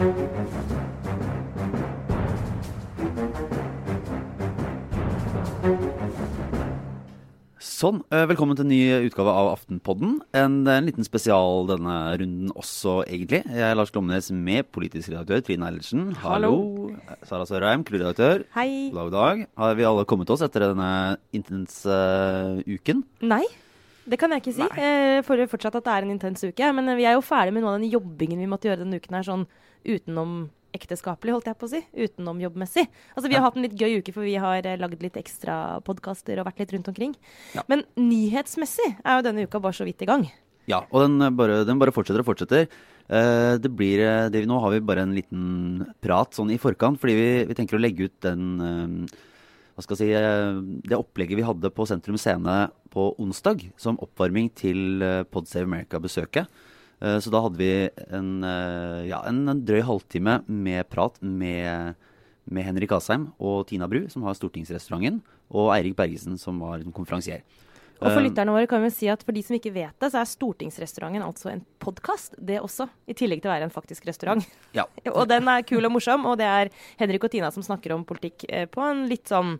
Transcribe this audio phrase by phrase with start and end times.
[0.00, 0.08] Sånn.
[8.08, 10.22] eh, Velkommen til en ny utgave av Aftenpodden.
[10.32, 13.42] En, en liten spesial denne runden også, egentlig.
[13.44, 16.16] Jeg er Lars Glomnes med politisk redaktør Trine Eilertsen.
[16.24, 16.96] Hallo.
[17.28, 18.48] Sara Sørheim, kulturredaktør.
[18.56, 18.88] Hei.
[18.96, 19.46] God dag.
[19.60, 23.04] Har vi alle kommet oss etter denne intense uh, uken?
[23.20, 23.44] Nei,
[24.08, 24.64] det kan jeg ikke si.
[24.80, 26.72] Jeg føler fortsatt at det er en intens uke.
[26.72, 29.20] Men vi er jo ferdig med noe av den jobbingen vi måtte gjøre denne uken
[29.20, 29.50] her, sånn
[29.84, 31.80] utenom ekteskapelig, holdt jeg på å si.
[31.98, 32.86] Utenom jobbmessig.
[33.16, 35.80] Altså, vi har hatt en litt gøy uke, for vi har eh, lagd litt ekstra
[35.86, 37.16] podkaster og vært litt rundt omkring.
[37.56, 37.66] Ja.
[37.70, 40.28] Men nyhetsmessig er jo denne uka bare så vidt i gang.
[40.70, 42.70] Ja, og den eh, bare, den bare fortsetter og fortsetter.
[43.10, 47.00] Eh, det blir, eh, det, nå har vi bare en liten prat sånn i forkant,
[47.02, 49.18] fordi vi, vi tenker å legge ut den eh,
[49.74, 54.50] hva skal jeg si, det opplegget vi hadde på Sentrum Scene på onsdag som oppvarming
[54.52, 55.00] til
[55.32, 56.50] Pod Save America-besøket.
[57.00, 61.94] Eh, Så da hadde vi en, eh, ja, en, drøy halvtime med prat med,
[62.44, 67.42] med Henrik Asheim og Tina Bru, som har Stortingsrestauranten, og Eirik Bergesen, som var konferansier.
[68.00, 70.08] Og for Eh, lytterne våre kan vi si at for de som ikke vet det,
[70.12, 72.88] så er Stortingsrestauranten altså en podkast, det også.
[73.06, 74.44] I tillegg til å være en faktisk restaurant.
[74.72, 74.86] Ja.
[75.18, 78.04] Og den er kul og morsom, og det er Henrik og Tina som snakker om
[78.04, 79.58] politikk på en litt sånn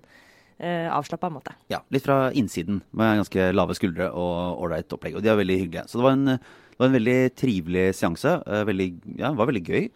[0.60, 1.52] eh, avslappa måte.
[1.72, 5.16] Ja, litt fra innsiden med ganske lave skuldre og ålreit opplegg.
[5.19, 5.86] Og de er veldig hyggelige.
[5.88, 6.41] Så det var en,
[6.80, 8.30] det var en veldig trivelig seanse.
[8.48, 8.86] eh, Veldig,
[9.20, 9.90] ja, var veldig gøy.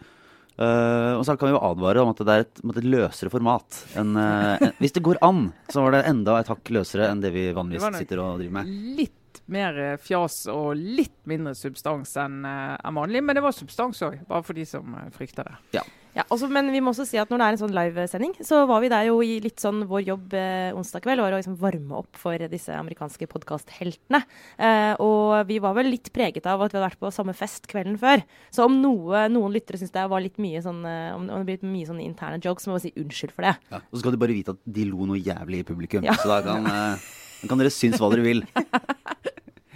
[0.55, 3.79] Uh, og så kan vi jo advare om at det er et, et løsere format.
[3.99, 7.25] En, eh, en, hvis det går an, så var det enda et hakk løsere enn
[7.25, 8.71] det vi vanligvis sitter og driver med.
[9.01, 13.25] Litt mer fjas og litt mindre substans enn enn vanlig.
[13.25, 15.57] Men det var substans òg, bare for de som frykter det.
[15.81, 15.83] Ja,
[16.23, 18.83] også, men vi må også si at når det er en sånn livesending, så var
[18.85, 21.99] vi der jo i litt sånn vår jobb eh, onsdag kveld, var å liksom varme
[21.99, 24.21] opp for disse amerikanske podkastheltene.
[24.55, 27.67] Eh, og vi var vel litt preget av at vi hadde vært på samme fest
[27.71, 28.23] kvelden før.
[28.55, 31.59] Så om noe, noen lyttere syns det var litt mye sånn eh, om, om det
[31.59, 33.57] blir mye sånn interne jokes, så må vi si unnskyld for det.
[33.75, 33.83] Ja.
[33.83, 36.07] Og så skal du bare vite at de lo noe jævlig i publikum.
[36.07, 36.15] Ja.
[36.21, 37.13] Så da kan, eh,
[37.51, 38.47] kan dere synes hva dere vil.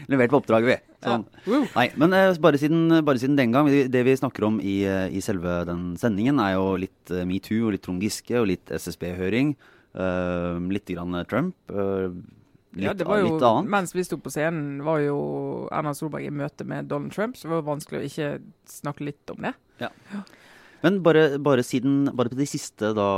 [0.08, 0.76] Levert på oppdraget, vi.
[1.04, 1.24] Sånn.
[1.44, 1.58] Ja.
[1.74, 3.69] Nei, men eh, bare, siden, bare siden den gang.
[3.69, 7.69] Det, vi snakker om i, eh, i selve den sendingen, er jo litt eh, metoo
[7.69, 9.52] og litt Trond Giske og litt SSB-høring.
[9.98, 11.56] Uh, litt grann Trump.
[11.72, 12.12] Uh,
[12.76, 13.70] litt, Ja, det var jo, annet.
[13.72, 15.16] mens vi sto på scenen, var jo
[15.74, 18.28] Erna Solberg i møte med Donald Trump, så det var vanskelig å ikke
[18.70, 19.54] snakke litt om det.
[19.80, 19.91] Ja.
[20.84, 23.08] Men bare, bare siden Bare på de siste da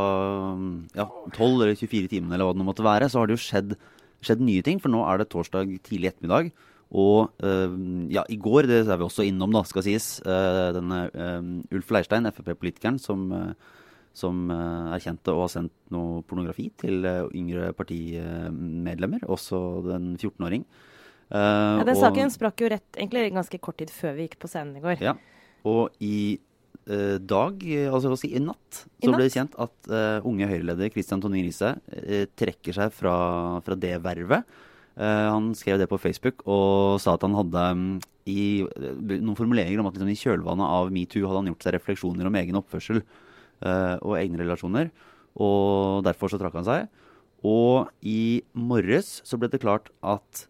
[0.96, 3.44] ja, 12 eller 24 timene eller hva det nå måtte være, så har det jo
[3.44, 3.76] skjedd,
[4.24, 4.80] skjedd nye ting.
[4.80, 6.54] For nå er det torsdag tidlig ettermiddag.
[6.90, 7.74] Og eh,
[8.10, 11.92] ja, i går, det er vi også innom, da, skal sies, uh, denne eh, Ulf
[11.94, 13.52] Leirstein, Frp-politikeren, som, eh,
[14.16, 20.64] som eh, erkjente og har sendt noe pornografi til eh, yngre partimedlemmer, også den 14-åring.
[21.30, 24.40] Eh, Ja, den og- saken sprakk jo rett egentlig ganske kort tid før vi gikk
[24.42, 24.98] på scenen i går.
[25.00, 25.14] ja,
[25.64, 26.40] og i
[26.88, 30.48] eh, dag, eh, altså si, i natt, I så ble det kjent at uh, unge
[30.48, 33.14] Høyre-leder Christian Tonning Riise uh, trekker seg fra,
[33.62, 34.42] fra det vervet.
[35.00, 37.92] Eh, han skrev det på Facebook og sa at han hadde mm,
[38.28, 41.76] i eh, noen formuleringer om at liksom, i kjølvannet av metoo hadde han gjort seg
[41.78, 44.92] refleksjoner om egen oppførsel eh, og egne relasjoner.
[45.40, 46.88] Og derfor så trakk han seg.
[47.46, 50.46] Og i morges så ble det klart at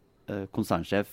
[0.54, 1.10] konsernsjef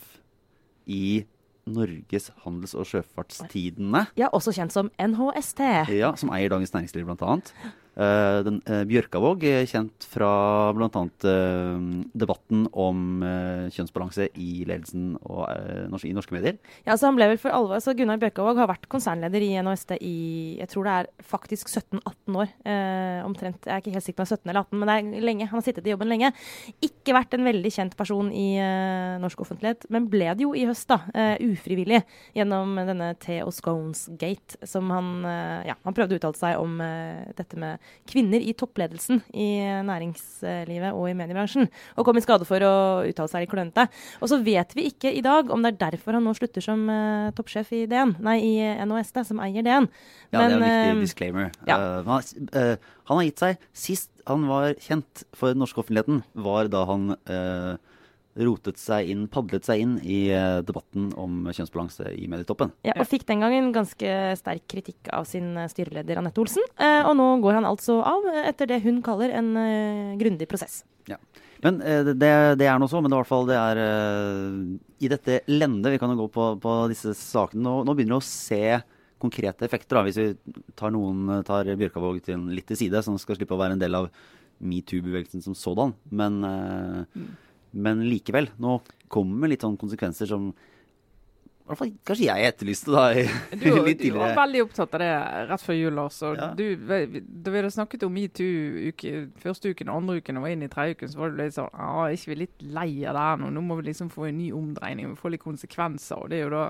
[0.90, 1.26] i
[1.68, 5.62] Norges handels- og sjøfartstidene, Ja, også kjent som NHST.
[5.98, 10.30] ja, som eier Dagens Næringsliv blant Uh, den, eh, Bjørkavåg, eh, kjent fra
[10.78, 10.88] bl.a.
[11.26, 16.58] Uh, debatten om eh, kjønnsbalanse i ledelsen og, eh, i norske medier.
[16.86, 19.98] Ja, så han ble vel for alvor, så Gunnar Bjørkavåg har vært konsernleder i NHST
[19.98, 20.16] i
[20.60, 22.54] jeg tror det er faktisk 17-18 år.
[22.68, 23.66] Eh, omtrent.
[23.66, 25.28] Jeg er ikke helt sikker på om det er 17 eller 18, men det er
[25.28, 25.50] lenge.
[25.50, 26.32] Han har sittet i jobben lenge.
[26.86, 30.66] Ikke vært en veldig kjent person i eh, norsk offentlighet, men ble det jo i
[30.70, 31.02] høst, da.
[31.14, 32.04] eh, ufrivillig.
[32.38, 36.80] Gjennom denne T og Scones-gate, som han eh, Ja, han prøvde å uttale seg om
[36.84, 39.48] eh, dette med kvinner i toppledelsen i
[39.88, 42.74] næringslivet og i mediebransjen, og kom i skade for å
[43.08, 43.88] uttale seg litt klønete.
[44.22, 46.86] Og så vet vi ikke i dag om det er derfor han nå slutter som
[46.90, 48.54] uh, toppsjef i DN, nei, i
[48.88, 49.90] NHST, som eier DN.
[50.32, 51.52] Ja, det er en eh, viktig disclaimer.
[51.68, 51.80] ja.
[51.80, 56.22] Uh, han, uh, han har gitt seg Sist han var kjent for den norske offentligheten,
[56.36, 57.80] var da han eh,
[58.46, 62.74] rotet seg inn, padlet seg inn i eh, debatten om kjønnsbalanse i medietoppen.
[62.88, 66.66] ja, og fikk den gangen ganske sterk kritikk av sin eh, styreleder Anette Olsen.
[66.78, 69.54] Eh, og nå går han altså av etter det hun kaller en
[70.20, 70.84] grundig prosess.
[71.08, 71.18] Ja.
[71.64, 72.30] Men det,
[72.60, 73.80] det er nå så, men det i hvert fall det er
[75.02, 77.64] i dette lendet Vi kan jo gå på, på disse sakene.
[77.66, 78.78] Nå, nå begynner vi å se
[79.18, 79.98] konkrete effekter.
[79.98, 83.62] Da, hvis vi tar noen tar Bjørkavåg til litt til side, som skal slippe å
[83.64, 84.12] være en del av
[84.60, 85.94] metoo-bevegelsen som sådan.
[86.10, 87.06] Men, eh,
[87.72, 88.52] men likevel.
[88.62, 88.80] Nå
[89.12, 90.52] kommer litt sånn konsekvenser som
[91.68, 93.02] i hvert fall kanskje jeg etterlyste da
[93.60, 95.10] Du, litt du var veldig opptatt av det
[95.50, 96.20] rett før jul, Lars.
[96.24, 96.46] Ja.
[96.56, 97.02] du, da
[97.52, 100.72] vi hadde snakket om metoo uke, første uken, og andre uken og var inne i
[100.72, 103.26] tredje uken, så var du litt sånn ah, Er ikke vi litt lei av det
[103.26, 103.52] her nå?
[103.58, 105.12] Nå må vi liksom få en ny omdreining.
[105.12, 106.24] Vi får litt konsekvenser.
[106.24, 106.64] Og det er jo da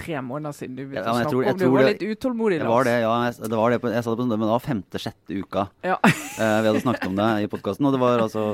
[0.00, 1.70] tre måneder siden du begynte Ja, å snakke tror, om det.
[1.70, 3.16] Du var litt utålmodig, Det var det, ja.
[3.28, 5.66] Jeg, det var det på, jeg sa det på, men det var femte-sjette uka.
[5.86, 6.02] Ja.
[6.02, 8.46] uh, vi hadde snakket om det i podkasten, og det var altså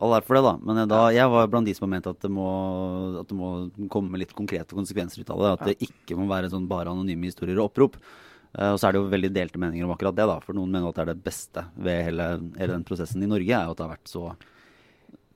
[0.00, 0.54] All ære for det, da.
[0.64, 2.48] Men eh, da, jeg var blant de som har ment at det må,
[3.20, 3.50] at det må
[3.92, 5.52] komme litt konkrete konsekvenser ut av det.
[5.52, 8.00] At det ikke må være sånn bare anonyme historier og opprop.
[8.50, 10.38] Uh, og så er det jo veldig delte meninger om akkurat det, da.
[10.42, 13.52] For noen mener at det er det beste ved hele, hele den prosessen i Norge,
[13.52, 14.24] er jo at det har vært så,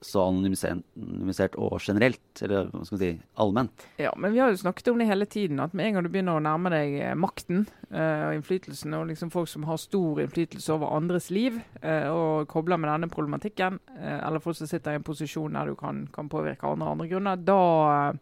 [0.05, 2.23] så anonymisert, og generelt.
[2.45, 3.11] Eller hva skal vi si
[3.41, 3.85] allment.
[4.01, 5.61] Ja, men vi har jo snakket om det hele tiden.
[5.63, 9.09] At med en gang du begynner å nærme deg eh, makten uh, og innflytelsen, og
[9.11, 13.79] liksom folk som har stor innflytelse over andres liv, uh, og kobler med denne problematikken,
[13.97, 17.07] uh, eller folk som sitter i en posisjon der du kan, kan påvirke andre andre
[17.07, 18.19] grunner, da,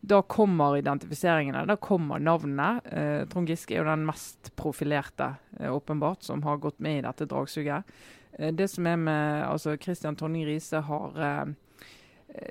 [0.00, 2.68] da kommer identifiseringene, da kommer navnene.
[2.84, 7.06] Eh, Trond Giske er jo den mest profilerte, eh, åpenbart, som har gått med i
[7.06, 7.84] dette dragsuget.
[8.38, 11.52] Eh, det som er med altså Christian Tonning Riise har eh,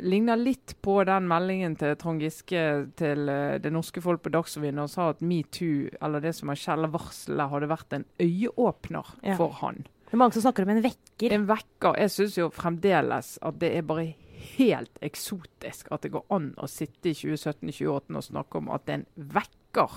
[0.01, 2.61] ligna litt på den meldingen til Trond Giske
[2.97, 6.61] til eh, det norske folk på Dagsrevyen og sa at metoo, eller det som er
[6.61, 9.35] kjellervarselet, hadde vært en øyeåpner Ja.
[9.37, 9.83] for han.
[10.05, 11.33] Det er mange som snakker om en vekker.
[11.33, 11.97] En vekker.
[11.99, 14.13] Jeg syns jo fremdeles at det er bare
[14.57, 18.93] helt eksotisk at det går an å sitte i 2017-2018 og snakke om at det
[18.93, 19.95] er en vekker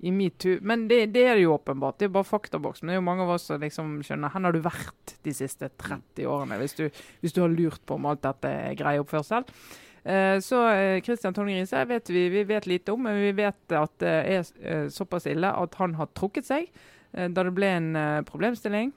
[0.00, 0.58] i metoo.
[0.60, 1.98] Men det, det er det jo åpenbart.
[1.98, 2.82] Det er bare faktaboks.
[2.82, 5.32] Men det er jo mange av oss som liksom skjønner hvor har du vært de
[5.34, 6.84] siste 30 årene, hvis du,
[7.22, 9.46] hvis du har lurt på om alt dette er grei oppførsel.
[10.04, 13.72] Eh, Så eh, Christian Tonning Riise vet vi, vi vet lite om, men vi vet
[13.74, 17.72] at det er eh, såpass ille at han har trukket seg eh, da det ble
[17.78, 18.92] en eh, problemstilling.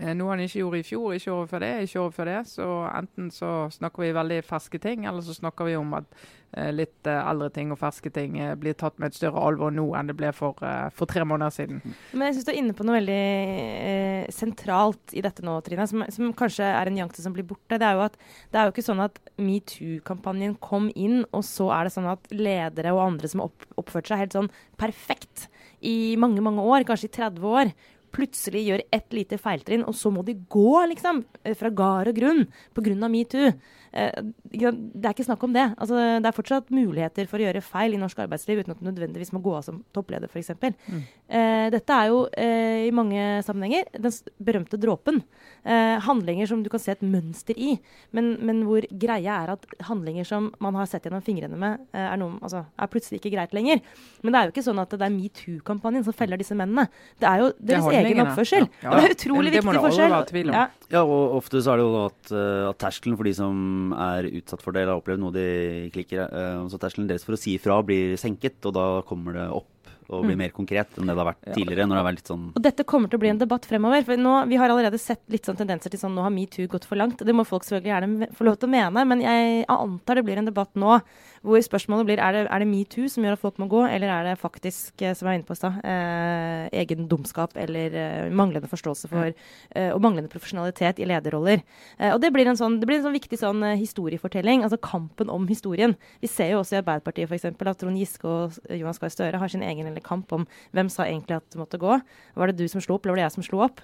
[0.00, 2.40] Eh, Noe han ikke gjorde i fjor, ikke året før det, ikke året før det.
[2.50, 6.08] Så enten så snakker vi veldig ferske ting, eller så snakker vi om at
[6.52, 9.86] eh, litt eh, eldre ting og ferske ting blir tatt med et større alvor nå
[9.96, 10.60] enn det ble for,
[10.96, 11.80] for tre måneder siden.
[12.12, 15.88] Men jeg syns du er inne på noe veldig eh, sentralt i dette nå, Trine,
[15.88, 17.80] som, som kanskje er en nyanse som blir borte.
[17.80, 18.20] Det er jo at
[18.52, 22.28] det er jo ikke sånn at metoo-kampanjen kom inn, og så er det sånn at
[22.36, 25.48] ledere og andre som har opp, oppført seg helt sånn perfekt
[25.86, 27.70] i mange, mange år, kanskje i 30 år,
[28.16, 32.16] plutselig gjør ett lite feiltrinn, og så må de gå, liksom, eh, fra gard og
[32.16, 33.08] grunn pga.
[33.08, 33.52] metoo.
[33.96, 34.22] Eh,
[34.52, 35.64] det er ikke snakk om det.
[35.80, 38.88] Altså, det er fortsatt muligheter for å gjøre feil i norsk arbeidsliv uten at du
[38.88, 40.52] nødvendigvis må gå av som toppleder, f.eks.
[40.60, 41.02] Mm.
[41.28, 45.22] Eh, dette er jo eh, i mange sammenhenger den berømte dråpen.
[45.64, 47.76] Eh, handlinger som du kan se et mønster i,
[48.16, 52.04] men, men hvor greia er at handlinger som man har sett gjennom fingrene med, eh,
[52.04, 53.80] er, noe, altså, er plutselig ikke greit lenger.
[54.22, 56.88] Men det er jo ikke sånn at det er metoo-kampanjen som feller disse mennene.
[57.22, 58.68] Det er jo deres egen oppførsel.
[58.84, 58.92] Ja.
[58.96, 60.52] Det er utrolig Det viktig forskjell.
[60.52, 60.66] Ja.
[60.92, 62.30] Ja, og ofte så er det jo at,
[62.70, 65.46] at terskelen for de som er utsatt for det, eller har opplevd noe de
[65.90, 69.32] ikke liker, eh, så terskelen deres for å si ifra blir senket, og da kommer
[69.32, 69.72] det opp
[70.08, 70.38] og blir Mm.
[70.38, 72.62] mer konkret enn det det har vært tidligere, når det har vært litt sånn Og
[72.62, 74.04] dette kommer til å bli en debatt fremover.
[74.04, 76.84] For nå, vi har allerede sett litt sånn tendenser til sånn nå har metoo gått
[76.84, 77.18] for langt.
[77.18, 80.38] Det må folk selvfølgelig gjerne få lov til å mene, men jeg antar det blir
[80.38, 81.00] en debatt nå
[81.44, 84.12] hvor spørsmålet blir er det, er det metoo som gjør at folk må gå, eller
[84.12, 87.96] er det faktisk, eh, som jeg var inne på i stad, eh, egen dumskap eller
[87.96, 91.62] eh, manglende forståelse for eh, og manglende profesjonalitet i lederroller.
[91.98, 94.80] Eh, og det blir en sånn, det blir en sånn viktig sånn eh, historiefortelling, altså
[94.82, 95.96] kampen om historien.
[96.22, 99.52] Vi ser jo også i Arbeiderpartiet eksempel, at Trond Giske og Jonas Gahr Støre har
[99.52, 100.46] sin egen lille kamp om
[100.76, 101.98] hvem sa egentlig at det måtte gå.
[102.36, 103.82] Var det du som slo opp, eller var det jeg som slo opp?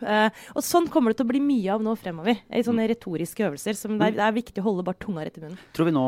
[0.56, 2.40] Og sånn kommer det til å bli mye av nå fremover.
[2.52, 3.76] I sånne retoriske øvelser.
[3.78, 5.60] som det er, det er viktig å holde bare tunga rett i munnen.
[5.76, 6.06] Tror vi nå,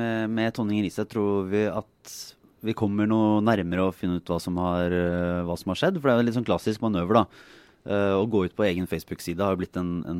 [0.00, 2.18] med, med Tonning Riise, tror vi at
[2.60, 5.96] vi kommer noe nærmere å finne ut hva som har, eh, hva som har skjedd?
[5.96, 7.56] For det er jo en litt sånn klassisk manøver, da.
[7.80, 10.18] Uh, å gå ut på egen Facebook-side har blitt en, en,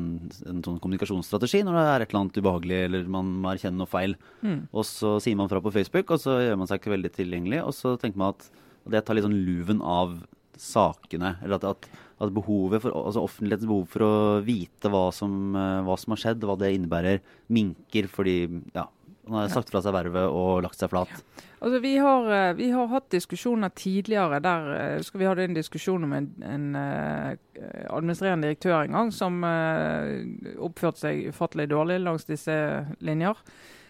[0.49, 3.91] en sånn kommunikasjonsstrategi når det er et eller annet ubehagelig eller man må erkjenne noe
[3.91, 4.15] feil.
[4.41, 4.63] Mm.
[4.73, 7.61] Og så sier man fra på Facebook, og så gjør man seg ikke veldig tilgjengelig.
[7.61, 8.47] Og så tenker man at
[8.89, 10.17] det tar litt sånn luven av
[10.57, 11.35] sakene.
[11.45, 15.83] Eller at, at, at behovet for, altså offentlighetens behov for å vite hva som, eh,
[15.85, 17.21] hva som har skjedd, hva det innebærer,
[17.53, 18.39] minker fordi
[18.73, 18.87] ja,
[19.27, 21.11] man har sagt fra seg vervet og lagt seg flat.
[21.61, 25.57] Altså, vi, har, eh, vi har hatt diskusjoner tidligere der eh, husker vi hadde en
[25.57, 27.35] diskusjon om en, en eh,
[27.93, 32.55] administrerende direktør en gang som eh, oppførte seg ufattelig dårlig langs disse
[33.05, 33.37] linjer,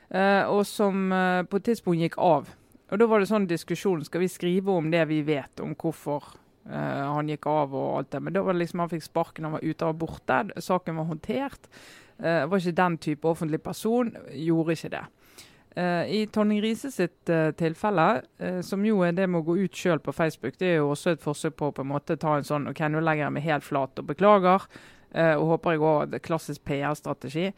[0.09, 2.51] eh, og som eh, på et tidspunkt gikk av.
[2.91, 6.27] Og Da var det sånn diskusjon skal vi skrive om det vi vet om hvorfor
[6.67, 6.75] eh,
[7.07, 8.19] han gikk av og alt det.
[8.27, 10.43] Men da var det liksom han fikk sparken, han var ute og borte.
[10.59, 11.71] Saken var håndtert.
[12.19, 14.11] Eh, var ikke den type offentlig person.
[14.35, 15.05] Gjorde ikke det.
[15.75, 18.07] Eh, I Tonning Riise sitt uh, tilfelle,
[18.43, 20.89] uh, som jo er det med å gå ut sjøl på Facebook, det er jo
[20.91, 23.35] også et forsøk på å på en måte ta en sånn OK, nå legger jeg
[23.37, 24.67] meg helt flat og beklager.
[25.11, 27.49] og håper jeg det klassisk PR-strategi.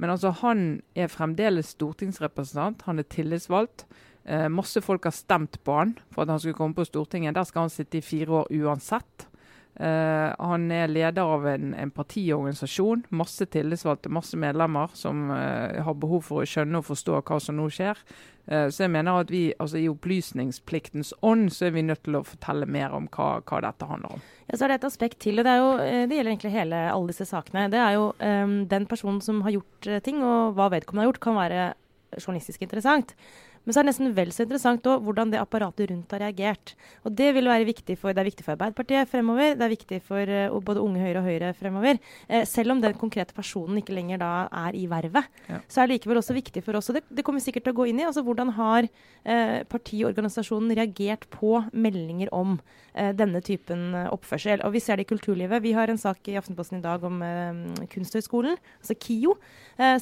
[0.00, 2.86] Men altså, han er fremdeles stortingsrepresentant.
[2.86, 3.84] Han er tillitsvalgt.
[4.48, 7.34] Masse folk har stemt på han for at han skulle komme på Stortinget.
[7.34, 9.26] Der skal han sitte i fire år uansett.
[9.80, 13.06] Eh, han er leder av en, en partiorganisasjon.
[13.16, 17.56] Masse tillitsvalgte, masse medlemmer som uh, har behov for å skjønne og forstå hva som
[17.56, 17.98] nå skjer.
[18.50, 22.20] Uh, så jeg mener at vi, altså I opplysningspliktens ånd så er vi nødt til
[22.20, 24.26] å fortelle mer om hva, hva dette handler om.
[24.50, 27.14] Ja, så er det et aspekt til, og det, jo, det gjelder egentlig hele alle
[27.14, 27.70] disse sakene.
[27.72, 31.14] Det er jo um, den personen som har gjort uh, ting, og hva vedkommende har
[31.14, 31.70] gjort, kan være
[32.20, 33.16] journalistisk interessant.
[33.62, 36.74] Men så er det nesten vel så interessant også, hvordan det apparatet rundt har reagert.
[37.06, 40.00] Og Det vil være viktig for, det er viktig for Arbeiderpartiet fremover, det er viktig
[40.02, 42.00] for uh, både Unge Høyre og Høyre fremover.
[42.26, 44.32] Uh, selv om den konkrete personen ikke lenger da
[44.64, 45.62] er i vervet, ja.
[45.70, 46.90] så er det likevel også viktig for oss.
[46.90, 48.06] Og det, det kommer vi sikkert til å gå inn i.
[48.08, 52.58] altså Hvordan har uh, partiorganisasjonen reagert på meldinger om
[52.92, 54.60] denne typen oppførsel?
[54.66, 55.62] Og Vi ser det i kulturlivet.
[55.64, 57.22] Vi har en sak i Aftenposten i dag om
[57.88, 59.32] Kunsthøgskolen, altså KIO,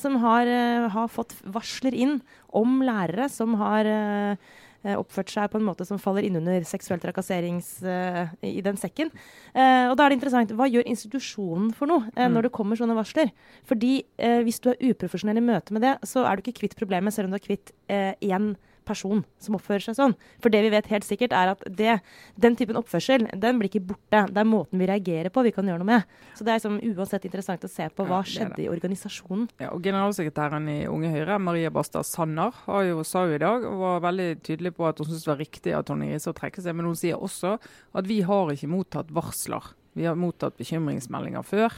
[0.02, 0.50] som har,
[0.90, 2.16] har fått varsler inn
[2.56, 7.68] om lærere som har uh, oppført seg på en måte som faller innunder seksuell trakasserings
[7.84, 9.12] uh, i den sekken.
[9.52, 12.80] Uh, og da er det interessant, Hva gjør institusjonen for noe uh, når det kommer
[12.80, 13.32] sånne varsler?
[13.68, 14.00] Fordi
[14.44, 17.28] Hvis du er uprofesjonell i møte med det, så er du ikke kvitt problemet, selv
[17.28, 18.58] om du er kvitt én person
[18.96, 20.14] som oppfører seg sånn.
[20.42, 21.98] For det vi vet helt sikkert, er at det,
[22.40, 24.24] den typen oppførsel den blir ikke borte.
[24.30, 26.16] Det er måten vi reagerer på vi kan gjøre noe med.
[26.38, 29.48] Så det er liksom, uansett interessant å se på hva ja, skjedde i organisasjonen.
[29.62, 32.56] Ja, og Generalsekretæren i Unge Høyre, Maria Bastad Sanner,
[32.88, 35.42] jo, sa jo i dag og var veldig tydelig på at hun syntes det var
[35.44, 36.76] riktig at Tonje Riise trekker seg.
[36.78, 39.74] Men hun sier også at vi har ikke mottatt varsler.
[39.98, 41.74] Vi har mottatt bekymringsmeldinger før.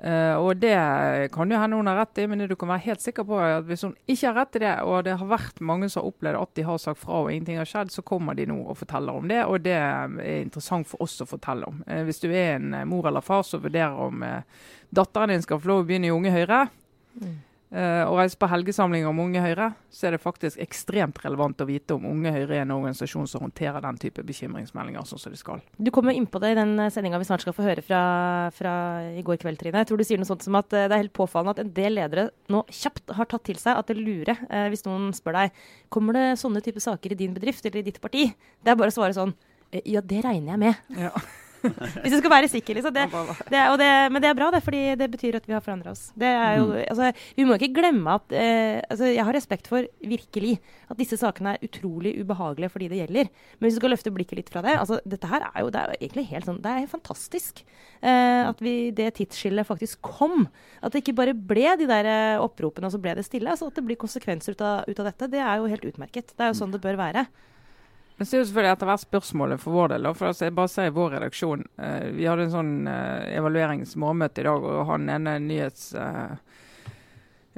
[0.00, 0.76] Uh, og Det
[1.34, 3.66] kan jo hende hun har rett i, men du kan være helt sikker på at
[3.68, 6.40] hvis hun ikke har rett i det, og det har vært mange som har opplevd
[6.40, 9.20] at de har sagt fra og ingenting har skjedd, så kommer de nå og forteller
[9.20, 9.42] om det.
[9.44, 11.84] Og det er interessant for oss å fortelle om.
[11.84, 14.40] Uh, hvis du er en mor eller far som vurderer om uh,
[14.88, 16.64] datteren din skal få lov å begynne i Unge Høyre,
[17.20, 17.38] mm
[17.70, 21.94] å reise på helgesamlinger om Unge Høyre, så er det faktisk ekstremt relevant å vite
[21.94, 25.62] om Unge Høyre er en organisasjon som håndterer den type bekymringsmeldinger sånn som de skal.
[25.78, 28.00] Du kommer inn på det i den eh, sendinga vi snart skal få høre fra,
[28.56, 28.72] fra,
[29.14, 29.82] i går kveld, Trine.
[29.84, 31.74] Jeg tror du sier noe sånt som at uh, det er helt påfallende at en
[31.76, 35.38] del ledere nå kjapt har tatt til seg at det lurer eh, hvis noen spør
[35.38, 35.62] deg
[35.92, 38.26] kommer det sånne type saker i din bedrift eller i ditt parti.
[38.34, 39.36] Det er bare å svare sånn
[39.86, 40.98] ja, det regner jeg med.
[40.98, 41.12] Ja.
[42.02, 42.94] Hvis du skal være sikker, liksom.
[42.94, 43.06] Det,
[43.52, 46.08] det, det, men det er bra, det, fordi det betyr at vi har forandra oss.
[46.16, 46.76] Jo, mm.
[46.86, 50.56] altså, vi må ikke glemme at eh, altså, Jeg har respekt for virkelig
[50.90, 53.30] at disse sakene er utrolig ubehagelige for de det gjelder.
[53.58, 55.82] Men hvis du skal løfte blikket litt fra det altså, Dette her er jo, det
[55.82, 60.48] er jo egentlig helt sånn Det er fantastisk eh, at vi, det tidsskillet faktisk kom.
[60.80, 63.52] At det ikke bare ble de der eh, oppropene, og så ble det stille.
[63.52, 66.34] Altså, at det blir konsekvenser ut av, ut av dette, det er jo helt utmerket.
[66.34, 67.26] Det er jo sånn det bør være.
[68.20, 70.06] Men så er jo selvfølgelig etter hvert spørsmålet for vår del.
[70.12, 74.42] for altså jeg bare ser i vår redaksjon, eh, Vi hadde en sånn eh, evalueringsmålmøte
[74.42, 75.94] i dag, og han ene nyhets...
[75.94, 76.34] Eh,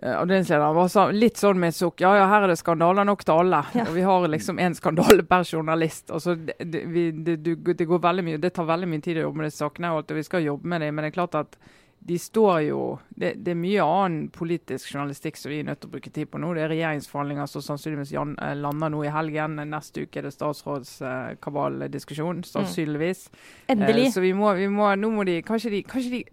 [0.02, 2.04] eh avdelingslederen var så, litt sånn med sukk.
[2.07, 3.64] Ja, ja, her er det skandaler nok til alle.
[3.75, 3.88] Ja.
[3.88, 6.14] Og vi har liksom én skandale per journalist.
[6.14, 9.26] Altså, det, det, vi, det, det, går veldig mye, det tar veldig mye tid å
[9.26, 10.95] jobbe med disse sakene, og vi skal jobbe med dem.
[10.95, 11.59] Men det er klart at
[12.04, 15.90] de står jo det, det, er mye annen politisk journalistikk som vi er nødt til
[15.90, 16.50] å bruke tid på nå.
[16.56, 19.61] Det er regjeringsforhandlinger som sannsynligvis eh, lander nå i helgen.
[19.71, 23.28] Neste uke er det statsrådskabaldiskusjon, eh, sannsynligvis.
[23.30, 23.42] Mm.
[23.76, 24.09] Endelig.
[24.09, 26.25] Eh, så vi må, vi må, nå må de Kanskje de, kanskje de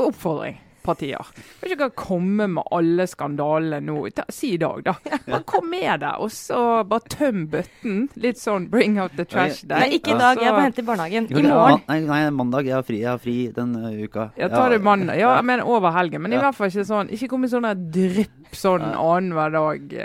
[0.00, 1.32] Oppfordring partier.
[1.60, 3.96] Kan ikke komme med alle skandalene nå.
[4.14, 4.94] Ta, si i dag, da.
[5.26, 8.04] Bare kom med det, og så bare tøm bøtten.
[8.20, 9.86] Litt sånn bring out the trash day.
[9.86, 10.42] Nei, ikke i dag.
[10.42, 11.30] Jeg må hente i barnehagen.
[11.30, 11.80] I morgen.
[11.88, 12.68] Nei, nei, mandag.
[12.68, 14.28] Jeg har fri, jeg har fri den uh, uka.
[14.40, 15.18] Ja, ta det mandag.
[15.20, 16.24] Ja, men over helgen.
[16.24, 19.96] Men i hvert fall ikke sånn Ikke kom med sånne drypp sånn annenhver dag.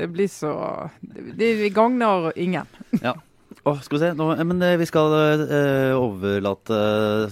[0.00, 0.54] Det blir så
[1.00, 2.68] Det, det gagner ingen.
[3.02, 3.14] Ja.
[3.64, 4.10] Oh, skal vi se.
[4.18, 6.76] Nå, men eh, vi skal uh, overlate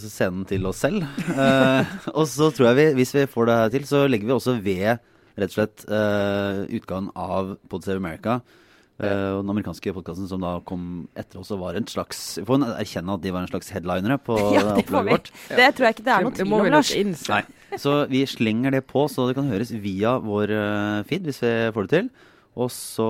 [0.00, 1.04] scenen til oss selv.
[1.28, 1.84] Uh,
[2.18, 4.56] og så tror jeg vi, hvis vi får det her til, så legger vi også
[4.64, 5.02] ved
[5.36, 8.38] rett og slett uh, utgaven av Pod Save America.
[8.96, 12.64] Uh, den amerikanske podkasten som da kom etter oss og var en slags Vi får
[12.76, 15.30] erkjenne at de var en slags headlinere på ja, det opplegget vårt.
[15.52, 16.96] Det tror jeg ikke det er noe tvil om, Lars.
[17.28, 17.44] Nei.
[17.80, 20.56] Så vi slenger det på, så det kan høres via vår
[21.08, 22.12] feed hvis vi får det til.
[22.52, 23.08] Og så,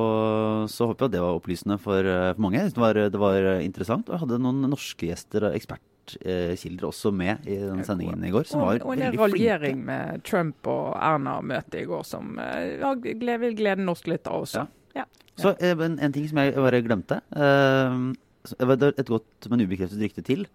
[0.71, 2.63] så håper jeg at det var opplysende for, eh, for mange.
[2.71, 4.07] Det var, det var, interessant.
[4.07, 8.47] Og jeg hadde noen norske gjester og ekspertkilder også med i den sendingen i går.
[8.53, 12.95] Som var og, og en raljering med Trump og Erna-møtet i går som uh, ja,
[13.03, 14.63] vil glede norsk litt av også.
[14.63, 15.03] Ja.
[15.03, 15.09] Ja.
[15.41, 17.19] Så eh, en, en, ting som jeg bare glemte.
[17.35, 18.15] Uh,
[18.47, 20.47] et godt, men ubekreftet rykte til.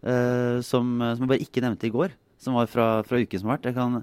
[0.00, 2.16] Uh, som, som, jeg bare ikke nevnte i går.
[2.40, 3.70] Som var fra, fra uken som har vært.
[3.70, 4.00] Jeg kan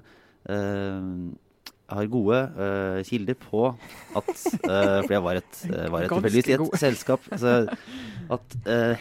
[1.90, 6.50] har gode uh, kilder på at uh, For jeg var, et, uh, var et tilfeldigvis
[6.50, 7.30] i et selskap.
[7.34, 7.54] Altså,
[8.30, 8.58] at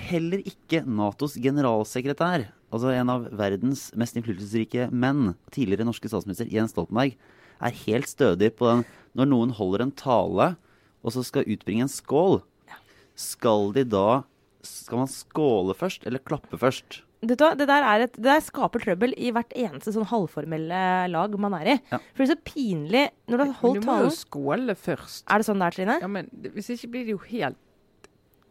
[0.09, 6.73] heller ikke Natos generalsekretær, altså en av verdens mest innflytelsesrike menn, tidligere norske statsminister Jens
[6.73, 7.13] Stoltenberg,
[7.59, 10.53] er helt stødig på den når noen holder en tale
[11.03, 12.41] og så skal utbringe en skål,
[13.19, 14.23] skal de da
[14.59, 16.97] Skal man skåle først, eller klappe først?
[17.19, 20.83] Vet hva, det der, er et, det der skaper trøbbel i hvert eneste sånn halvformelle
[21.11, 21.77] lag man er i.
[21.91, 21.97] Ja.
[22.15, 23.81] For det er så pinlig når du har holdt talen.
[23.81, 25.25] du må jo skåle først.
[25.27, 25.97] Er det sånn det er, Trine?
[25.99, 27.59] Ja, men Hvis ikke blir det jo helt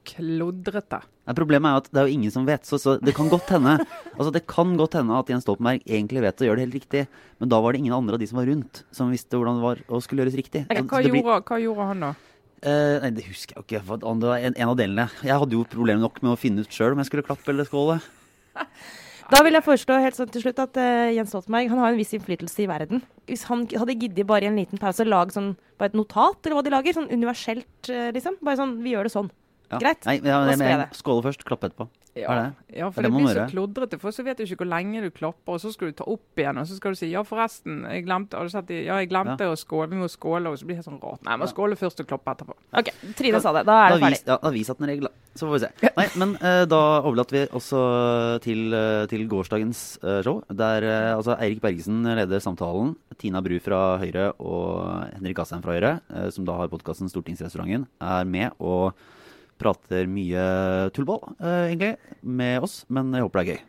[0.09, 1.01] klodrete.
[1.29, 3.29] Ja, problemet er jo at det er jo ingen som vet, så, så det kan
[3.29, 3.75] godt hende
[4.17, 7.03] Altså det kan godt hende at Jens Stoltenberg egentlig vet å gjøre det helt riktig,
[7.43, 9.67] men da var det ingen andre av de som var rundt, som visste hvordan det
[9.67, 10.65] var og skulle gjøres riktig.
[10.65, 12.13] Ja, Så hva, det blir- gjorde, hva gjorde han da?
[12.59, 13.99] Uh, nei, det husker jeg jo ikke.
[14.03, 15.05] Det var en, en av delene.
[15.23, 17.69] Jeg hadde jo problemer nok med å finne ut sjøl om jeg skulle klappe eller
[17.69, 18.01] skåle.
[19.29, 21.99] Da vil jeg foreslå helt sånn til slutt at uh, Jens Stoltenberg han har en
[21.99, 23.03] viss innflytelse i verden.
[23.29, 26.41] Hvis han hadde giddet bare i en liten pause å lage sånn, bare et notat,
[26.47, 28.39] eller hva de lager, sånn universelt, uh, liksom.
[28.41, 29.29] Bare sånn Vi gjør det sånn.
[29.69, 29.79] Ja.
[29.83, 30.05] Greit.
[30.09, 31.89] Nei, ja, Da jeg, jeg skåle først, klappe etterpå.
[32.19, 32.79] Ja, Er det?
[32.79, 33.99] ja for det det, blir så klodrete.
[34.03, 36.41] For så vet du ikke hvor lenge du klapper, og så skal du ta opp
[36.41, 39.57] igjen, og så skal du si ja, forresten, jeg glemte, sett, ja, jeg glemte å
[39.59, 41.23] skåle, vi må skåle, og så blir det sånn rart.
[41.27, 42.57] Nei, man skåler først og klapper etterpå.
[42.81, 43.65] OK, Trine sa det.
[43.69, 44.19] Da er det ferdig.
[44.19, 45.27] vis, ja, da viser at den regel, da.
[45.39, 45.91] Så får vi se.
[45.99, 47.83] Nei, men uh, da overlater vi også
[48.43, 50.41] til, uh, til gårsdagens uh, show.
[50.51, 52.97] Der altså Eirik Bergesen leder samtalen.
[53.19, 55.93] Tina Bru fra Høyre og Henrik Asheim fra Høyre,
[56.35, 58.99] som da har podkasten Stortingsrestauranten, er med og
[59.59, 60.45] prater mye
[60.97, 62.85] tullball, eh, egentlig, med oss.
[62.89, 63.65] Men jeg håper det er gøy.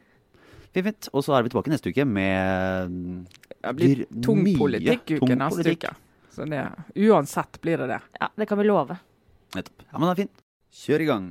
[0.69, 1.09] Fint, fint.
[1.13, 3.25] Og så er vi tilbake neste uke med
[3.59, 5.87] Det blir tung politikk politikkuke neste politikk.
[5.89, 5.95] uke.
[6.35, 6.61] Så det,
[7.09, 8.01] uansett blir det det.
[8.21, 8.99] Ja, Det kan vi love.
[9.55, 9.81] Nettopp.
[9.91, 10.43] Ja, men det er fint.
[10.79, 11.25] Kjør i gang.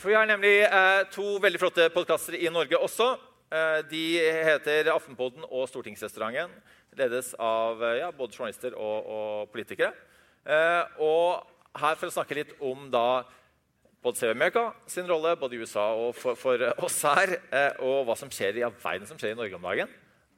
[0.00, 3.12] For Vi har nemlig eh, to veldig flotte podkaster i Norge også.
[3.52, 4.04] Eh, de
[4.48, 6.50] heter Aftenpodden og Stortingsrestauranten.
[6.96, 9.92] Ledes av eh, ja, både journalister og, og politikere.
[10.48, 11.44] Eh, og
[11.78, 13.22] her for å snakke litt om da
[14.02, 18.06] både CV America sin rolle både i USA og for, for oss her, eh, og
[18.08, 19.92] hva som skjer i all verden som skjer i Norge om dagen,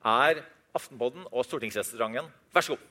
[0.04, 0.44] er
[0.74, 2.30] Aftenpodden og Stortingsrestauranten.
[2.52, 2.90] Vær så god.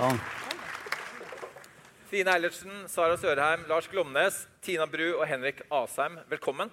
[0.00, 0.29] Ja.
[2.10, 6.72] Trine Eilertsen, Sara Sørheim, Lars Glomnes, Tina Bru og Henrik Asheim, velkommen.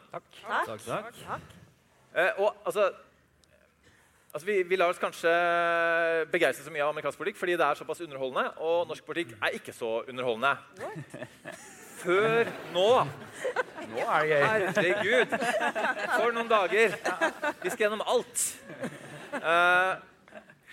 [2.15, 2.87] Eh, og altså,
[4.33, 5.29] altså vi, vi lar oss kanskje
[6.33, 9.59] begeistre så mye av amerikansk politikk fordi det er såpass underholdende, og norsk politikk er
[9.59, 10.57] ikke så underholdende.
[12.01, 12.89] Før nå.
[13.93, 14.41] Nå er det gøy.
[14.49, 15.39] Herregud.
[16.17, 16.97] For noen dager.
[17.61, 18.49] Vi skal gjennom alt.
[19.37, 20.16] Eh,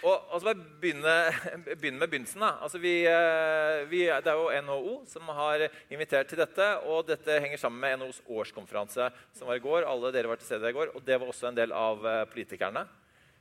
[0.05, 1.15] og, og så bare begynne,
[1.81, 2.43] begynne med begynnelsen.
[2.45, 2.51] da.
[2.67, 6.67] Altså vi, eh, vi, det er jo NHO som har invitert til dette.
[6.93, 9.89] Og dette henger sammen med NHOs årskonferanse som var i går.
[9.89, 12.27] Alle dere var til stede i går, og det var også en del av eh,
[12.33, 12.85] politikerne.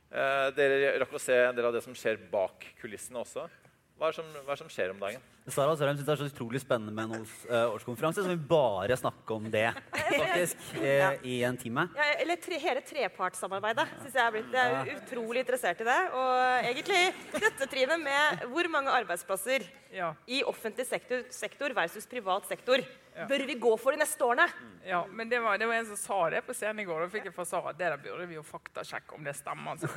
[0.08, 3.48] Eh, dere rakk å se en del av det som skjer bak kulissene også.
[3.94, 5.22] Hva er som, hva er det som skjer om dagen?
[5.54, 8.48] Sara Sørheim syns det er så utrolig spennende med en års, eh, årskonferanse, så vi
[8.50, 9.68] bare snakke om det
[10.22, 11.12] faktisk ja.
[11.22, 11.84] i en time.
[11.94, 13.86] Ja, eller tre, hele trepartssamarbeidet.
[14.00, 16.00] Synes jeg er blitt, jeg er utrolig interessert i det.
[16.10, 16.34] Og
[16.72, 17.00] egentlig
[17.36, 20.10] dette, trinet med hvor mange arbeidsplasser Ja.
[20.26, 22.82] i offentlig sektor, sektor versus privat sektor
[23.14, 24.46] bør vi gå for de neste årene?
[24.84, 27.04] Ja, men det var, det var en som sa det på scenen i går.
[27.04, 29.76] Da fikk jeg fra Sara det der burde vi jo faktasjekke om det stemmer.
[29.76, 29.88] Altså.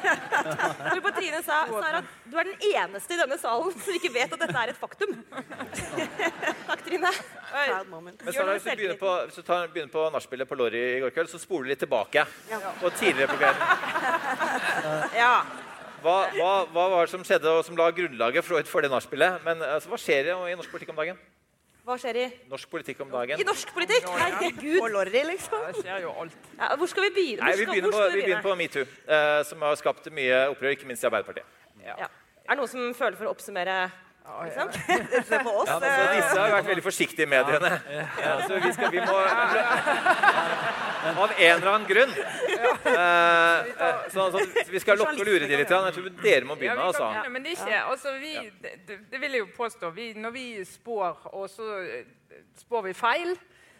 [0.92, 4.36] For på Trine sa Sara, du er den eneste i denne salen som ikke vet
[4.36, 5.16] at dette er et faktum.
[6.68, 7.12] Takk, Trine.
[7.50, 8.20] Proud moment.
[8.22, 10.98] Men Sara, hvis du begynner på, hvis du tar, begynner på nachspielet på Lorry i
[11.02, 12.26] går kveld, så spoler du litt tilbake.
[12.82, 13.64] Og tidligere på kvelden.
[15.16, 15.40] Ja.
[16.04, 19.40] Hva, hva, hva var det som skjedde og som la grunnlaget for, for det nachspielet?
[19.46, 21.18] Men altså, hva skjer i norsk politikk om dagen?
[21.86, 23.38] Hva skjer i, Norsk politikk om dagen?
[23.38, 24.08] i norsk politikk?
[24.18, 24.80] Herregud.
[24.80, 25.60] Og Lorry, liksom.
[25.68, 26.48] Det skjer jo alt.
[26.58, 27.44] Ja, hvor skal vi begynne?
[27.46, 30.88] Nei, vi begynner på, vi begynner på metoo, eh, som har skapt mye opprør, ikke
[30.90, 31.46] minst i Arbeiderpartiet.
[31.86, 32.08] Ja.
[32.42, 33.76] Er det noen som føler for å oppsummere?
[34.44, 34.68] Liksom?
[35.24, 35.68] Se på oss.
[35.68, 37.70] Så disse har vært veldig forsiktige i mediene.
[38.20, 39.16] Ja, så vi, skal, vi må
[41.06, 42.12] Av en eller annen grunn.
[42.16, 45.70] Eh, eh, så, så vi skal lokke og lure de litt.
[45.70, 46.60] Jeg tror dere må Ja, begynne.
[46.60, 47.32] vi kan altså.
[47.32, 49.90] men det er ikke altså, vi, det, det, vil jeg jo påstå.
[49.96, 52.08] Vi, når vi spår, og så eh,
[52.60, 53.36] spår vi feil,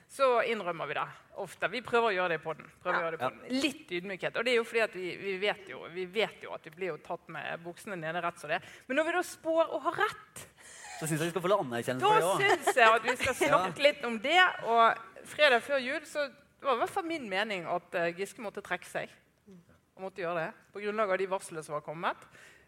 [0.08, 1.06] så innrømmer vi det
[1.42, 1.68] ofte.
[1.72, 2.68] Vi prøver å gjøre det på den.
[2.84, 3.10] Ja.
[3.10, 3.60] det på den.
[3.64, 4.38] Litt ydmykhet.
[4.38, 6.72] Og det er jo fordi at vi, vi, vet jo, vi vet jo at vi
[6.76, 8.60] blir jo tatt med buksene nede rett som det.
[8.86, 10.46] Men når vi da spår og har rett,
[10.96, 12.64] Så syns jeg vi skal få litt anerkjennelse da for det òg.
[12.64, 14.40] syns jeg at vi skal snakke litt om det.
[14.64, 18.42] Og fredag før jul så det var i hvert fall min mening at eh, Giske
[18.42, 19.12] måtte trekke seg.
[19.96, 22.24] Og måtte gjøre det, På grunnlag av de varslene som var kommet.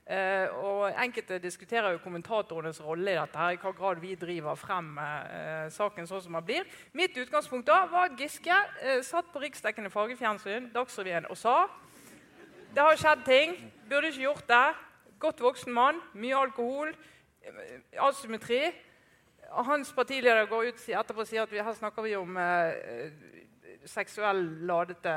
[0.09, 4.57] Eh, og Enkelte diskuterer jo kommentatorenes rolle i dette, her, i hva grad vi driver
[4.57, 6.71] frem eh, saken sånn som den blir.
[6.97, 11.59] Mitt utgangspunkt da var at Giske eh, satt på riksdekkende fargefjernsyn Dagsrevyen, og sa
[12.73, 13.53] det har skjedd ting,
[13.89, 14.65] burde ikke gjort det.
[15.21, 16.95] Godt voksen mann, mye alkohol,
[17.45, 18.63] eh, asymmetri.
[19.51, 23.13] hans partileder går ut etterpå og sier at her snakker vi om eh,
[23.85, 25.15] seksuell ladete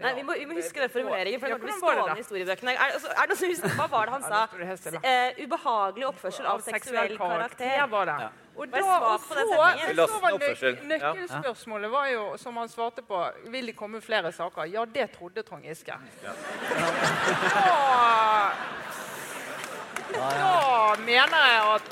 [0.00, 2.72] Nei, vi må, vi må huske den formuleringen, for det den blir stående i historiebøkene.
[2.72, 4.40] Er, altså, er det noen som husker, Hva var det han sa?
[5.10, 7.74] Eh, ubehagelig oppførsel av seksuell karakter.
[7.76, 8.16] Ja, var det.
[8.24, 8.30] Ja.
[8.60, 9.76] Og da og så, så var
[10.40, 13.20] nøk- Nøkkelspørsmålet var jo, som han svarte på,
[13.52, 14.64] vil det komme flere saker?
[14.72, 15.92] Ja, det trodde Trond Giske.
[16.24, 16.32] Da,
[20.12, 21.82] da mener jeg at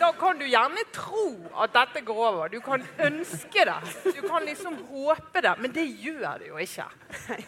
[0.00, 1.28] da kan du gjerne tro
[1.62, 2.52] at dette går over.
[2.52, 3.78] Du kan ønske det.
[4.04, 5.54] Du kan liksom håpe det.
[5.60, 6.88] Men det gjør det jo ikke.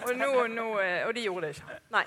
[0.06, 1.78] Og, nå, nå, eh, og de gjorde det ikke.
[1.96, 2.06] Nei.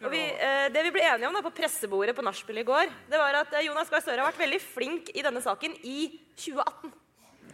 [0.00, 3.18] Vi, eh, det vi ble enige om da, på pressebordet på nachspielet i går, det
[3.20, 6.08] var at eh, Jonas Gahr Støre har vært veldig flink i denne saken i
[6.40, 6.94] 2018.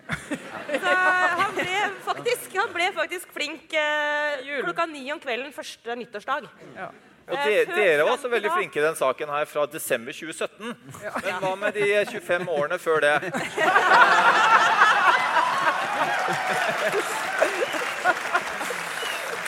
[0.07, 0.93] Så
[1.41, 6.47] han ble faktisk, han ble faktisk flink eh, klokka ni om kvelden første nyttårsdag.
[6.79, 6.93] Ja.
[7.27, 10.77] Og de, dere var også veldig flinke i den saken her fra desember 2017.
[11.25, 13.17] Men hva med de 25 årene før det?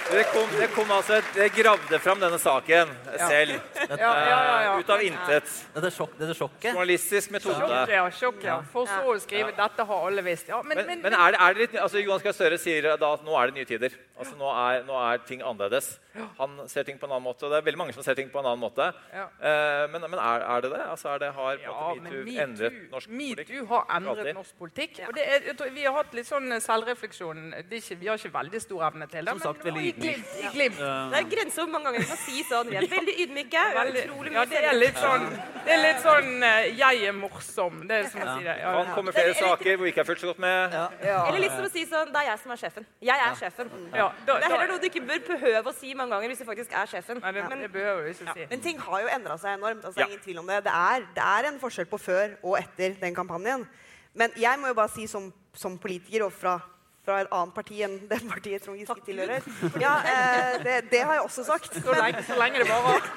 [0.09, 2.89] Dere kom, det kom altså, det gravde fram denne saken
[3.29, 3.59] selv.
[3.77, 4.71] Ja, ja, ja, ja.
[4.73, 5.51] eh, Ut av intet.
[5.75, 7.59] Dette, sjokk, dette sjokket Journalistisk metode.
[7.61, 8.07] Sjokk, ja.
[8.17, 8.57] Sjokk, ja.
[8.73, 10.49] For så å skrive 'dette har alle visst'.
[10.49, 12.89] Ja, men, Men, men, men er det, er det litt, altså Johan Gahr Støre sier
[12.97, 13.99] da at nå er det nye tider.
[14.19, 15.99] Altså Nå er, nå er ting annerledes.
[16.41, 17.45] Han ser ting på en annen måte.
[17.47, 18.89] og Det er veldig mange som ser ting på en annen måte.
[19.15, 19.29] Ja.
[19.39, 20.81] Eh, men men er, er det det?
[20.91, 21.61] Altså er det Har
[22.01, 23.53] metoo Me endret norsk politikk?
[23.53, 24.99] metoo har endret norsk politikk.
[25.07, 27.45] Og det er, jeg tror, vi har hatt litt sånn selvrefleksjon.
[27.69, 29.37] Det er ikke, vi har ikke veldig stor evne til det.
[29.37, 30.27] Som sagt, men veldig glimt.
[30.55, 30.79] Glimt.
[30.79, 32.69] Det er grenser hvor mange ganger vi kan si sånn.
[32.73, 33.63] Vi er veldig ydmyke.
[33.79, 35.25] Veldig, ja, det er litt sånn,
[35.65, 37.81] det er litt sånn eh, 'jeg er morsom'.
[37.89, 38.57] Det er som å si det.
[38.63, 40.75] Ja, Kan komme flere saker hvor vi ikke er fulgt så godt med.
[41.03, 42.87] Eller litt som å si sånn Det er jeg som er sjefen.
[43.03, 43.71] Jeg er sjefen.
[43.95, 46.39] ja, da, Det er heller noe du ikke bør behøve å si mange ganger hvis
[46.39, 47.21] du faktisk er sjefen.
[47.21, 48.47] nei, det, det behøver vi ikke si.
[48.51, 49.85] Men ting har jo endra seg enormt.
[49.85, 50.07] altså Ja.
[50.07, 53.15] ingen tvil om Det Det er, det er en forskjell på før og etter den
[53.15, 53.67] kampanjen.
[54.15, 56.61] Men jeg må jo bare si som, som politiker og fra,
[57.09, 59.47] fra et annet parti enn det partiet Trond Giske tilhører
[59.81, 61.81] ja, eh, det, det har jeg også sagt.
[61.81, 63.09] Så lenge, så lenge det varer.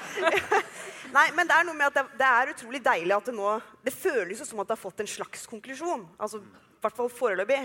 [1.16, 3.48] Nei, men det er noe med at det, det er utrolig deilig at det nå
[3.84, 6.06] Det føles jo som at det har fått en slags konklusjon.
[6.16, 7.60] Altså, I hvert fall foreløpig.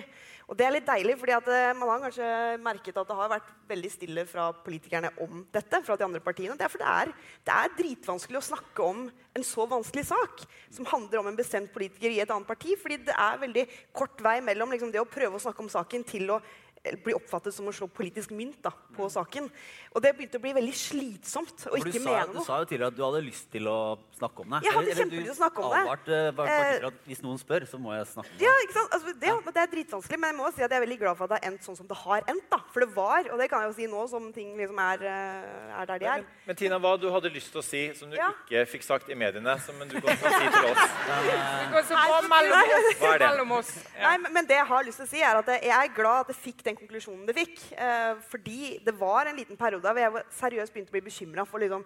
[0.47, 2.27] Og det er litt deilig, fordi at eh, man har kanskje
[2.63, 5.81] merket at det har vært veldig stille fra politikerne om dette.
[5.83, 6.55] fra de andre partiene.
[6.55, 7.12] Det er for det er,
[7.43, 11.73] det er dritvanskelig å snakke om en så vanskelig sak som handler om en bestemt
[11.73, 12.77] politiker i et annet parti.
[12.79, 16.07] fordi det er veldig kort vei mellom liksom, det å prøve å snakke om saken
[16.07, 16.39] til å
[16.83, 19.49] eh, bli oppfattet som å slå politisk mynt da, på saken.
[19.95, 22.91] Og det begynte å bli veldig slitsomt å ikke sa, mene du sa jo tidligere
[22.91, 23.77] at du hadde lyst til å
[24.17, 24.59] snakke om det.
[24.67, 26.35] Jeg hadde Eller- eller kjempelyst du til å snakke om det.
[26.37, 28.63] bare Eh, at hvis noen spør, så må jeg snakke om Ja, det.
[28.67, 28.91] ikke sant?
[28.93, 31.23] Altså, det, det er dritvanskelig, men jeg må si at jeg er veldig glad for
[31.25, 32.49] at det har endt sånn som det har endt.
[32.49, 32.57] da.
[32.73, 35.81] For det var, og det kan jeg jo si nå som ting liksom er, eh,
[35.81, 36.17] er der de er.
[36.21, 38.29] Men, men Tina, hva du hadde lyst til å si som du Ja.
[38.45, 40.77] ikke fikk sagt i mediene, som du godt kan si til oss?
[41.17, 42.97] Det går så bra mellom oss.
[42.99, 43.27] Hva er det?
[43.31, 43.71] Mellom oss.
[44.01, 46.19] Nei, men, men det jeg har lyst til å si, er at jeg er glad
[46.21, 47.58] at det fikk den konklusjonen det fikk.
[47.73, 51.63] Eh, fordi det var en liten periode hvor jeg seriøst begynte å bli bekymra for
[51.63, 51.86] liksom,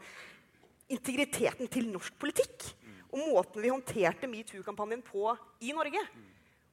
[0.91, 2.71] integriteten til norsk politikk.
[3.11, 6.03] Og måten vi håndterte metoo-kampanjen på i Norge.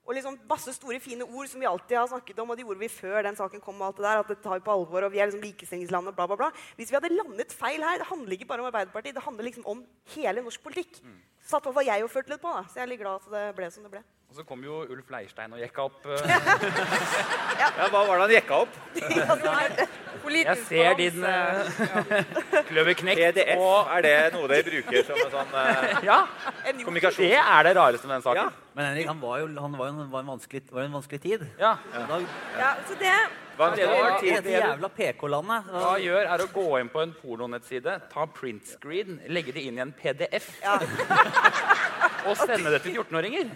[0.08, 2.80] Og liksom masse store, fine ord som vi alltid har snakket om, og de gjorde
[2.80, 3.82] vi før den saken kom.
[3.82, 6.14] og alt det der, at det tar vi på alvor, og vi er liksom og
[6.16, 6.48] bla, bla, bla.
[6.78, 9.66] Hvis vi hadde landet feil her, det handler ikke bare om Arbeiderpartiet, det handler liksom
[9.66, 11.02] om hele norsk politikk.
[11.48, 12.64] Satt i hvert fall jeg og følte litt på, da.
[12.68, 14.02] Så jeg er litt glad at det ble som det ble.
[14.28, 16.02] Og så kom jo Ulf Leirstein og jekka opp.
[16.04, 16.28] eh,
[17.62, 18.76] Ja, Hva var det han jekka opp?
[20.28, 21.64] Jeg ser din uh,
[22.68, 23.22] kløverknekt.
[23.22, 26.02] PDF, Og er det noe dere bruker som en sånn uh...
[26.10, 26.18] ja,
[26.82, 27.24] kommunikasjon?
[27.24, 28.50] det er det rareste med den saken.
[28.50, 28.72] Ja.
[28.76, 31.24] Men Henrik, han var jo, han var jo en, var en, vanskelig, var en vanskelig
[31.24, 31.48] tid.
[31.56, 31.78] Ja.
[31.96, 32.20] Da,
[32.58, 33.14] Ja, så det
[33.58, 35.64] Hva Det var- I dette jævla PK-landet.
[35.72, 39.62] Hva han gjør, er å gå inn på en pornonettside, ta print screen, legge det
[39.66, 40.48] inn i en PDF
[42.28, 43.50] og sende det til 14-åringer.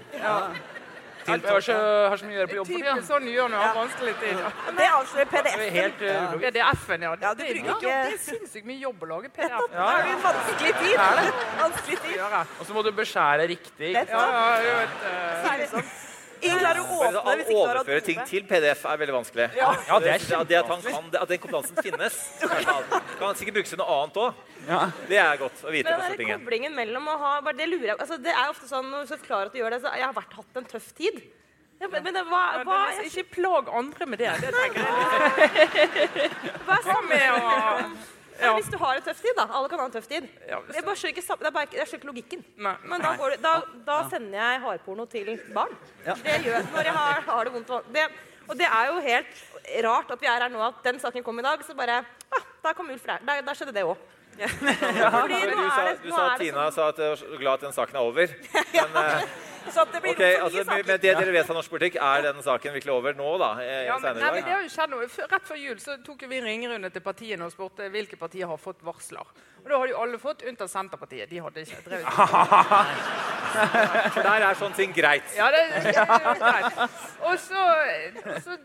[1.23, 1.75] Jeg har så,
[2.11, 2.95] har så mye å gjøre på jobb for tida.
[3.07, 4.38] sånn gjør når har vanskelig tid.
[4.43, 4.49] Ja.
[4.79, 5.61] Det er Det PDF.
[5.67, 6.33] er helt uh.
[6.43, 7.12] PDF-en, ja.
[7.15, 9.69] Det, Ja, det, er det er sinnssykt mye jobb å lage PDF.
[9.71, 10.97] Det er det en vanskelig tid.
[11.62, 12.21] Vanskelig tid.
[12.59, 13.93] Og så må du beskjære riktig.
[13.95, 16.02] Ja, ja, jeg vet, Grusomt.
[16.42, 19.48] Ingen klarer å Bare åpne Å hvis ikke overføre ting til PDF er veldig vanskelig.
[19.59, 22.16] Ja, det er at, han kan, at den kompetansen finnes,
[23.20, 24.40] kan sikkert brukes til noe annet òg.
[24.66, 24.81] Ja.
[25.11, 27.88] Det er godt å vite Men den der koblingen mellom å ha bare Det lurer
[27.88, 30.07] jeg altså, Det er ofte sånn når du forklarer at du gjør det, så jeg
[30.07, 31.18] har vært, hatt en tøff tid.
[31.83, 34.31] Ja, men, men det, var, ja, var det er- Ikke plag andre med det.
[34.44, 36.31] det tenker jeg.
[36.68, 37.57] Hva med å
[38.42, 38.52] Ja.
[38.59, 39.46] Hvis du har en tøff tid, da.
[39.55, 40.26] Alle kan ha en tøff tid.
[40.48, 42.44] Ja, Jeg bare skjønner ikke, det er bare, ikke- jeg skjønner ikke logikken.
[42.57, 42.74] Nei.
[42.90, 43.52] Men da, går det, da,
[43.87, 45.76] da sender jeg hardporno til barn.
[46.05, 47.68] Det gjør jeg når jeg har, har det vondt.
[47.94, 48.07] Det,
[48.48, 49.44] og det er jo helt
[49.87, 52.00] rart at vi er her nå, at den saken kom i dag, så bare
[52.33, 53.18] ah, Da kom Ulf der.
[53.26, 53.96] Der, der skjedde det òg.
[54.33, 57.61] Fordi Men Du sa, det, du sa Tina sånn- sa at du var glad at
[57.61, 58.26] den saken er over.
[58.72, 59.22] Men, eh,
[59.70, 62.75] Så det blir okay, altså med det dere vet av norsk politikk, er denne saken
[62.75, 63.53] virkelig over nå, da?
[63.62, 65.09] eh, Ja, men, nei, men det har jo skjedd noe.
[65.33, 68.61] Rett før jul så tok vi en ringerunde til partiene og spurte hvilke partier har
[68.61, 69.27] fått varsler.
[69.62, 71.31] Og Da har jo alle fått, unntatt Senterpartiet.
[71.31, 71.83] De hadde ikke.
[71.87, 72.29] Drev ikke.
[74.14, 75.29] For der er sånne ting greit.
[75.37, 76.81] Ja, det, det greit.
[77.29, 77.66] Og så,
[78.42, 78.57] så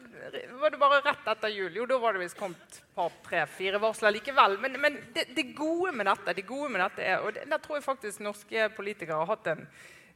[0.62, 1.70] var det bare rett etter jul.
[1.78, 4.58] Jo, da var det visst kommet et par, tre, fire varsler likevel.
[4.64, 7.62] Men, men det, det gode med dette, det gode med dette er Og det, der
[7.62, 9.68] tror jeg faktisk norske politikere har hatt en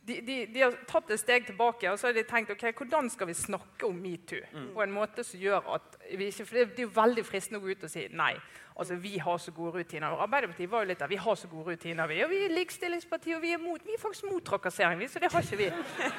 [0.08, 3.10] de, de, de har tatt et steg tilbake og så har de tenkt ok, hvordan
[3.14, 4.42] skal vi snakke om metoo
[4.74, 7.62] på en måte som gjør at vi ikke For det, det er jo veldig fristende
[7.62, 8.34] å gå ut og si nei.
[8.82, 10.08] Altså, Vi har så gode rutiner.
[10.08, 11.08] Og Arbeiderpartiet var jo litt der.
[11.12, 12.08] Vi har så gode rutiner.
[12.08, 15.00] Vi, og vi er likestillingsparti, og vi er, mot, vi er faktisk mot trakassering.
[15.00, 15.70] vi, Så det har ikke vi.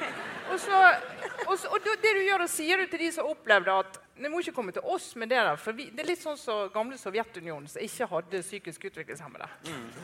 [0.53, 0.79] Og, så,
[1.49, 4.29] og, så, og det du gjør, da sier du til de som opplevde at det
[4.29, 5.57] må ikke komme til oss med det der.
[5.57, 9.49] For vi, det er litt sånn som gamle Sovjetunionen, som ikke hadde psykisk utviklingshemmede.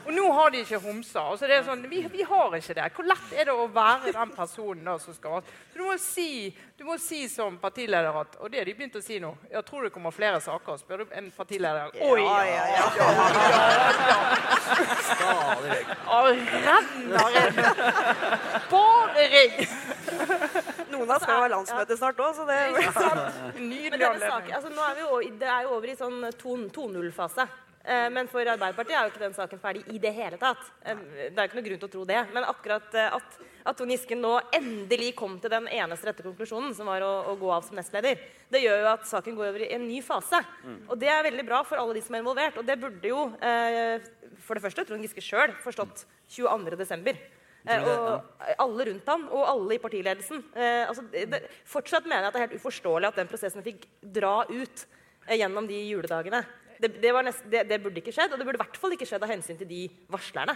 [0.06, 1.20] Og nå har de ikke homser.
[1.20, 2.86] Altså det er sånn, vi, vi har ikke det.
[2.96, 6.56] Hvor lett er det å være den personen da som skal Så du må si,
[6.80, 9.34] du må si som partileder at Og det har de begynt å si nå.
[9.52, 10.80] Jeg tror det kommer flere saker.
[10.80, 12.24] Spør du en partileder Oi!
[12.24, 12.86] Ja, ja, ja.
[15.12, 15.94] Stadig vekk.
[16.16, 17.56] Og renner inn.
[18.72, 20.76] Bare ring!
[21.04, 23.22] Oss skal ha landsmøte snart òg, så det blir sånn.
[23.60, 24.52] Nydelig anledning.
[24.58, 27.48] altså nå er vi jo, det er jo over i sånn 2.0-fase.
[27.88, 30.60] Eh, men for Arbeiderpartiet er jo ikke den saken ferdig i det hele tatt.
[30.84, 30.98] Eh,
[31.30, 32.18] det er jo ikke noe grunn til å tro det.
[32.34, 36.74] Men akkurat eh, at, at Trond Giske nå endelig kom til den eneste rette konklusjonen,
[36.76, 38.20] som var å, å gå av som nestleder,
[38.52, 40.42] det gjør jo at saken går over i en ny fase.
[40.88, 42.60] Og det er veldig bra for alle de som er involvert.
[42.60, 44.04] Og det burde jo eh,
[44.44, 47.16] for det første Trond Giske sjøl forstått 22.12.
[47.66, 50.44] Eh, og alle rundt ham, og alle i partiledelsen.
[50.54, 53.66] Eh, altså, det, det, fortsatt mener jeg at det er helt uforståelig at den prosessen
[53.66, 54.86] fikk dra ut
[55.26, 56.44] eh, gjennom de juledagene.
[56.78, 58.94] Det, det, var nest, det, det burde ikke skjedd, og det burde i hvert fall
[58.94, 60.54] ikke skjedd av hensyn til de varslerne.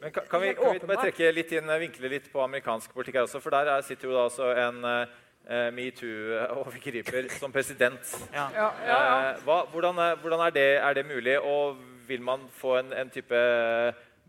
[0.00, 2.92] Men kan, kan, vi, kan vi bare trekke litt inn, eh, vinkle litt på amerikansk
[2.94, 3.40] politikk her også?
[3.42, 8.12] For der er, sitter jo da altså en uh, metoo-overgriper som president.
[8.34, 8.98] Ja, ja, ja.
[8.98, 12.92] Eh, hva, hvordan er, hvordan er, det, er det mulig, og vil man få en,
[12.96, 13.40] en type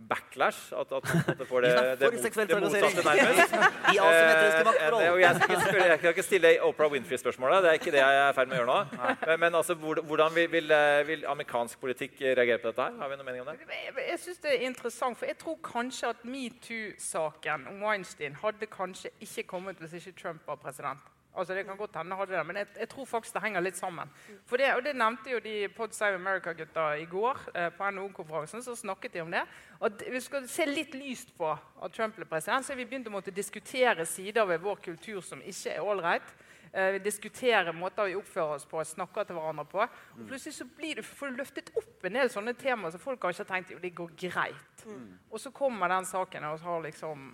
[0.07, 0.73] backlash?
[0.73, 3.55] At, at, at det får det, det, mot, det motsatte nærmest?
[3.89, 7.63] Eh, eh, jeg, skal ikke spørre, jeg skal ikke stille Oprah Winfrey-spørsmålet.
[7.63, 9.05] Det er ikke det jeg er i ferd med å gjøre nå.
[9.27, 12.87] Men, men altså, hvordan vil, vil, eh, vil amerikansk politikk reagere på dette?
[12.87, 12.97] her?
[13.01, 13.67] Har vi noen mening om det?
[13.69, 18.69] Jeg, jeg synes det er interessant, for jeg tror kanskje at metoo-saken om Weinstein hadde
[18.71, 21.09] kanskje ikke kommet hvis ikke Trump var president.
[21.39, 23.79] Altså Det kan godt hende hadde det, men jeg, jeg tror faktisk det henger litt
[23.79, 24.11] sammen.
[24.49, 28.63] For det, og det nevnte jo de Pod Save America-gutta i går eh, på NHO-konferansen.
[28.65, 29.45] Så snakket de om det.
[29.81, 33.07] At vi skal se litt lyst på at Trump ble president, så har vi begynt
[33.07, 36.35] å måtte diskutere sider ved vår kultur som ikke er ålreit.
[36.73, 39.81] Eh, vi diskuterer måter vi oppfører oss på, snakker til hverandre på.
[39.81, 43.23] Og plutselig så blir du, får du løftet opp en del sånne temaer som folk
[43.25, 44.83] har ikke tenkt jo det går greit.
[45.31, 47.31] Og så kommer den saken og så har liksom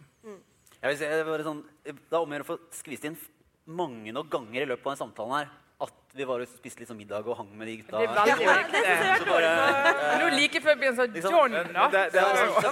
[0.76, 3.18] Jeg vil si, det, bare sånn, det er om å gjøre å få skvist inn
[3.66, 5.54] mange nok ganger i løpet av den samtalen her
[5.86, 8.00] at vi var og spiste litt sånn middag og hang med de gutta.
[8.00, 11.36] Det er veldig Ja, det synes jeg Så bare, Nå like før det sånn Liksom,
[11.36, 11.88] John, da.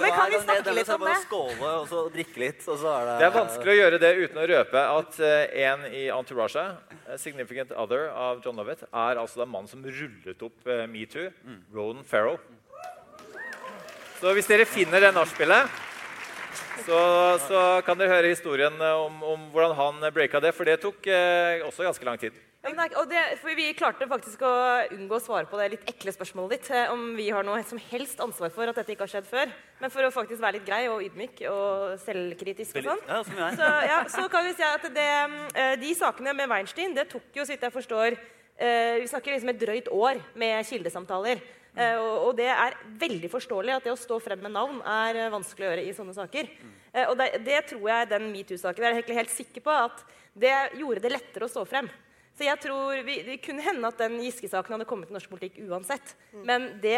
[0.00, 1.16] men kan vi snakke litt bare om det?
[1.26, 4.12] Skåle og så drikke litt, og så er det Det er vanskelig å gjøre det
[4.22, 6.64] uten å røpe at eh, en i Entourage,
[7.20, 11.28] Significant Other av John Lovett, er altså den mannen som rullet opp eh, metoo,
[11.76, 12.40] Ronan Farrow.
[14.22, 15.68] Så hvis dere finner det nachspielet,
[16.82, 16.98] så,
[17.46, 21.06] så kan dere høre historien eh, om, om hvordan han breaka det, for det tok
[21.06, 22.36] eh, også ganske lang tid.
[22.64, 24.52] Ja, det er- og det, for Vi klarte faktisk å
[24.96, 26.70] unngå å svare på det litt ekle spørsmålet ditt.
[26.72, 29.52] eh, Om vi har noe som helst ansvar for at dette ikke har skjedd før.
[29.80, 33.20] Men for å faktisk være litt grei og ydmyk og selvkritisk og sånn, Ja,
[33.58, 35.10] så, ja, så kan vi si at det,
[35.54, 38.16] eh, de sakene med Weinstein det tok jo, så vidt jeg forstår
[38.58, 41.44] eh, Vi snakker liksom et drøyt år med kildesamtaler.
[41.74, 45.24] Eh, og, og det er veldig forståelig at det å stå frem med navn er
[45.24, 46.50] eh, vanskelig å gjøre i sånne saker.
[46.92, 50.04] Eh, og det, det tror jeg den metoo-saken Jeg er helt, helt sikker på at
[50.38, 51.90] det gjorde det lettere å stå frem.
[52.34, 55.60] Så jeg tror vi, Det kunne hende at den Giske-saken hadde kommet til norsk politikk
[55.68, 56.16] uansett.
[56.46, 56.96] Men det,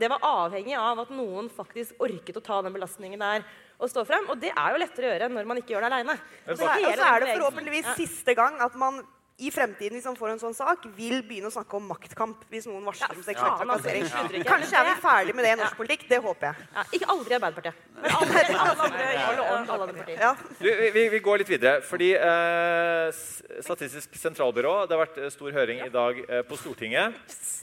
[0.00, 3.44] det var avhengig av at noen faktisk orket å ta den belastningen der
[3.78, 4.30] og stå frem.
[4.32, 6.16] Og det er jo lettere å gjøre når man ikke gjør det aleine.
[6.48, 9.02] Og så er det forhåpentligvis siste gang at man
[9.38, 12.66] i fremtiden hvis han får en sånn sak, vil begynne å snakke om maktkamp hvis
[12.66, 14.46] noen varsler om seksuell altså, trakassering.
[14.48, 16.06] Kanskje er vi ferdig med det i norsk politikk.
[16.10, 16.66] Det håper jeg.
[16.74, 17.84] Ja, ikke aldri Arbeiderpartiet.
[17.98, 20.22] Men aldri, alle andre, alle, alle andre partier.
[20.26, 20.32] Ja.
[20.98, 21.82] Vi, vi går litt videre.
[21.86, 23.22] fordi eh,
[23.64, 27.14] Statistisk sentralbyrå Det har vært eh, stor høring i dag eh, på Stortinget.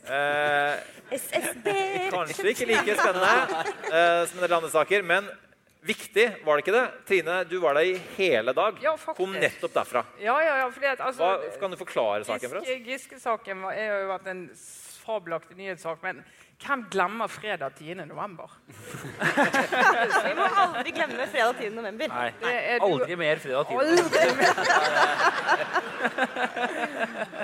[0.08, 0.80] Eh,
[1.20, 1.72] SSB
[2.14, 5.28] kanskje ikke like spennende eh, som en del andre saker, men
[5.86, 6.86] viktig, var det ikke det?
[7.10, 8.80] Trine, du var der i hele dag.
[8.84, 9.20] Ja, faktisk.
[9.22, 10.02] Kom nettopp derfra.
[10.22, 10.68] Ja, ja, ja.
[10.74, 12.68] Fordi at, altså, Hva, kan du forklare saken for oss?
[12.70, 14.42] Giske- Giske-saken er jo vært en
[15.06, 16.24] fabelaktig nyhetssak, men
[16.66, 17.94] hvem glemmer fredag 10.
[18.10, 18.50] november?
[20.26, 21.70] Vi må aldri glemme fredag 10.
[21.76, 22.08] november.
[22.10, 22.54] Nei, Nei.
[22.76, 23.76] er aldri mer fredag 10.
[23.76, 24.54] Aldri mer.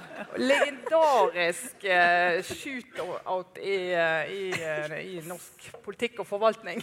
[0.38, 6.80] Legendarisk uh, shootout i, uh, i, uh, i norsk politikk og forvaltning.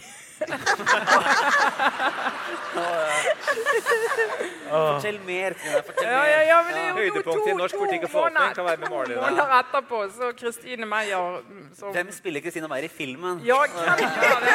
[4.69, 5.55] Fortell mer.
[5.57, 6.21] Fortell mer.
[6.29, 9.15] ja, ja, det i norsk politikk og forvaltning kan være med målene.
[9.15, 13.41] To måneder etterpå så Kristine Meyer mm, Hvem spiller Kristine Meyer i filmen?
[13.45, 14.53] Ja, hvem gjør det?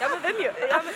[0.00, 0.94] Ja, men hvem gjør ja, men...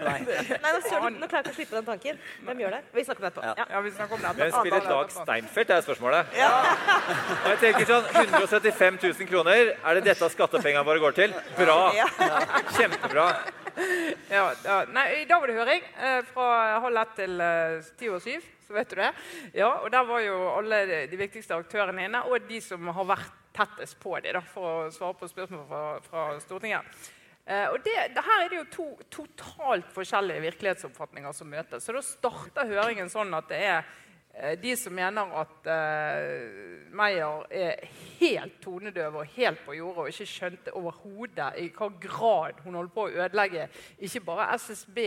[0.00, 2.20] Nei, nå, søren, nå klarer jeg ikke å slippe den tanken.
[2.46, 2.80] Hvem gjør det?
[2.94, 3.46] Vi snakker om det etterpå.
[3.48, 3.66] Ja.
[3.74, 6.36] Ja, vi snakker om det Hvem spiller Dag Steinfeld, er spørsmålet.
[6.50, 11.34] Og jeg tenker sånn, 175 000 kroner, er det dette skattepengene våre går til?
[11.58, 11.78] Bra.
[12.76, 13.26] Kjempebra.
[14.30, 14.78] Ja, ja.
[14.92, 16.48] Nei, I dag var det høring eh, fra
[16.84, 18.48] halv ett til eh, ti over syv.
[18.66, 19.12] Så vet du det.
[19.56, 23.08] Ja, og Der var jo alle de, de viktigste aktørene inne, og de som har
[23.16, 27.00] vært tettest på det, da, for å svare på spørsmål fra, fra Stortinget.
[27.50, 31.82] Eh, og det, det, Her er det jo to totalt forskjellige virkelighetsoppfatninger som møtes.
[31.82, 33.96] Så Da starter høringen sånn at det er eh,
[34.62, 37.88] de som mener at uh, Meyer er
[38.20, 42.94] helt tonedøv og helt på jordet og ikke skjønte overhodet i hva grad hun holdt
[42.94, 43.66] på å ødelegge
[43.98, 45.00] ikke bare SSB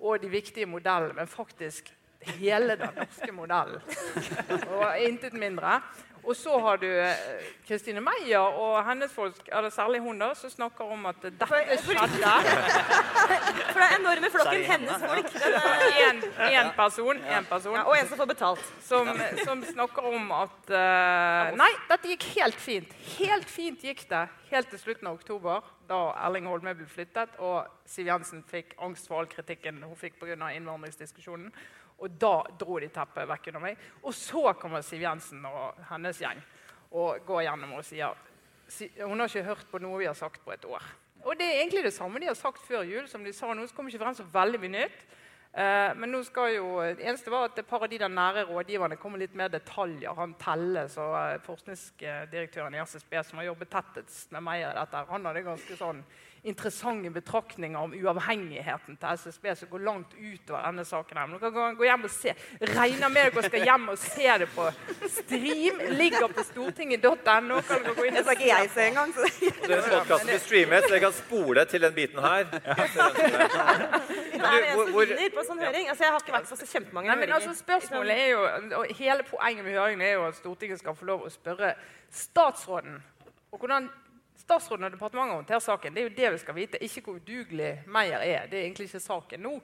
[0.00, 1.94] og de viktige modellene, men faktisk
[2.36, 3.80] hele den norske modellen.
[4.76, 5.80] Og intet mindre.
[6.26, 10.50] Og så har du eh, Kristine Meyer og hennes folk, eller særlig hun, da, som
[10.50, 12.32] snakker om at dette skjedde.
[13.72, 15.36] For det er enorme flokken hennes folk.
[16.56, 18.72] Én person, en person ja, og en som får betalt.
[18.82, 19.12] som,
[19.44, 22.98] som snakker om at uh, Nei, dette gikk helt fint.
[23.18, 27.66] Helt fint gikk det helt til slutten av oktober, da Erling Holme ble flyttet og
[27.88, 30.36] Siv Jensen fikk angst for all kritikken hun fikk pga.
[30.54, 31.52] innvandringsdiskusjonen.
[31.98, 33.78] Og da dro de teppet vekk under meg.
[34.04, 36.42] Og så kommer Siv Jensen og hennes gjeng
[36.96, 38.14] og går gjennom og sier
[38.68, 40.82] si- Hun har ikke hørt på noe vi har sagt på et år.
[41.24, 43.66] Og det er egentlig det samme de har sagt før jul, som de sa nå.
[43.66, 45.06] Så kommer ikke frem så veldig mye nytt.
[45.56, 48.44] Eh, men nå skal jo, det eneste var at et par av de der nære
[48.50, 50.12] rådgiverne kommer litt mer detaljer.
[50.14, 55.04] Han Telle, så eh, forskningsdirektøren i SSB, som har jobbet tettest med meg i dette,
[55.08, 56.04] han hadde ganske sånn
[56.46, 61.16] interessante betraktninger om uavhengigheten til SSB som går langt utover denne saken.
[61.18, 61.26] her.
[61.26, 62.34] Men dere kan gå hjem og se.
[62.76, 64.68] Regner med dere skal hjem og se det på
[65.16, 65.80] stream.
[65.98, 67.58] Ligger på stortinget.no.
[67.66, 69.10] kan dere gå inn Det og skal ikke jeg se engang.
[69.16, 69.22] Så.
[69.66, 72.46] Denne podkasten blir streamet, så jeg kan spole til den biten her.
[72.64, 72.74] Ja.
[74.76, 75.88] hvor- hvor- vinner på en sånn høring.
[75.90, 77.34] Altså, jeg har ikke vært på så kjempemange Nei, men høringer.
[77.34, 78.40] altså spørsmålet er jo,
[78.80, 81.74] og Hele poenget med høringen er jo at Stortinget skal få lov å spørre
[82.12, 83.02] statsråden.
[83.52, 83.90] Og hvordan
[84.46, 86.82] statsråden og departementet håndterer saken, det er jo det vi skal vite.
[86.84, 88.48] Ikke hvor udugelig Meyer er.
[88.50, 89.58] Det er egentlig ikke saken nå.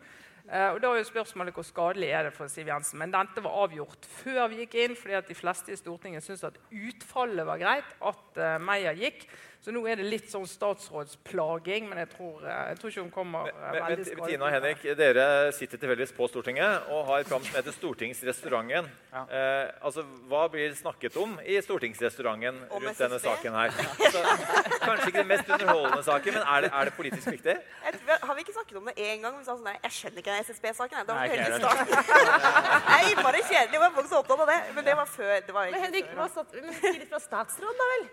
[0.50, 2.98] Eh, og da er jo spørsmålet Hvor skadelig er det for Siv Jensen?
[2.98, 6.42] Men dette var avgjort før vi gikk inn, fordi at de fleste i Stortinget syntes
[6.48, 9.28] at utfallet var greit, at uh, Meyer gikk.
[9.62, 13.10] Så nå er det litt sånn statsrådsplaging, men jeg tror, eh, jeg tror ikke hun
[13.14, 14.54] kommer eh, Men, veldig skadelig Tina og.
[14.56, 18.88] Henrik, dere sitter tilfeldigvis på Stortinget og har et program som heter Stortingsrestauranten.
[19.14, 23.76] Eh, altså, Hva blir snakket om i Stortingsrestauranten rundt denne saken her?
[24.02, 24.24] Så,
[24.82, 27.54] kanskje ikke den mest underholdende saken, men er det, er det politisk viktig?
[27.86, 29.38] Jeg Har vi ikke snakket om det én gang?
[29.38, 31.06] Men sa sånn, nei, jeg skjønner ikke den SSB-saken.
[31.06, 32.82] Det var veldig jeg start.
[32.90, 33.70] Nei, bare kjedelig.
[33.76, 34.60] Det var folk så opptatt av det.
[34.74, 35.32] Men det var før.
[35.38, 36.20] Det var Men Henrik, før.
[36.24, 38.06] hva satt, men si litt fra statsråd, da vel?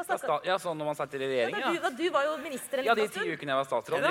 [0.00, 1.70] Hva Ja, Ja, sånn når man satt i Ja, da ja.
[1.70, 3.16] du, da du var jo minister en liten stund.
[3.16, 3.98] Ja, de ti ukene jeg var statsråd.
[4.00, 4.08] Ja.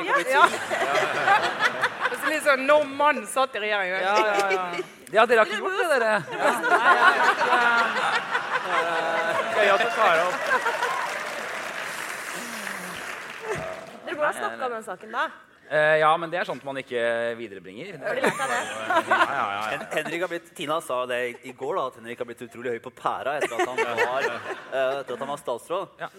[2.10, 3.89] Det er litt sånn når mannen satt i regjering.
[3.89, 4.63] Ja, ja, ja.
[5.17, 6.13] ja, dere har ikke gjort det, dere.
[9.58, 10.36] Gøy at du tar opp.
[14.06, 15.28] Dere burde ha snakka om den saken da.
[15.69, 17.01] Eh, ja, men det er sånt man ikke
[17.38, 17.99] viderebringer.
[18.01, 18.29] Det, det?
[19.05, 19.60] Ja, ja, ja.
[19.69, 22.73] Hen Henrik har blitt, Tina sa det i, går, da, at Henrik har blitt utrolig
[22.73, 25.93] høy på pæra etter at han var, uh, etter at han var statsråd.
[26.01, 26.10] Ja.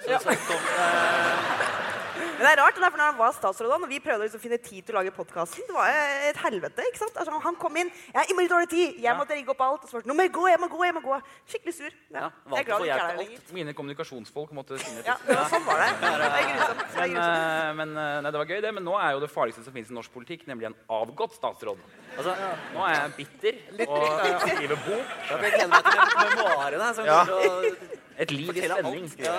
[0.00, 1.85] Så, så kom, eh,
[2.16, 4.58] Men det er rart, for når han var statsråd når vi prøvde å liksom finne
[4.62, 5.88] tid til å lage podkasten, det var
[6.28, 6.84] et helvete.
[6.90, 7.16] ikke sant?
[7.16, 9.84] Altså, han kom inn, jeg har innmari dårlig tid, jeg måtte rigge opp alt.
[9.84, 11.18] Og så var det, nå må jeg gå, jeg må gå, jeg må gå.
[11.48, 11.96] Skikkelig sur.
[12.12, 13.40] Ja, jeg er glad å få du ikke hjelp er der lenger.
[13.56, 15.10] Mine kommunikasjonsfolk måtte finne tid.
[15.32, 15.90] ja, sånn var det.
[16.00, 16.84] Det er grusomt.
[16.86, 17.36] Det er Men, grusomt.
[17.36, 18.74] eh, men eh, nei, det var gøy, det.
[18.80, 21.78] Men nå er jo det farligste som finnes i norsk politikk, nemlig en avgått statsråd.
[22.16, 22.36] altså,
[22.76, 23.52] Nå er jeg bitter
[23.86, 25.14] og skriver bok.
[25.30, 27.96] jeg glede meg til mem- memoarene.
[28.18, 29.08] Et liv i spenning.
[29.20, 29.34] Ja.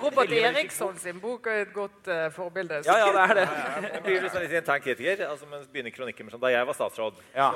[0.00, 2.80] Robert Eriksson sin bok er et godt uh, forbilde.
[2.86, 3.44] Ja, ja, det er det.
[3.92, 6.78] Jeg blir liksom litt intern kritiker, altså, men begynner kronikken med sånn da jeg var
[6.78, 7.20] statsråd.
[7.36, 7.50] Ja.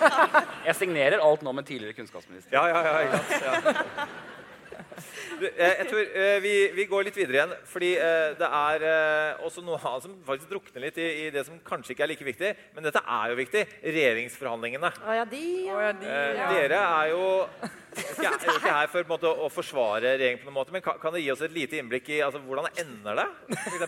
[0.70, 2.52] Jeg signerer alt nå med tidligere kunnskapsminister.
[2.54, 2.92] Ja, ja, ja.
[3.02, 4.04] ja, ja.
[5.40, 7.54] Du, eh, jeg tror eh, vi, vi går litt videre igjen.
[7.68, 7.90] Fordi
[8.40, 8.84] det er
[9.46, 12.28] også noe annet som faktisk drukner litt i, i det som kanskje ikke er like
[12.28, 12.54] viktig.
[12.76, 13.66] Men dette er jo viktig.
[13.84, 14.92] Regjeringsforhandlingene.
[15.04, 15.92] Å ja, de ja.
[16.52, 17.24] Dere er jo
[17.98, 20.98] ikke, er jo ikke her for måte, å forsvare regjeringen, på noen måte, men kan,
[21.02, 23.28] kan det gi oss et lite innblikk i altså, hvordan ender det?
[23.56, 23.78] For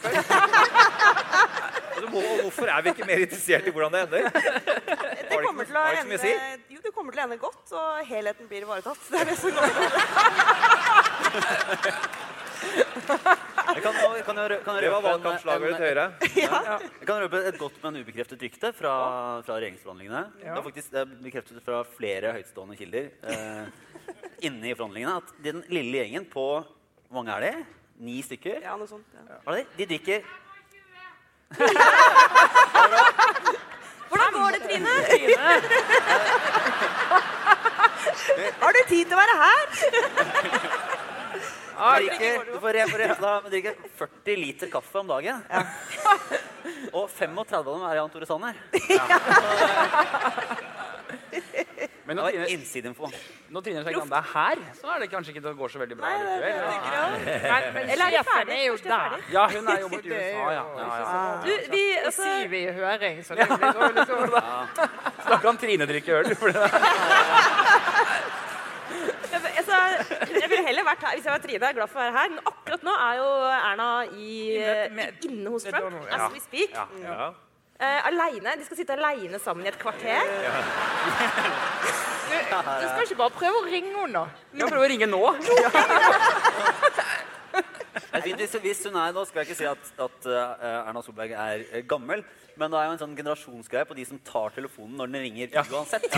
[1.92, 4.22] altså, hvorfor er vi ikke mer interessert i hvordan det ender?
[4.32, 6.34] Det kommer til å ende,
[6.72, 9.00] jo, det kommer til å ende godt, og helheten blir ivaretatt.
[9.12, 9.84] Det er det som kommer til
[12.28, 12.31] å
[13.72, 16.04] Jeg kan, jeg kan, jo kan Det jo var røpe en- en- Høyre.
[16.36, 18.92] Jeg kan røpe et godt, men ubekreftet rykte fra,
[19.46, 20.22] fra regjeringsforhandlingene.
[20.38, 23.64] Det er faktisk det er bekreftet fra flere høytstående kilder eh,
[24.44, 26.46] inne i forhandlingene at den lille gjengen på
[27.08, 27.54] Hvor mange er det?
[28.02, 28.60] Ni stykker?
[28.62, 29.06] Ja, noe sånt.
[29.16, 29.40] Ja.
[29.46, 29.66] Var det?
[29.78, 30.22] De drikker
[34.08, 34.94] Hvordan går det, Trine?
[38.62, 39.64] Har du tid til å være her?
[41.76, 45.42] drikker, du får re- re- da, men drikker 40 liter kaffe om dagen.
[46.92, 48.54] Og 35 av dem er Jan Tore Sanner.
[52.02, 53.08] Men Det når var Trine, innsideinfo.
[53.54, 55.96] når Trine Skei Grande er her, så er det kanskje ikke det går så veldig
[56.00, 57.36] bra Nei, det, det, det.
[57.44, 58.56] Men, men Eller er de ferdig?
[58.56, 59.22] er jo er der.
[59.32, 60.64] Ja, hun er jo borte i USA, ja.
[60.80, 61.22] ja, ja.
[61.46, 62.26] Du, vi, altså...
[62.26, 64.18] sier vi i høring, så det blir så liksom
[65.30, 66.26] da kan Trine drikke øl.
[70.20, 71.58] Jeg ville heller vært her hvis jeg var Trine.
[71.60, 72.28] Jeg er glad for å være her.
[72.34, 74.34] Men akkurat nå er jo Erna i,
[74.98, 75.96] med- inne hos Trump.
[76.10, 76.18] ja.
[76.18, 76.70] As we speak.
[76.76, 76.86] Ja.
[77.02, 77.30] Ja.
[77.82, 78.52] Uh, aleine.
[78.60, 80.22] De skal sitte aleine sammen i et kvarter.
[82.32, 84.22] Du, du skal ikke bare prøve å ringe henne, nå?
[84.56, 85.22] Jeg prøver å ringe nå.
[87.92, 91.64] Hvis, hvis hun er, Nå skal jeg ikke si at, at eh, Erna Solberg er
[91.68, 92.22] eh, gammel,
[92.56, 95.46] men det er jo en sånn generasjonsgreie på de som tar telefonen når den ringer
[95.72, 96.04] uansett.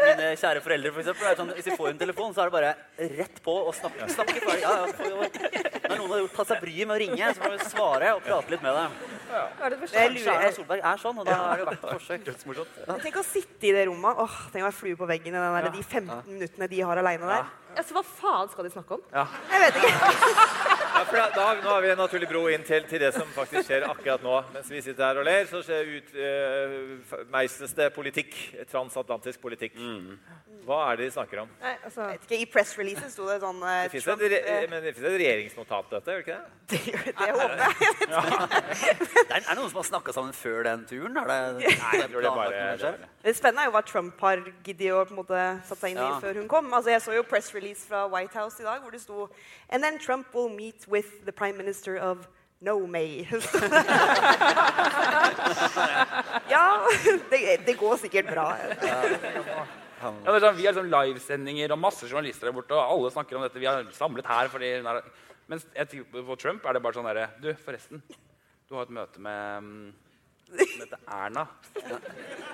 [0.00, 2.72] Mine kjære foreldre, for eksempel, sånn, hvis de får en telefon, så er det bare
[3.20, 4.08] rett på å snakke.
[4.14, 4.38] snakke.
[4.62, 4.84] Ja, ja,
[5.86, 8.24] når noen har gjort, tatt seg bryet med å ringe, så må vi svare og
[8.26, 9.19] prate litt med dem.
[9.30, 13.00] Jeg Kanskje lurer, Erna Solberg er sånn, og da har det verdt et forsøk.
[13.04, 14.22] Tenk å sitte i det rommet.
[14.24, 17.02] Åh, tenk å være flue på veggen i den der, de 15 minuttene de har
[17.02, 17.50] aleine der.
[17.76, 19.04] Altså, hva faen skal de snakke om?
[19.14, 20.88] Jeg vet ikke.
[21.00, 23.28] Ja, for da, da, nå har vi en naturlig bro inn til, til det som
[23.32, 24.34] faktisk skjer akkurat nå.
[24.52, 28.36] Mens vi sitter her og ler, så skjer ut, uh, meisles det politikk.
[28.68, 29.80] Transatlantisk politikk.
[30.66, 31.48] Hva er det de snakker om?
[31.62, 32.38] Nei, altså, jeg vet ikke.
[32.44, 35.16] I pressreleasen sto det sånn eh, Det Trump, et, re eh, men det finnes et
[35.22, 36.12] regjeringsnotat til dette?
[36.12, 36.50] gjør det ikke det?
[36.70, 37.78] det, det håper jeg.
[39.30, 41.16] Det er, er noen som har snakka sammen før den turen?
[41.16, 43.08] Er det, Nei, jeg tror det bare, det er.
[43.24, 45.40] Det spennende er jo hva Trump har giddet å på en måte
[45.70, 46.20] satt seg inn i Ja.
[46.22, 46.70] før hun kom.
[46.76, 49.28] Altså, jeg så jo pressrelease fra White House i dag hvor det sto
[49.70, 52.28] And then Trump will meet with the prime minister of
[52.60, 53.26] No May.
[56.50, 56.86] ja,
[57.30, 58.56] det, det går sikkert bra.
[60.00, 63.10] Ja, det er sånn, vi har liksom livesendinger og masse journalister der borte, og alle
[63.14, 63.60] snakker om dette.
[63.60, 65.02] Vi har samlet her fordi hun er
[65.50, 67.98] Mens jeg tenker på Trump er det bare sånn derre Du, forresten.
[68.70, 69.66] Du har et møte med
[70.52, 71.42] Hun heter Erna.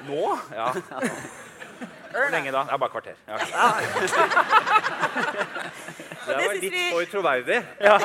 [0.06, 0.22] Nå?
[0.56, 0.70] Ja.
[2.16, 2.60] Hvor lenge da?
[2.64, 3.16] Det er bare kvarter.
[3.28, 3.36] Ja.
[6.26, 7.58] Det var litt for troverdig.
[7.78, 7.98] Ja.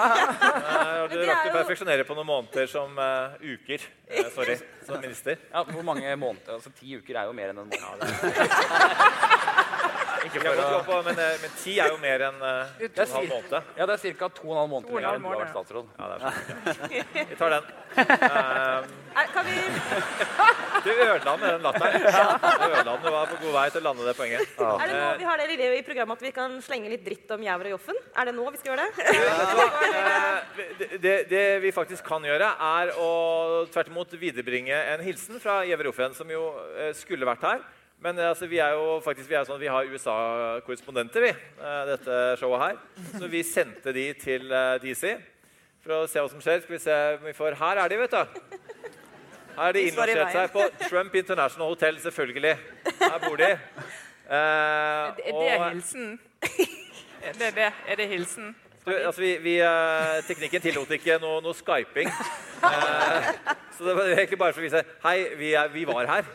[1.10, 3.82] du det rakk å perfeksjonere på noen måneder som uh, uker.
[4.12, 4.56] Uh, sorry,
[4.86, 5.36] som minister.
[5.50, 6.54] Ja, hvor mange måneder?
[6.60, 8.02] Altså Ti uker er jo mer enn en måned.
[10.22, 13.14] Ikke for å på, men, eh, men ti er jo mer enn uh, og en
[13.16, 13.54] halv måned.
[13.80, 14.28] Ja, det er ca.
[14.30, 15.86] to og en halv måned To lenger enn du har vært statsråd.
[15.98, 16.38] Ja, det er sant.
[17.32, 17.66] Vi tar den.
[17.98, 18.86] Um,
[20.86, 21.94] du ødela med den latteren.
[22.02, 22.92] Den.
[23.04, 24.54] Du var på god vei til å lande det poenget.
[24.62, 27.34] Er det nå vi har det lille i programmet at vi kan slenge litt dritt
[27.36, 28.00] om Jæver og Joffen?
[28.16, 29.10] Er det nå vi skal gjøre det?
[29.22, 30.32] Ja.
[30.80, 33.12] det, det, det vi faktisk kan gjøre, er å
[33.74, 36.48] tvert imot viderebringe en hilsen fra Giæver Joffen, som jo
[36.78, 37.64] eh, skulle vært her.
[38.02, 41.82] Men eh, altså, vi er jo faktisk vi er sånn, vi har USA-korrespondenter, vi, eh,
[41.92, 42.82] dette showet her.
[43.14, 45.14] Så vi sendte de til eh, DC
[45.84, 46.64] for å se hva som skjer.
[46.64, 48.40] Skal vi se om vi får Her er de, vet du.
[49.58, 52.56] Her er de innlosjert seg på Trump International Hotel, selvfølgelig.
[53.02, 53.52] Her bor de.
[53.52, 53.58] Eh,
[54.32, 56.20] Er det og- hilsen?
[57.28, 57.72] Er det, det?
[57.88, 58.56] Er det hilsen?
[58.86, 62.10] du, altså vi, vi, eh, teknikken tillot ikke noe, noe skyping.
[62.62, 63.30] Eh,
[63.74, 66.28] så det var egentlig bare for å vise Hei, vi, er, vi var her.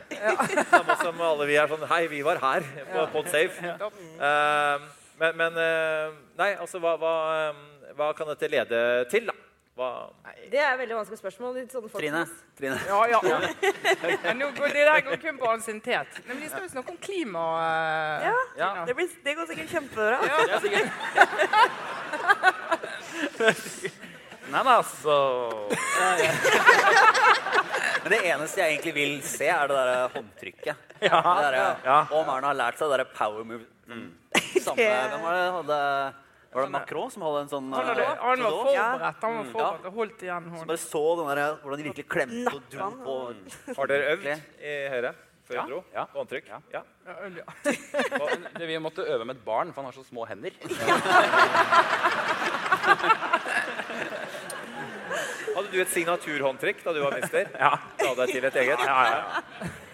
[0.73, 3.71] Samme som alle vi er sånn Hei, vi var her på Podsafe.
[4.19, 4.89] Eh,
[5.21, 7.13] men men eh, Nei, altså hva, hva,
[7.45, 8.81] eh, hva kan dette lede
[9.13, 9.37] til, da?
[9.77, 9.89] Hva,
[10.51, 11.55] Det er et veldig vanskelig spørsmål.
[11.59, 12.23] litt sånne Trine.
[12.57, 12.79] Trine.
[12.89, 13.21] Ja, ja.
[14.23, 16.09] Men nå går, det der går kun på ansiennitet.
[16.27, 17.43] Men vi skal jo snakke om klima.
[17.61, 18.85] eh, Ja, Ja.
[18.89, 20.19] det, blir, det går sikkert kjempebra.
[20.65, 20.89] Sikkert.
[24.47, 25.15] Nei da, altså
[28.05, 30.77] Men det eneste jeg egentlig vil se, er det der håndtrykket.
[31.03, 31.19] Ja.
[31.21, 31.97] Det der, Ja.
[32.15, 33.67] Om Erna har lært seg det der power move.
[34.65, 35.81] samme Hvem var det hadde
[36.57, 38.65] Var det Macron som hadde en sånn Han, hadde, eh, han var Trudeau?
[38.65, 39.21] forberedt.
[39.27, 39.53] Han var Mm.
[39.53, 40.67] forberedt og holdt igjen hånden.
[40.73, 43.15] bare så den der, hvordan de virkelig klemte og dro på
[43.77, 44.29] Har dere øvd i
[44.95, 45.13] Høyre
[45.47, 45.79] før Ja, dro?
[45.95, 46.05] ja.
[46.07, 46.47] På håndtrykk?
[46.49, 46.59] Ja.
[46.73, 46.83] Ja.
[47.07, 47.45] Ja, øl, ja.
[48.19, 48.29] Og
[48.59, 50.51] det, vi måtte øve med et barn, for han har så små hender.
[55.57, 57.47] Hadde du et signaturhåndtrykk da du var minister?
[57.65, 57.71] Ja.
[58.03, 58.81] La deg til et eget?
[58.85, 59.25] Ja, ja, ja.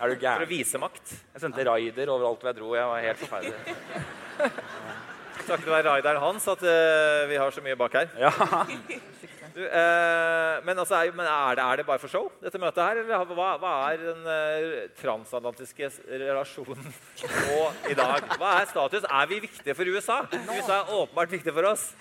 [0.02, 1.06] Er du For å vise makt.
[1.36, 2.68] Jeg sendte raider overalt hvor jeg dro.
[2.74, 3.60] Jeg var helt forferdelig.
[5.47, 8.14] Takket være rideren hans at uh, vi har så mye bak her.
[8.20, 8.32] Ja.
[9.53, 12.80] Du, uh, men altså, er, men er, det, er det bare for show, dette møtet
[12.80, 13.01] her?
[13.03, 17.59] Eller hva, hva er den uh, transatlantiske relasjonen nå
[17.93, 18.30] i dag?
[18.40, 19.05] Hva er status?
[19.05, 20.22] Er vi viktige for USA?
[20.47, 21.90] USA er åpenbart viktig for oss.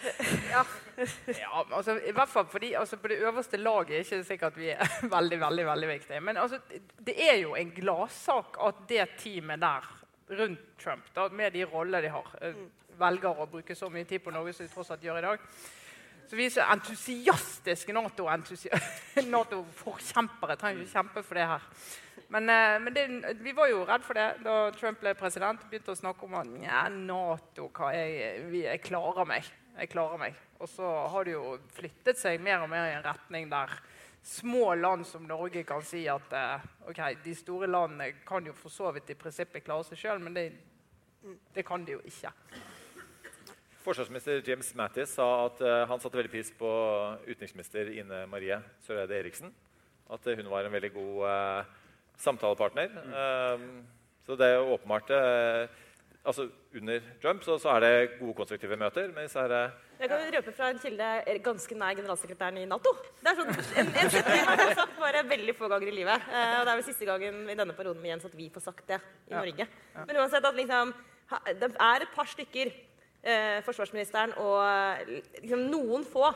[1.02, 4.60] Ja, altså, I hvert fall fordi altså, på det øverste laget er det ikke sikkert
[4.60, 6.20] vi er veldig veldig, veldig viktige.
[6.22, 6.60] Men altså,
[7.08, 9.88] det er jo en gladsak at det teamet der
[10.40, 12.56] rundt Trump, da, med de rollene de har, eh,
[13.02, 15.46] velger å bruke så mye tid på Norge som de tross alt gjør i dag.
[16.32, 20.56] Så vi er så entusiastiske NATO-forkjempere.
[20.56, 21.66] NATO trenger ikke kjempe for det her.
[22.32, 23.04] Men, eh, men det,
[23.44, 25.66] vi var jo redd for det da Trump ble president.
[25.68, 29.50] Begynte å snakke om at ja, Nato jeg, jeg klarer meg.
[29.76, 30.38] Jeg klarer meg.
[30.62, 33.76] Og så har det jo flyttet seg mer og mer i en retning der
[34.24, 38.70] små land som Norge kan si at eh, ok, de store landene kan jo for
[38.72, 40.52] så vidt i prinsippet klare seg sjøl, men det,
[41.56, 42.32] det kan de jo ikke.
[43.86, 46.70] Forsvarsminister James Mattis sa at eh, han satte veldig pris på
[47.28, 49.54] utenriksminister Ine Marie Søreide Eriksen.
[50.12, 51.72] At eh, hun var en veldig god eh,
[52.22, 52.92] samtalepartner.
[53.12, 53.82] Um,
[54.28, 55.80] så det er jo åpenbart eh,
[56.22, 56.46] altså
[56.78, 59.10] Under Trump så, så er det gode, konstruktive møter.
[59.16, 59.62] Men så er det
[60.04, 61.08] Jeg kan røpe fra en kilde
[61.46, 62.94] ganske nær generalsekretæren i Nato.
[63.22, 63.50] Det er sånn,
[63.82, 66.30] en, en setning han har sagt bare veldig få ganger i livet.
[66.30, 68.68] Eh, og det er vel siste gangen i denne perioden med Jens at vi får
[68.70, 69.02] sagt det
[69.32, 69.68] i Norge.
[70.06, 70.94] Men uansett at liksom,
[71.34, 72.88] ha- det er et par stykker, eh,
[73.66, 76.32] forsvarsministeren og eh, liksom, noen få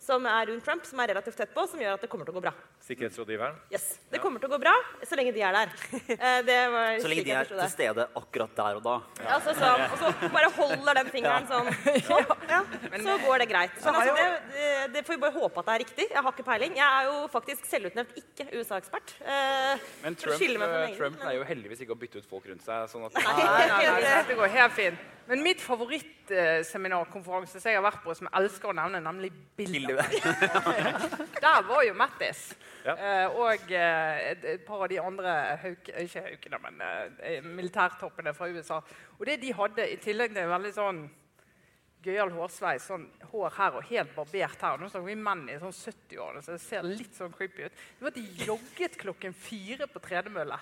[0.00, 2.32] som er rundt Trump, som er relativt tett på, som gjør at det kommer til
[2.32, 2.54] å gå bra.
[2.80, 3.56] Sikkerhetsrådgiveren.
[3.70, 4.72] Yes, Det kommer til å gå bra
[5.06, 5.68] så lenge de er der.
[6.20, 8.94] Eh, det var Så lenge de er til stede akkurat der og da.
[9.36, 11.68] Altså, sånn, og så bare holder den fingeren sånn.
[12.08, 12.60] sånn ja,
[13.04, 13.76] så går det greit.
[13.84, 16.06] Men altså, det, det, får vi bare håpe at det er riktig.
[16.10, 16.72] Jeg har ikke peiling.
[16.80, 19.08] Jeg er jo faktisk selvutnevnt ikke USA-ekspert.
[19.22, 19.74] Eh,
[20.04, 22.76] Men Trump, eh, Trump pleier jo heldigvis ikke å bytte ut folk rundt seg.
[22.90, 23.22] sånn at Nei,
[23.70, 24.98] nei, nei, det går helt fint.
[25.30, 30.02] Men mitt favorittseminarkonferanse som jeg har vært på, som jeg elsker å nevne, nemlig Bilder.
[31.44, 32.40] Der var jo Mattis.
[32.84, 32.96] Ja.
[32.96, 38.48] Eh, og eh, et, par av de andre hauk, ikke haukene, men eh, militærtoppene fra
[38.48, 38.80] USA.
[39.18, 41.02] Og det de hadde, i tillegg til en veldig sånn
[42.00, 44.80] gøyal hårsveis, sånn hår her og helt barbert her.
[44.80, 47.80] Nå snakker vi menn i sånn 70-årene, så det ser litt sånn creepy ut.
[47.98, 50.56] Det var at de jogget klokken fire på tredemølle.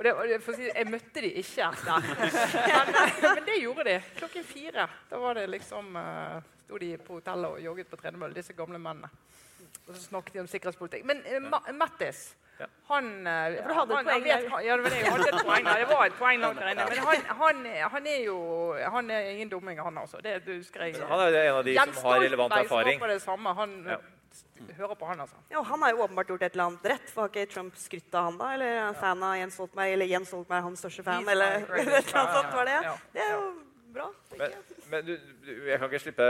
[0.00, 2.06] Og det, for å si, jeg møtte de ikke der.
[2.16, 3.96] Men, eh, men det gjorde de.
[4.16, 4.86] Klokken fire.
[5.10, 8.80] Da var det liksom uh, sto de på hotellet og jogget på tredemølle, disse gamle
[8.80, 9.10] mennene.
[9.90, 11.04] Og så snakket de om sikkerhetspolitikk.
[11.10, 12.66] Men eh, Ma Mattis Ja.
[12.90, 14.98] han, eh, for du hadde et han, poeng han vet, han, ja, det var det
[15.00, 15.64] jeg hadde et poeng.
[15.80, 16.86] Det var et poeng langt der inne.
[16.90, 18.38] Men han, han, han er jo
[18.96, 20.20] Han er ingen dumming, han altså.
[20.22, 20.98] Det du skrev.
[21.08, 23.00] Han er jo en av de Jens som har relevant erfaring.
[23.14, 23.54] det samme.
[23.62, 23.96] Han Ja.
[23.96, 25.36] eh, hører på han, altså.
[25.50, 27.08] Ja, og han har jo åpenbart gjort et eller annet rett.
[27.10, 28.52] For har ikke Trump skrytt av han da?
[28.54, 29.92] Eller er han fan av Jens Stoltenberg?
[29.96, 31.24] Eller Jens Stoltenberg er hans største fan?
[31.24, 32.78] He's Eller et eller annet sånt var det?
[33.16, 33.48] Det er jo
[33.96, 34.10] bra.
[34.36, 34.52] Men,
[34.90, 35.14] men du,
[35.46, 36.26] du, jeg kan ikke slippe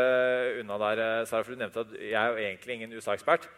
[0.61, 3.49] unna der, eh, Sara, for du nevnte at jeg er jo egentlig ingen USA-ekspert.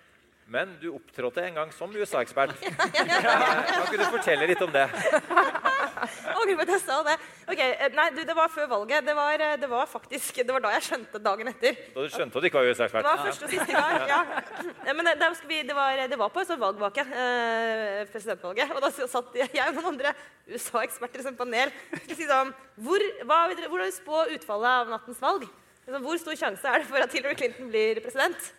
[0.53, 2.55] Men du opptrådte en gang som USA-ekspert.
[2.63, 4.89] Kan ikke du fortelle litt om det?
[6.03, 7.15] Angrer på at jeg sa det.
[7.47, 9.05] Ok, eh, nei, du, Det var før valget.
[9.07, 11.79] Det var, eh, det var faktisk, det var da jeg skjønte dagen etter.
[11.95, 13.07] Da du skjønte at du ikke var Det USA-ekspert?
[13.07, 14.07] var første og siste gang.
[14.11, 14.21] ja.
[14.87, 18.75] Ja, Men det, det, vi, det, var, det var på en sånn valgvake, eh, presidentvalget.
[18.77, 20.15] Og da satt jeg og noen andre
[20.51, 21.71] USA-eksperter i sånn panel
[22.03, 22.51] skulle si sånn
[22.83, 25.47] hvor, hva, Hvordan vil spå utfallet av nattens valg?
[25.87, 28.53] Liksom, hvor stor sjanse er det for at Hillary Clinton blir president?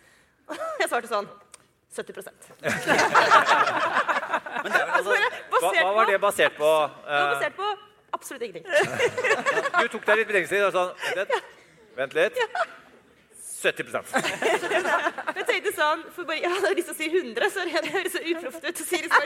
[0.80, 1.28] Jeg svarte sånn
[1.94, 2.22] 70 Men
[4.72, 5.12] det er vel altså,
[5.50, 6.64] Hva, hva var det basert på?
[6.64, 6.70] det
[7.10, 7.66] var Eh, basert på
[8.14, 8.66] absolutt ingenting.
[9.82, 11.32] du tok deg litt betenkningstid og sånn Vent litt.
[11.98, 12.36] Vent litt.
[13.64, 13.88] 70
[15.38, 18.12] Jeg tenkte sånn, for bare, Jeg hadde lyst til å si 100, så det høres
[18.12, 18.76] så uproft ut.
[18.76, 19.24] å si liksom,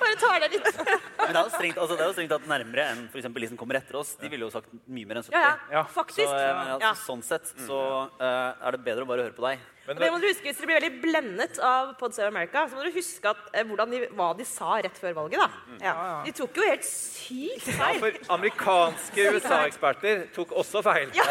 [0.00, 0.70] bare, bare tar det litt.
[1.18, 3.42] men det er jo strengt, altså, det er jo strengt at nærmere enn for eksempel
[3.46, 4.14] de som kommer etter oss.
[4.20, 5.36] De ville jo sagt mye mer enn 70.
[5.40, 5.84] Ja, ja.
[5.98, 6.28] Faktisk.
[6.28, 6.94] Så, eh, ja, Ja.
[7.02, 7.82] Sånn sett så
[8.20, 9.68] eh, er det bedre å bare høre på deg.
[9.82, 12.76] Men det må dere huske, Hvis dere blir veldig blendet av Pod Save America, så
[12.78, 15.40] må dere huske at, eh, hvordan de, hva de sa rett før valget.
[15.42, 15.48] da.
[15.82, 15.94] Ja.
[16.22, 17.96] De tok jo helt sykt feil.
[17.98, 21.10] Ja, for amerikanske USA-eksperter tok også feil.
[21.18, 21.26] Ja.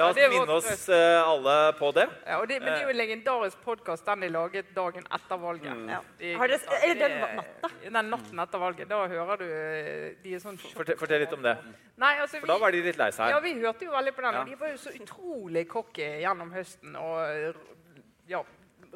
[0.00, 2.06] La oss minne oss eh, alle på det.
[2.24, 5.42] Ja, og det, men det er jo en legendarisk podkast den de laget dagen etter
[5.44, 5.84] valget.
[5.92, 6.00] Ja.
[6.22, 7.72] De- Har dere, eller den det- natta.
[7.98, 8.88] Den natten etter valget.
[8.90, 11.56] Da hører du eh, de er sånn Fortell, fortell litt om det.
[12.02, 13.34] Nei, altså, For da var de litt lei seg.
[13.34, 14.38] Ja, vi hørte jo veldig på den.
[14.38, 14.42] Ja.
[14.42, 17.62] Og de var jo så utrolig cocky gjennom høsten og
[18.30, 18.42] ja,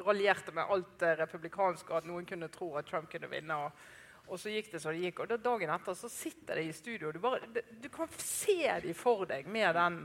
[0.05, 3.57] raljerte med alt det republikanske, at noen kunne tro at Trump kunne vinne.
[3.57, 5.23] Og, og så gikk det som det gikk.
[5.23, 8.59] Og da dagen etter så sitter de i studio, og du, bare, du, kan se
[8.83, 10.01] de for deg med den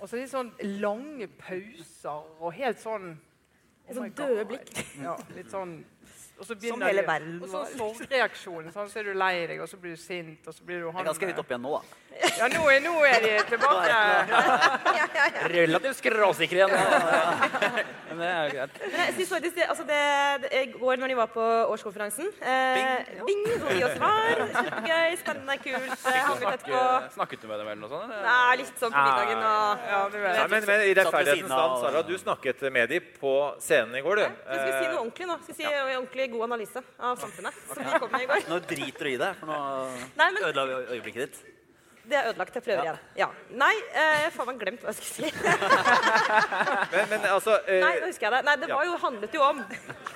[0.00, 4.72] Og så de sånn lange pauser og helt sånn oh sånn døde blikk.
[5.02, 5.80] Ja, litt sånn
[6.40, 8.70] og så Som hele verden verden Og så sånn sorgreaksjon.
[8.74, 10.86] Sånn, så er du lei deg, og så blir du sint, og så blir du
[10.88, 11.98] Det han er ganske høyt opp igjen nå, da.
[12.36, 13.98] Ja, nå er, nå er de tilbake.
[15.54, 16.74] Relativt skråsikre igjen.
[18.10, 18.78] Men det er jo greit.
[18.82, 20.00] Men jeg synes faktisk det, altså det,
[20.44, 23.44] det, går når de var på årskonferansen eh, Bing!
[23.62, 24.42] Hvor vi også var.
[24.56, 26.06] Supergøy, spennende, kult.
[26.10, 26.82] eh, Hang ut etterpå.
[27.14, 28.10] Snakket du med dem eller noe sånt?
[28.10, 28.26] eller?
[28.26, 30.00] Nei, litt sånn på middagen og Ja.
[30.10, 34.20] Nei, men, men i rettferdighetens navn, Sara, du snakket med dem på scenen i går,
[34.20, 34.26] du.
[34.26, 35.38] Jeg skal si noe ordentlig nå.
[35.46, 35.94] Skal si en
[36.32, 37.54] god analyse av samfunnet.
[37.74, 38.44] Som vi kom med i går.
[38.50, 39.58] Nå driter du i det, for nå
[40.20, 41.40] Nei, men ødela vi øyeblikket ditt.
[42.10, 42.54] det er ødelagt.
[42.58, 42.98] Jeg prøver igjen.
[43.20, 43.26] Ja.
[43.54, 45.32] Nei, eh, faen meg glemt hva jeg skulle si.
[46.94, 48.40] Men, men altså eh, Nei, nå husker jeg det.
[48.48, 48.76] Nei, det Ja.
[48.80, 49.60] var jo, handlet jo om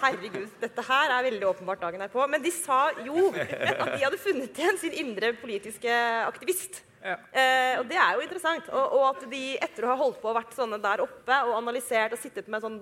[0.00, 2.24] Herregud, dette her er veldig åpenbart dagen herpå.
[2.30, 5.94] Men de sa jo at de hadde funnet igjen sin indre politiske
[6.26, 6.82] aktivist.
[7.04, 8.68] Eh, og det er jo interessant.
[8.72, 11.58] Og, og at de etter å ha holdt på og vært sånne der oppe og
[11.58, 12.78] analysert og sittet med sånn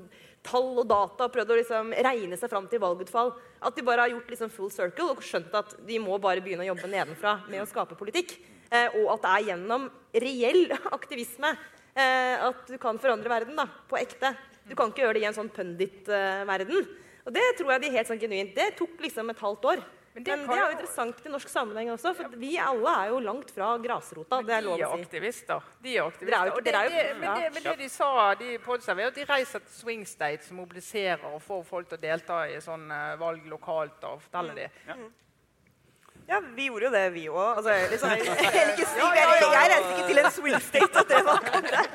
[0.47, 4.07] tall og data og prøvd å liksom regne seg fram til valgutfall, at de bare
[4.07, 7.37] har gjort liksom full circle og skjønt at de må bare begynne å jobbe nedenfra
[7.51, 8.35] med å skape politikk.
[8.73, 9.87] Eh, og at det er gjennom
[10.25, 10.65] reell
[10.99, 14.35] aktivisme eh, at du kan forandre verden da, på ekte.
[14.69, 16.87] Du kan ikke gjøre det i en sånn pundit-verden.
[17.27, 18.55] og det tror jeg de helt sånn genuint.
[18.55, 19.83] Det tok liksom et halvt år.
[20.15, 23.13] Men Men det det, er jo interessant i norsk sammenheng også, for vi alle er
[23.15, 24.43] jo langt fra grasrota.
[24.45, 25.07] Det er lov å si.
[25.07, 25.71] aktivister.
[25.81, 26.61] De er aktivister.
[26.67, 29.65] Dere er det, det, men, det, men det de sa, de er at de reiser
[29.65, 33.49] til swing states og mobiliserer og får folk til å delta i sånn eh, valg
[33.49, 34.05] lokalt.
[34.05, 34.69] og forteller de.
[36.29, 37.57] Ja, vi gjorde jo det, vi òg.
[37.57, 38.27] Altså, liksom, jeg,
[39.73, 41.87] reiste ikke til en swing state at det var kanskje.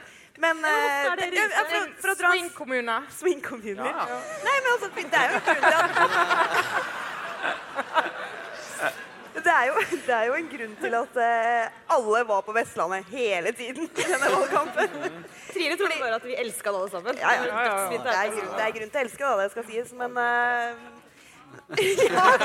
[0.40, 2.94] Men, men eh, det ja, ja, for, for å dra Swing-kommune.
[3.12, 3.90] swing-kommuner.
[3.92, 7.10] Nei, men altså, det er jo en grunn til at
[9.44, 9.74] det er, jo,
[10.06, 11.66] det er jo en grunn til at eh,
[11.96, 14.88] alle var på Vestlandet hele tiden i denne valgkampen.
[15.52, 17.20] Trine trodde bare at vi elska det alle sammen.
[17.22, 17.42] Ja, ja.
[17.44, 20.10] Dødsfint Det er, grunn, det er grunn til å elske det, det skal sies, men
[20.24, 20.70] eh,
[22.08, 22.26] ja.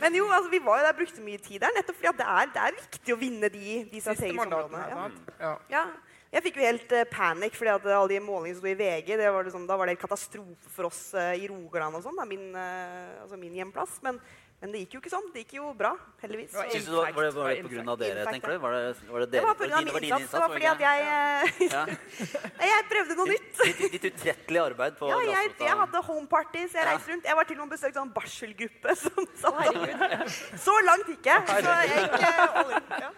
[0.00, 2.26] Men jo, altså, vi var jo der, brukte mye tid der, nettopp fordi at det
[2.28, 4.82] er, det er viktig å vinne de, de strategiske områdene.
[5.72, 5.84] Ja.
[6.34, 9.12] Jeg fikk jo helt uh, panikk fordi at alle de målingene som sto i VG,
[9.20, 12.18] det var liksom, da var det helt katastrofe for oss eh, i Rogaland og sånn,
[12.28, 14.00] min, eh, altså min hjemplass.
[14.04, 14.18] Men,
[14.60, 15.26] men det gikk jo ikke sånn.
[15.34, 15.90] Det gikk jo bra,
[16.22, 16.50] heldigvis.
[16.54, 18.58] Det var du det var, var det, var det på grunn av dere, tenker du?
[18.62, 18.80] Var det,
[19.10, 19.66] var det, Det dere, var pga.
[19.66, 20.06] min innsats.
[20.06, 20.32] innsats.
[20.32, 20.96] Det var fordi at jeg
[21.66, 21.82] Ja.
[22.66, 23.60] Jeg prøvde noe nytt.
[23.66, 26.72] Ditt, ditt utrettelige arbeid på Ja, jeg, jeg hadde home parties.
[26.74, 27.28] Jeg reiste rundt.
[27.28, 28.96] Jeg var til og med besøkt sånn barselgruppe.
[29.02, 30.34] Som, sa Herregud.
[30.64, 31.46] så langt gikk jeg.
[31.52, 32.90] Så jeg gikk eh, all in.
[33.04, 33.12] Ja.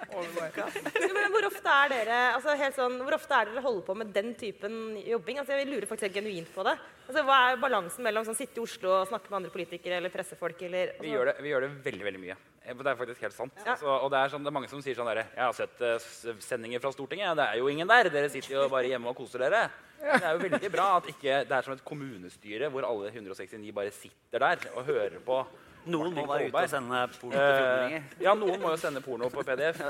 [1.15, 4.13] Men hvor ofte er dere altså helt sånn, hvor ofte er dere holder på med
[4.15, 5.41] den typen jobbing?
[5.43, 6.75] Altså, jeg lurer faktisk helt genuint på det.
[7.09, 10.13] Altså, hva er balansen mellom sånn, sitte i Oslo og snakke med andre politikere eller
[10.13, 10.61] pressefolk?
[10.67, 12.37] Eller, altså, gjør, det, vi gjør det veldig veldig mye.
[12.65, 13.61] Eh, Det er faktisk helt sant.
[13.67, 13.77] Ja.
[13.77, 15.85] Så, og det er, sånn, det er mange som sier sånn derre Jeg har sett
[15.85, 17.37] uh, sendinger fra Stortinget.
[17.39, 18.11] Det er jo ingen der.
[18.13, 19.69] Dere sitter jo bare hjemme og koser dere.
[19.99, 23.73] Det er jo veldig bra at ikke det er som et kommunestyre hvor alle 169
[23.75, 25.41] bare sitter der og hører på.
[25.89, 29.29] Noen må være ute og sende porno på Eh, ja, noen må jo sende porno
[29.33, 29.79] på PDF.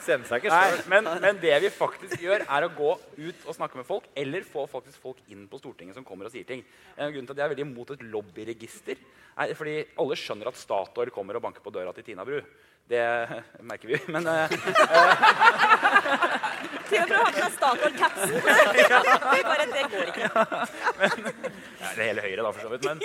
[0.00, 0.80] Sende seg ikke sjøl.
[0.88, 4.46] men, men det vi faktisk gjør, er å gå ut og snakke med folk, eller
[4.48, 6.64] få faktisk folk inn på Stortinget som kommer og sier ting.
[6.96, 8.96] En grunn til at jeg er veldig imot et lobbyregister,
[9.44, 12.40] er fordi alle skjønner at Statoil kommer og banker på døra til Tina Bru.
[12.90, 13.02] Det
[13.62, 13.98] merker vi.
[14.10, 14.50] Men eh,
[16.90, 18.32] Til og med å ha på seg Statoil-capsen.
[19.50, 20.26] Bare det går ikke.
[20.26, 22.88] ja, Det hele Høyre, da, for så vidt.
[22.88, 22.98] Men,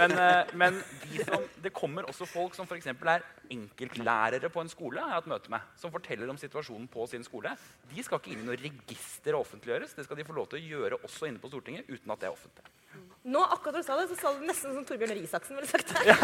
[0.00, 2.90] men, eh, men de som, det kommer også folk som f.eks.
[2.90, 7.06] er enkeltlærere på en skole, jeg har hatt møte med, som forteller om situasjonen på
[7.12, 7.54] sin skole.
[7.92, 9.94] De skal ikke inn i noe register og offentliggjøres.
[10.00, 12.32] Det skal de få lov til å gjøre også inne på Stortinget, uten at det
[12.32, 12.66] er offentlig.
[13.28, 15.90] Nå, akkurat du sa det, så sa du nesten som Torbjørn Røe Isaksen ville sagt
[15.92, 16.14] det.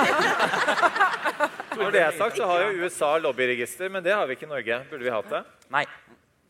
[1.80, 4.52] Når det er sagt, så har jo USA lobbyregister, men det har vi ikke i
[4.54, 4.78] Norge.
[4.88, 5.42] Burde vi hatt det?
[5.74, 5.82] Nei.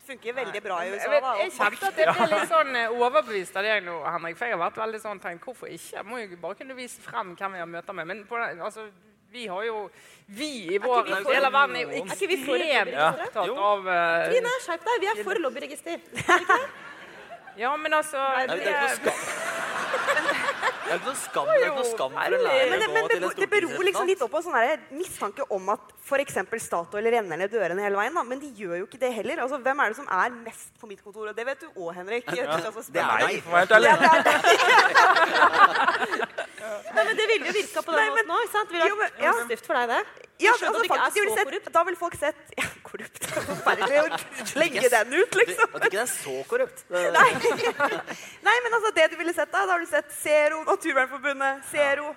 [0.05, 1.09] Funker veldig bra i USA.
[1.11, 4.37] Da, jeg kjente at jeg ble litt sånn eh, overbevist av deg nå, Henrik.
[4.39, 5.91] For jeg har vært veldig sånn tenkt, hvorfor ikke?
[5.97, 8.09] Jeg må jo bare kunne vise frem hvem vi har møter med.
[8.13, 8.87] Men på den, altså,
[9.35, 9.89] Vi har jo
[10.31, 15.01] Vi i vår del av verden er jo ekstremt opptatt av eh, Trine, skjerp deg.
[15.03, 15.97] Vi er for lobbyregister.
[17.55, 19.64] Ja, men altså Nei, det er ikke noe skam.
[20.85, 22.87] Det er ikke noe skam, det er ikke noe skam for en lærer Men, det,
[22.87, 26.37] å gå til en det beror liksom litt opp på sånn mistanke om at f.eks.
[26.65, 28.13] Statoil renner ned dørene hele veien.
[28.15, 28.23] Da.
[28.27, 29.41] Men de gjør jo ikke det heller.
[29.45, 31.31] Altså, hvem er det som er mest på mitt kontor?
[31.31, 32.23] Og det vet du òg, Henrik.
[32.29, 33.41] Ja, Det er deg.
[33.45, 34.53] For å være helt ærlig.
[36.95, 38.45] Nei, men Det ville jo virka på den måten òg.
[38.55, 39.31] Det ville Jo, men- vært ja.
[39.33, 40.01] positivt for deg, det.
[40.43, 43.23] Ja, altså, det ikke faktisk, de så sett, da ville folk sett ja, Korrupt.
[43.23, 45.69] er Forferdelig å legge den ut, liksom.
[45.79, 46.83] At ikke det er så korrupt.
[46.91, 47.29] Nei.
[48.43, 52.11] Nei, men altså, det du ville sett da, da har du sett Zero, Naturvernforbundet, Zero,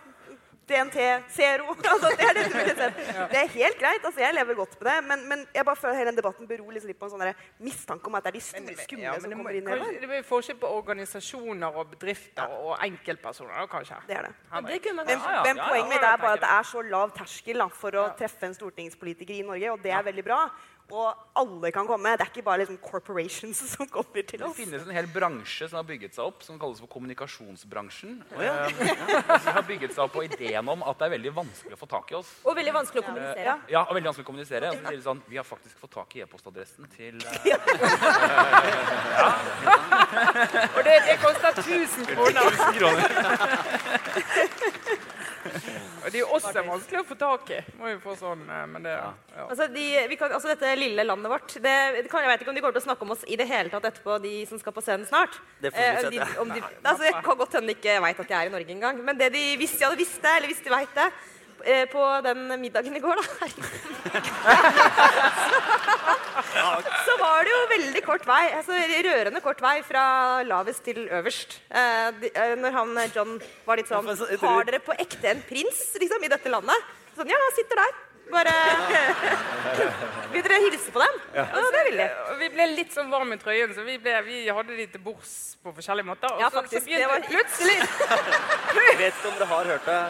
[0.69, 0.99] DNT,
[1.33, 1.75] Zero.
[1.89, 2.89] Altså, det er det du ville.
[3.33, 4.05] Det er helt greit.
[4.05, 4.97] altså Jeg lever godt med det.
[5.09, 7.25] Men, men jeg bare føler hele den debatten beror liksom litt på en sånn
[7.65, 10.01] mistanke om at det er de store skumle Ja, men som kommer inn i kanskje,
[10.03, 10.11] det.
[10.13, 14.01] blir forskjell på organisasjoner og bedrifter og enkeltpersoner, kanskje.
[14.09, 14.35] Det er det.
[14.69, 16.53] Det kunne man Men, ja, men ja, ja, poenget mitt ja, er bare at det
[16.59, 20.05] er så lav terskel da, for å treffe en stortingspolitiker i Norge, og det er
[20.13, 20.43] veldig bra.
[20.89, 22.15] Og alle kan komme.
[22.17, 24.57] Det er ikke bare liksom corporations som kommer til oss.
[24.57, 28.23] Det finnes en hel bransje som har bygget seg opp, som kalles for kommunikasjonsbransjen.
[28.41, 28.55] ja.
[28.69, 28.69] Eh,
[29.45, 31.89] som har bygget seg opp på ideen om at det er veldig vanskelig å få
[31.91, 32.31] tak i oss.
[32.45, 33.53] Og veldig vanskelig å kommunisere.
[33.69, 34.65] Ja, og veldig vanskelig å kommunisere.
[34.73, 37.29] Og så sier de sånn, Vi har faktisk fått tak i e-postadressen til eh,
[40.77, 42.43] Og det, det koster 1000 kroner.
[45.99, 47.61] Og det er jo også vanskelig å få tak i.
[47.79, 49.13] Må jo få sånn, eh, men det, ja.
[49.47, 51.75] Altså, de, vi kan, altså Dette lille landet vårt det,
[52.11, 53.73] kan, Jeg vet ikke om de kommer til å snakke om oss i det hele
[53.73, 55.41] tatt etterpå, de som skal på scenen snart.
[55.63, 57.99] Det får vi Eh, se, de, om de, altså, jeg kan godt hende de ikke
[58.05, 59.03] veit at jeg er i Norge engang.
[59.05, 61.09] Men det de, hvis de hadde visst det, eller hvis de veit det
[61.93, 63.23] på den middagen i går, da
[67.05, 68.43] Så var det jo veldig kort vei.
[68.57, 68.73] Altså
[69.09, 70.05] Rørende kort vei fra
[70.47, 71.59] lavest til øverst.
[71.71, 73.37] Eh, de, eh, når han eh, John
[73.67, 76.77] var litt sånn så- Har dere på ekte en prins liksom, i dette landet?
[77.17, 77.93] Sånn, ja, han sitter der.
[78.33, 78.53] Bare
[80.33, 81.15] Vil dere hilse på dem?
[81.35, 82.07] Ja, det vil de.
[82.43, 85.33] Vi ble litt sånn varme i trøyen, så vi, ble, vi hadde de til bords
[85.65, 86.29] på forskjellige måter.
[86.35, 87.79] Og Ja, så, faktisk, så begynte det var- plutselig,
[88.89, 90.01] Jeg vet ikke om dere har hørt det.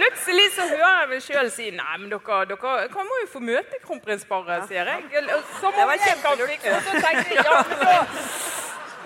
[0.00, 3.40] plutselig så hører jeg meg sjøl si Nei, men dere, dere kan må jo få
[3.44, 5.00] møte kronprinsparet, sier jeg.
[5.10, 6.76] Var jeg kan fikse det.
[6.76, 7.96] Og så tenkte jeg ja, men da,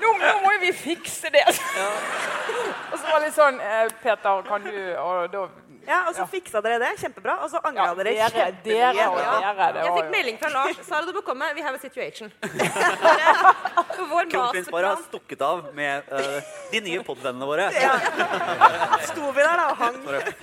[0.03, 1.45] nå, nå må jo vi fikse det.
[1.49, 5.45] Og så var det litt sånn eh, Peter, kan du Og da
[5.85, 6.95] Ja, Og så fiksa dere det.
[6.97, 7.35] Kjempebra.
[7.45, 8.93] Og så angra ja, dere dere, kjempemye.
[8.97, 9.51] dere og Ja.
[9.53, 9.73] dere.
[9.75, 10.79] Det Jeg fikk melding fra Lars.
[10.87, 11.51] Sara, du må komme.
[11.55, 12.33] We have a situation.
[14.31, 16.39] Kronprins bare har stukket av med uh,
[16.73, 17.67] de nye podvennene våre.
[19.11, 19.99] Sto vi der da og hang.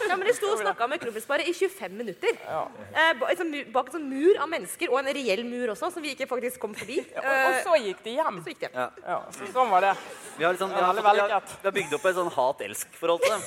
[0.08, 2.38] Ja, men De sto og snakka med kronprinsparet i 25 minutter.
[2.38, 6.04] Eh, ba- liksom bak en sånn mur av mennesker, og en reell mur også, som
[6.06, 7.00] vi ikke faktisk kom forbi.
[7.16, 8.40] og, og Eh, så gikk de hjem.
[8.46, 8.72] så gikk det.
[8.76, 9.94] Ja, så sånn var det.
[10.38, 13.34] Vi har, liksom, vi, har, vi, har, vi har bygd opp et sånn hat-elsk-forhold til
[13.36, 13.44] dem.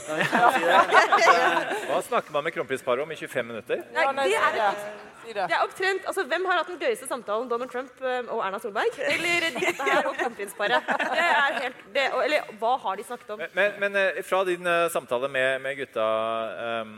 [1.89, 3.83] Hva snakker man med kronprinsparet om i 25 minutter?
[3.97, 5.45] Nei, det er det.
[5.49, 7.49] Er opptrent, altså Hvem har hatt den gøyeste samtalen?
[7.49, 8.99] Donald Trump eh, og Erna Solberg?
[9.09, 10.91] Eller dette her og kronprinsparet?
[11.01, 13.47] Det er helt, det, eller hva har de snakket om?
[13.57, 16.05] Men, men eh, fra din eh, samtale med, med gutta,
[16.85, 16.93] um,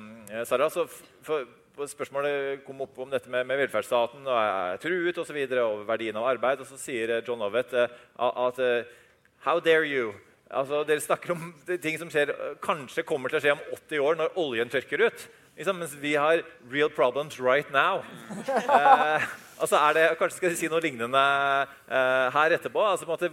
[0.48, 0.88] Sara, så
[1.26, 1.46] for
[1.84, 5.18] spørsmålet kom opp om dette med, med velferdsstaten og er truet.
[5.18, 6.62] Og, så videre, og verdien av arbeid.
[6.62, 8.94] Og så sier eh, John Ovett eh, at eh,
[9.46, 10.14] How dare you?
[10.46, 11.50] Altså, dere snakker om
[11.82, 12.30] ting som skjer,
[12.62, 15.26] kanskje kommer til å skje om 80 år, når oljen tørker ut.
[15.56, 18.02] Liksom, mens vi har real problems right now.
[18.46, 19.26] Eh,
[19.62, 21.22] altså er det, Kanskje skal vi si noe lignende
[21.88, 22.82] eh, her etterpå.
[22.84, 23.30] altså måte,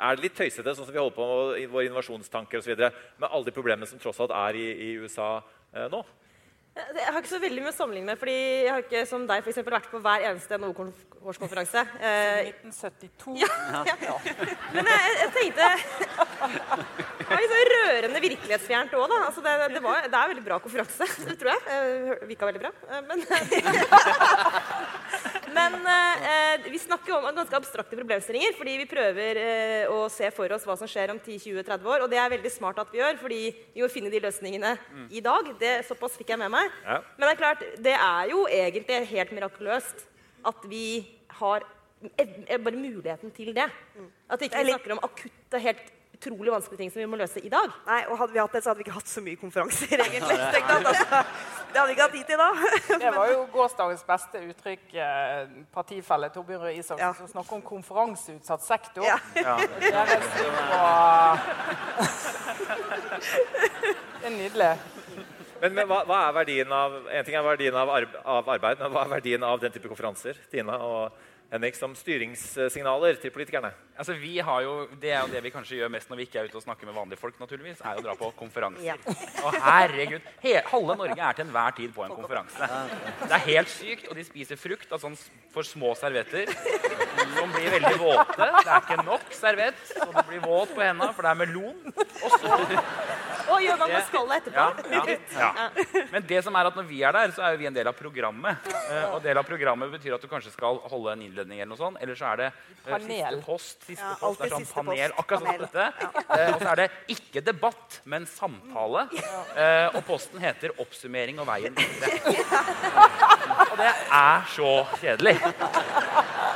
[0.00, 2.86] er det litt tøysete, sånn som vi holder på med våre innovasjonstanker osv.,
[3.20, 5.36] med alle de problemene som tross alt er i, i USA
[5.74, 6.02] eh, nå?
[6.70, 9.40] Jeg har ikke så veldig mye å sammenligne med, fordi jeg har ikke som deg
[9.42, 11.80] for eksempel, vært på hver eneste NHO-årskonferanse.
[11.98, 13.34] Eh, 1972.
[13.42, 13.50] ja,
[14.06, 14.14] ja.
[14.76, 15.66] Men jeg, jeg tenkte
[17.18, 19.16] Det var sånn rørende virkelighetsfjernt òg, da.
[19.26, 21.04] Altså, det, det, var, det er veldig bra konferanse,
[21.42, 21.60] tror jeg.
[22.30, 22.70] Virka veldig bra.
[22.86, 23.18] Eh, Men,
[25.54, 30.52] men eh, vi snakker om ganske abstrakte problemstillinger, fordi vi prøver eh, å se for
[30.54, 32.04] oss hva som skjer om 10-20-30 år.
[32.04, 33.40] Og det er veldig smart at vi gjør, fordi
[33.74, 34.74] vi må finne de løsningene
[35.10, 35.52] i dag.
[35.60, 36.72] Det, såpass fikk jeg med meg.
[36.84, 37.00] Ja.
[37.16, 40.06] Men det er klart, det er jo egentlig helt mirakuløst
[40.50, 40.84] at vi
[41.40, 41.66] har
[42.16, 43.68] eh, bare muligheten til det.
[44.30, 47.48] At ikke vi snakker om akutte, helt utrolig vanskelige ting som vi må løse i
[47.52, 47.72] dag.
[47.86, 50.36] Nei, og Hadde vi hatt det, så hadde vi ikke hatt så mye konferanser, egentlig.
[50.36, 50.60] Ja, det,
[50.90, 51.22] altså,
[51.70, 52.48] det hadde vi ikke hatt tid til da.
[53.06, 54.84] Det var jo gårsdagens beste uttrykk.
[55.00, 57.12] Eh, partifelle Torbjørn Røe Isaksen Ja.
[57.16, 59.04] som snakker om konferanseutsatt sektor.
[59.08, 59.16] Ja.
[64.20, 64.72] Det er nydelig.
[65.60, 68.80] Men, men hva, hva er verdien av en ting er verdien av, arbe av arbeid,
[68.80, 70.38] men hva er verdien av den type konferanser?
[70.52, 71.18] Tina og
[71.50, 73.72] Henrik, som styringssignaler til politikerne?
[73.98, 76.38] Altså, vi har jo, Det er jo det vi kanskje gjør mest når vi ikke
[76.40, 78.84] er ute og snakker med vanlige folk, naturligvis, er å dra på konferanser.
[78.86, 78.94] Ja.
[79.44, 80.22] Og herregud.
[80.44, 82.70] He halve Norge er til enhver tid på en konferanse.
[83.26, 84.06] Det er helt sykt.
[84.08, 85.18] Og de spiser frukt av sånn
[85.52, 86.48] for små servetter
[87.34, 88.38] som blir veldig våte.
[88.38, 91.76] Det er ikke nok servett, så det blir våt på hendene, for det er melon.
[92.22, 92.56] Og så
[93.50, 94.64] Og gjør man med skallet etterpå.
[94.94, 96.04] ja, ja, ja.
[96.12, 97.88] Men det som er at når vi er der, så er jo vi en del
[97.90, 98.68] av programmet.
[98.70, 101.78] Eh, og del av programmet betyr at du kanskje skal holde en innledning, eller noe
[101.80, 101.96] sånt.
[102.02, 103.06] Eller så er det eh, Panel.
[103.08, 103.78] siste post.
[103.86, 105.18] Siste Ja, post det er sånn siste panel, post.
[105.22, 105.86] akkurat sånn dette.
[106.00, 106.54] Ja.
[106.54, 109.06] og så er det ikke debatt, men samtale.
[109.56, 112.20] Eh, og posten heter 'Oppsummering og veien videre'.
[113.70, 114.70] Og det er så
[115.00, 115.36] kjedelig.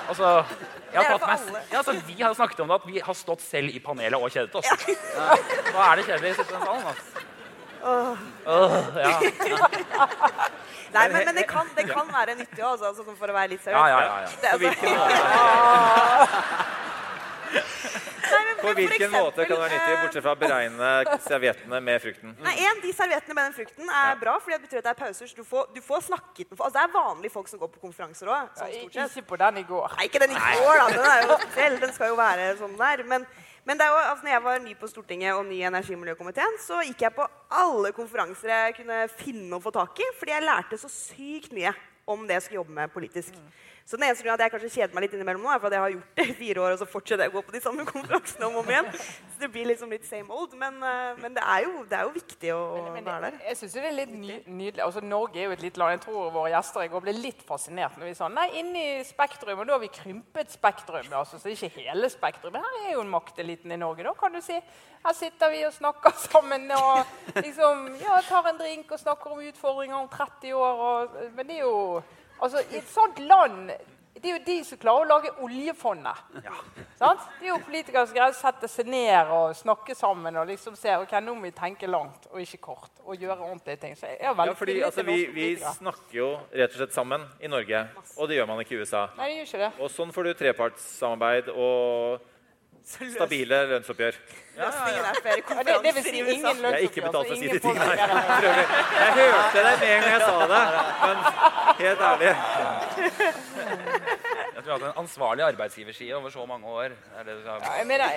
[0.09, 0.45] Altså,
[0.93, 1.39] jeg har tatt meg,
[1.73, 4.31] ja, altså, vi har snakket om det at vi har stått selv i panelet og
[4.31, 4.67] kjedet oss.
[5.73, 6.87] Da er det kjedelig å sitte i den salen.
[6.87, 7.05] Altså.
[8.47, 9.19] Åh, ja.
[10.95, 13.51] Nei, men, men det, kan, det kan være nyttig òg, altså, sånn for å være
[13.55, 13.79] litt seriøs.
[13.81, 14.29] Ja, ja, ja, ja.
[14.41, 16.45] Det, På altså, hvilken måte,
[18.35, 20.41] nei, men på for hvilken eksempel, måte kan det være nyttig, eh, bortsett fra å
[20.41, 20.91] beregne
[21.27, 22.37] serviettene med frukten?
[22.47, 25.01] Nei, en, De serviettene med den frukten er bra, fordi det betyr at det er
[25.03, 25.31] pauser.
[25.31, 26.59] så Du får, du får snakket med.
[26.61, 28.35] Altså, det er vanlige folk som går på konferanser òg.
[28.39, 29.99] Ja, Sånn ikke på den i går.
[29.99, 30.87] Nei, ikke den i går, da.
[30.95, 31.19] Den, er
[31.75, 33.05] jo den skal jo være sånn der.
[33.11, 33.27] Men,
[33.65, 36.59] men det altså, når jeg var ny på Stortinget og ny i energi- og miljøkomiteen,
[36.61, 40.45] så gikk jeg på alle konferanser jeg kunne finne og få tak i, fordi jeg
[40.45, 41.73] lærte så sykt mye
[42.07, 43.39] om det jeg skulle jobbe med politisk.
[43.85, 45.75] Så den eneste grunnen at jeg kanskje kjeder meg litt innimellom nå, er for at
[45.77, 47.61] jeg har gjort det i fire år, og så fortsetter jeg å gå på de
[47.61, 48.87] samme konferansene om og om igjen.
[49.35, 50.55] Så det blir liksom litt same old.
[50.57, 52.63] Men, eh, men det, er jo, det er jo viktig å
[52.95, 53.37] Men være der.
[53.51, 54.85] jeg synes det er litt ny, nydelig.
[54.87, 55.99] Altså, Norge er jo et lite land.
[55.99, 58.87] Jeg tror våre gjester i går ble litt fascinert når vi sa nei, inn i
[59.05, 59.53] Spektrum.
[59.59, 61.13] Og da har vi krympet Spektrum.
[61.21, 62.57] Altså, så det er ikke hele Spektrum.
[62.57, 64.57] Men her er jo en makteliten i Norge, da, kan du si.
[65.05, 69.45] Her sitter vi og snakker sammen og liksom, ja, tar en drink og snakker om
[69.45, 70.85] utfordringer om 30 år.
[70.89, 71.75] Og, men det er jo
[72.41, 73.71] Altså, i et sånt land
[74.25, 76.21] det er jo de som klarer å lage oljefondet.
[76.47, 76.55] Ja.
[76.97, 77.09] Det
[77.45, 80.95] er jo politikere som greier å sette seg ned og snakke sammen og liksom se
[80.97, 82.93] ok, nå må vi tenke langt og ikke kort.
[83.05, 83.99] Og gjøre ordentlige ting.
[84.23, 87.83] Ja, fordi altså, vi, vi snakker jo rett og slett sammen i Norge,
[88.17, 89.09] og det gjør man ikke i USA.
[89.19, 89.73] Nei, det gjør ikke det.
[89.83, 92.31] Og sånn får du trepartssamarbeid og
[92.85, 94.15] stabile lønnsoppgjør.
[94.57, 96.71] Ja, ja, Ja, det, det vil si ingen lønnsoppgjør.
[96.71, 97.97] Jeg er ikke betalt for å si de tingene her.
[99.01, 100.65] Jeg hørte det med en gang jeg sa det,
[101.05, 101.17] men
[101.81, 102.33] helt ærlig
[104.55, 106.93] Jeg tror vi har hatt en ansvarlig arbeidsgiverside over så mange år.
[107.19, 107.57] Er det du sa?
[107.65, 108.09] Ja, jeg mener,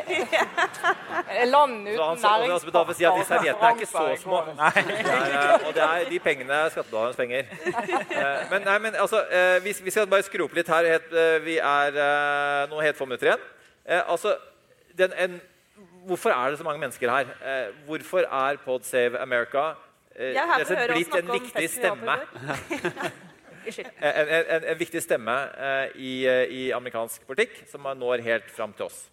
[1.51, 4.43] land Så uten altså, si at de serviettene er ikke så små.
[4.59, 7.43] Nei, eh, og det er, de pengene er skattebetalernes penger.
[7.47, 10.91] Eh, Men, nei, men altså, eh, vi, vi skal bare skru opp litt her.
[11.43, 11.97] Vi er
[12.71, 13.43] nå helt få minutter igjen.
[13.87, 14.35] Eh, Altså,
[14.97, 15.39] den, en,
[16.07, 17.33] hvorfor er det så mange mennesker her?
[17.41, 19.69] Eh, Hvorfor er Pod Save America
[20.15, 22.17] eh, Jeg er her for å høre oss blitt en snakke om viktig stemme?
[23.67, 23.91] Unnskyld.
[23.99, 25.35] En, en, en, en viktig stemme
[25.67, 29.05] eh, i, eh, i amerikansk politikk som når helt fram til oss.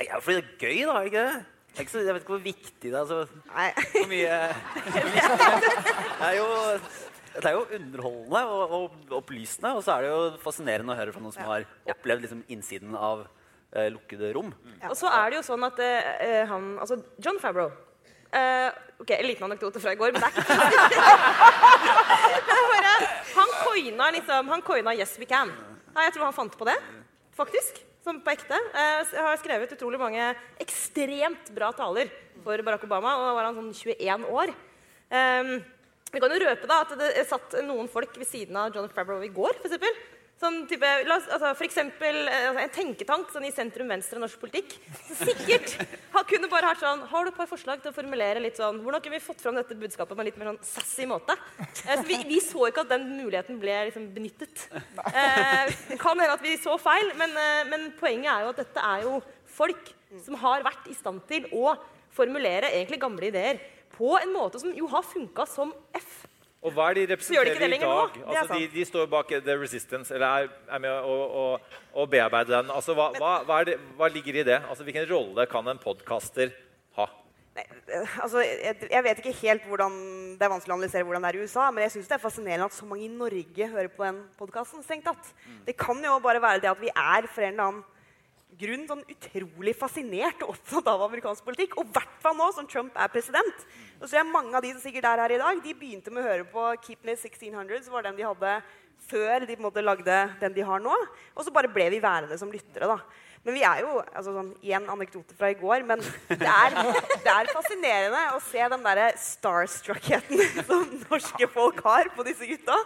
[0.00, 0.92] Ja, fordi det er gøy, da.
[0.96, 1.88] er det ikke det?
[1.90, 3.06] Så, jeg vet ikke hvor viktig det er.
[3.06, 3.18] Så,
[3.52, 3.68] Nei.
[3.92, 4.38] hvor mye
[6.20, 6.46] Det er jo,
[7.36, 11.14] det er jo underholdende og, og opplysende, og så er det jo fascinerende å høre
[11.14, 13.26] fra noen som har opplevd liksom, innsiden av
[13.72, 14.50] eh, lukkede rom.
[14.88, 17.70] Og så er det jo sånn at eh, eh, han Altså, John Favreau
[18.32, 20.58] eh, Ok, En liten anekdote fra i går, men det er ikke
[23.38, 25.52] Han coina liksom Han coina 'Yes, we can'.
[25.90, 26.76] Jeg tror han fant på det,
[27.34, 27.80] faktisk.
[28.04, 28.54] Som på ekte.
[28.54, 30.22] Eh, jeg har skrevet utrolig mange
[30.62, 32.08] ekstremt bra taler
[32.44, 34.52] for Barack Obama, og da var han sånn 21 år.
[35.10, 35.50] Um,
[36.10, 39.22] vi kan jo røpe da at det satt noen folk ved siden av John Favreau
[39.26, 39.98] i går, eksempel.
[40.40, 44.72] Sånn type, oss, altså for eksempel eh, altså en tenketank sånn i sentrum-venstre norsk politikk.
[45.18, 45.74] Sikkert
[46.14, 48.78] har kunne bare hatt sånn Har du et par forslag til å formulere litt sånn
[48.80, 51.36] Hvordan kunne vi fått fram dette budskapet på en litt mer sånn sassy måte?
[51.60, 54.64] Eh, så vi, vi så ikke at den muligheten ble liksom benyttet.
[55.10, 58.88] Eh, kan hende at vi så feil, men, eh, men poenget er jo at dette
[58.94, 59.20] er jo
[59.60, 59.92] folk
[60.24, 61.76] som har vært i stand til å
[62.16, 63.60] formulere egentlig gamle ideer
[63.92, 66.24] på en måte som jo har funka som F.
[66.60, 68.16] Og hva er de representerer de i dag?
[68.26, 71.44] Altså, de, de står bak The Resistance, eller er, er med å, å,
[71.96, 72.72] å bearbeide den.
[72.74, 74.58] Altså, hva, hva, hva, er det, hva ligger i det?
[74.68, 76.52] Altså, hvilken rolle kan en podkaster
[76.98, 77.06] ha?
[77.56, 79.96] Nei, eh, altså, jeg, jeg vet ikke helt hvordan
[80.38, 82.22] Det er vanskelig å analysere hvordan det er i USA, men jeg syns det er
[82.26, 84.84] fascinerende at så mange i Norge hører på den podkasten.
[85.64, 87.82] Det kan jo bare være det at vi er for en eller annen
[88.60, 91.78] grunn sånn utrolig fascinert og opptatt av amerikansk politikk.
[91.80, 93.64] Og i hvert fall nå som Trump er president.
[94.00, 96.22] Og så er Mange av de som sikkert er her i dag, de begynte med
[96.22, 98.54] å høre på Keep Me 1600, som var den de hadde
[99.10, 100.94] før de på en måte lagde den de har nå.
[101.34, 102.86] Og så bare ble vi værende som lyttere.
[102.86, 103.00] da.
[103.40, 106.74] Men vi er jo altså sånn, Igjen anekdote fra i går, men det er,
[107.24, 112.76] det er fascinerende å se den derre starstruckheten som norske folk har på disse gutta.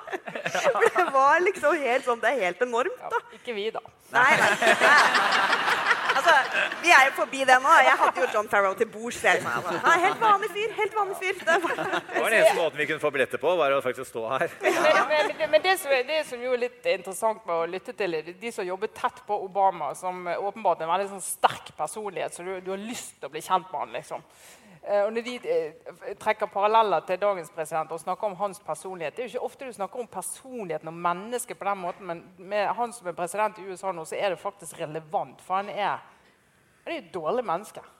[0.68, 3.22] For det var liksom helt sånn Det er helt enormt, da.
[3.34, 3.82] Ikke vi, da.
[4.14, 5.83] Nei, nei.
[6.24, 7.72] Altså, vi er jo forbi det nå.
[7.84, 9.18] Jeg hadde jo John Farrow til bords.
[9.24, 10.72] helt vanlig fyr.
[10.78, 11.34] Helt vanlig fyr.
[11.44, 11.74] Det var,
[12.14, 14.48] Det var den eneste måten vi kunne få billetter på, var å faktisk stå her.
[14.64, 17.92] Men, men, men, det, som, er- det som jo er litt interessant med å lytte
[17.98, 21.74] til, er de som jobber tett på Obama, som åpenbart er en veldig sånn sterk
[21.78, 23.92] personlighet, så du, du har lyst til å bli kjent med han.
[23.98, 24.24] liksom.
[24.84, 29.16] Eh, Og når de eh, trekker paralleller til dagens president og snakker om hans personlighet
[29.16, 32.24] Det er jo ikke ofte du snakker om personligheten og mennesket på den måten, men
[32.38, 35.40] med han som er president i USA nå, så er det faktisk relevant.
[35.44, 36.02] For han er,
[36.84, 37.80] han er et dårlig menneske.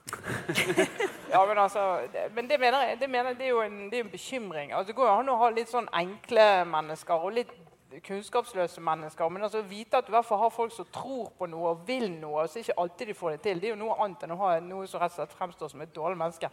[1.35, 3.93] Ja, men altså, det, men det mener jeg, det, mener det, er jo en, det
[3.93, 4.73] er jo en bekymring.
[4.73, 7.51] Altså, det går jo an å ha litt sånn enkle mennesker og litt
[8.05, 9.29] kunnskapsløse mennesker.
[9.29, 11.83] Men altså, vite at du i hvert fall har folk som tror på noe og
[11.87, 14.25] vil noe, og så ikke alltid de får det til, det er jo noe annet
[14.25, 16.51] enn å ha noe som rett og slett fremstår som et dårlig menneske.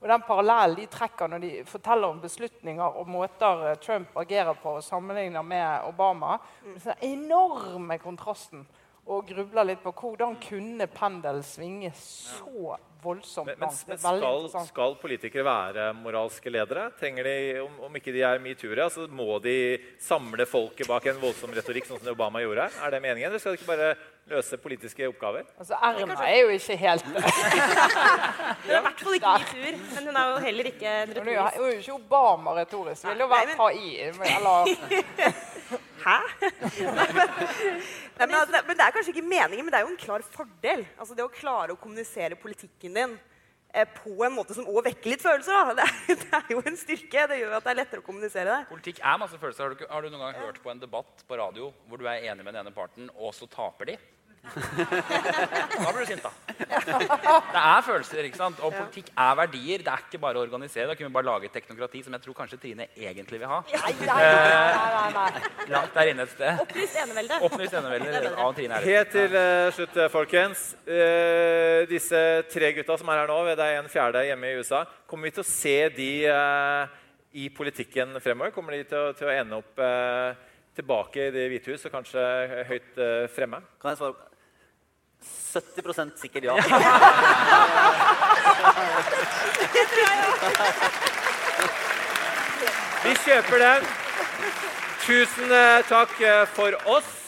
[0.00, 4.58] Og den parallellen de trekker når de forteller om beslutninger og måter eh, Trump agerer
[4.60, 6.36] på og sammenligner med Obama,
[6.76, 8.66] så den enorme kontrasten
[9.04, 14.94] og grubla litt på hvordan kunne pendelen svinge så voldsomt Men, men, men skal, skal
[14.96, 16.86] politikere være moralske ledere?
[16.96, 19.56] Trenger de, om, om ikke de er metoo-ere, så må de
[20.00, 22.70] samle folket bak en voldsom retorikk, sånn som Obama gjorde?
[22.80, 23.28] Er det meningen?
[23.28, 23.92] Eller skal de ikke bare
[24.32, 25.44] løse politiske oppgaver?
[25.60, 30.16] Altså, Erna er jo ikke helt Hun er i hvert fall ikke metoo, men hun
[30.22, 31.26] er jo heller ikke retorisk.
[31.28, 33.10] hun er jo ikke Obama retorisk.
[33.10, 33.98] Vil jo være ta i.
[34.08, 35.42] Eller
[36.04, 36.18] Hæ?
[38.14, 40.24] Nei, men, altså, men det er kanskje ikke meningen, men det er jo en klar
[40.34, 40.84] fordel.
[40.94, 43.16] Altså Det å klare å kommunisere politikken din
[43.74, 45.72] eh, på en måte som òg vekker litt følelser.
[45.74, 45.74] Da.
[45.80, 47.26] Det, er, det er jo en styrke.
[47.32, 48.60] Det gjør at det er lettere å kommunisere det.
[48.70, 49.66] Politikk er masse følelser.
[49.66, 52.28] Har du, har du noen gang hørt på en debatt på radio hvor du er
[52.30, 53.98] enig med den ene parten, og så taper de?
[55.84, 56.30] Da blir du sint, da.
[56.54, 58.60] Det er følelser, ikke sant?
[58.64, 59.82] Og politikk er verdier.
[59.84, 60.86] Det er ikke bare å organisere.
[60.90, 63.60] Da kunne vi bare lage et teknokrati som jeg tror kanskje Trine egentlig vil ha.
[63.72, 65.70] Nei, nei, nei, nei, nei.
[65.74, 66.62] Langt der inne et sted.
[66.64, 67.40] Opplyst enevelde.
[67.48, 68.90] Opplyst enevelde av Trine Eilertsen.
[68.94, 70.66] Helt til eh, slutt, eh, folkens.
[70.86, 72.20] Eh, disse
[72.52, 75.36] tre gutta som er her nå, det er en fjerde hjemme i USA, kommer vi
[75.38, 77.00] til å se de eh,
[77.44, 78.54] i politikken fremover?
[78.54, 81.94] Kommer de til å, til å ende opp eh, tilbake i Det hvite hus og
[81.94, 82.22] kanskje
[82.70, 83.60] høyt eh, fremme?
[83.82, 84.30] Kan jeg svare?
[85.54, 86.54] 70% sikkert ja.
[93.04, 93.84] Vi kjøper den.
[95.04, 97.23] Tusen eh, takk eh, for oss.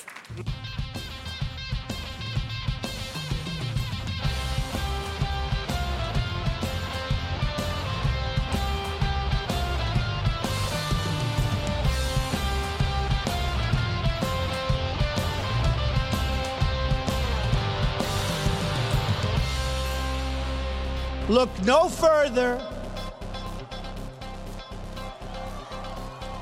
[21.37, 22.59] Look no further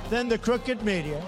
[0.09, 1.21] than the crooked media.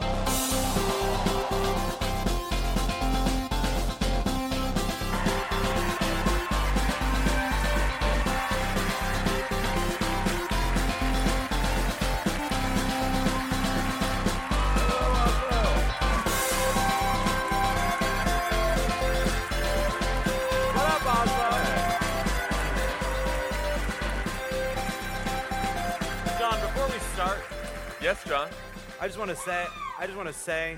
[29.07, 29.65] I just want to say,
[30.01, 30.77] I just want to say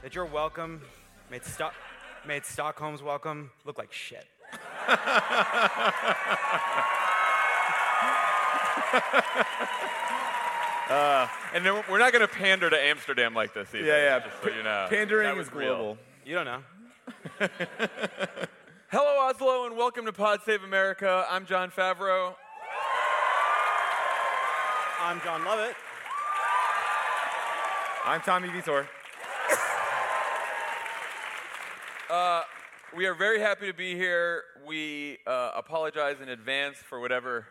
[0.00, 0.80] that your welcome
[1.30, 1.74] made Stock,
[2.26, 4.26] made Stockholm's welcome look like shit.
[10.88, 13.84] Uh, and then we're not going to pander to Amsterdam like this either.
[13.84, 14.20] Yeah, yeah.
[14.20, 14.86] Just so you know.
[14.88, 15.76] Pandering was is real.
[15.76, 15.98] global.
[16.24, 16.60] You don't know.
[18.88, 21.26] Hello, Oslo, and welcome to Pod Save America.
[21.28, 22.34] I'm Jon Favreau.
[25.02, 25.76] I'm Jon Lovett.
[28.04, 28.86] I'm Tommy Vitor.
[32.10, 32.40] Uh,
[32.96, 34.42] we are very happy to be here.
[34.66, 37.46] We uh, apologize in advance for whatever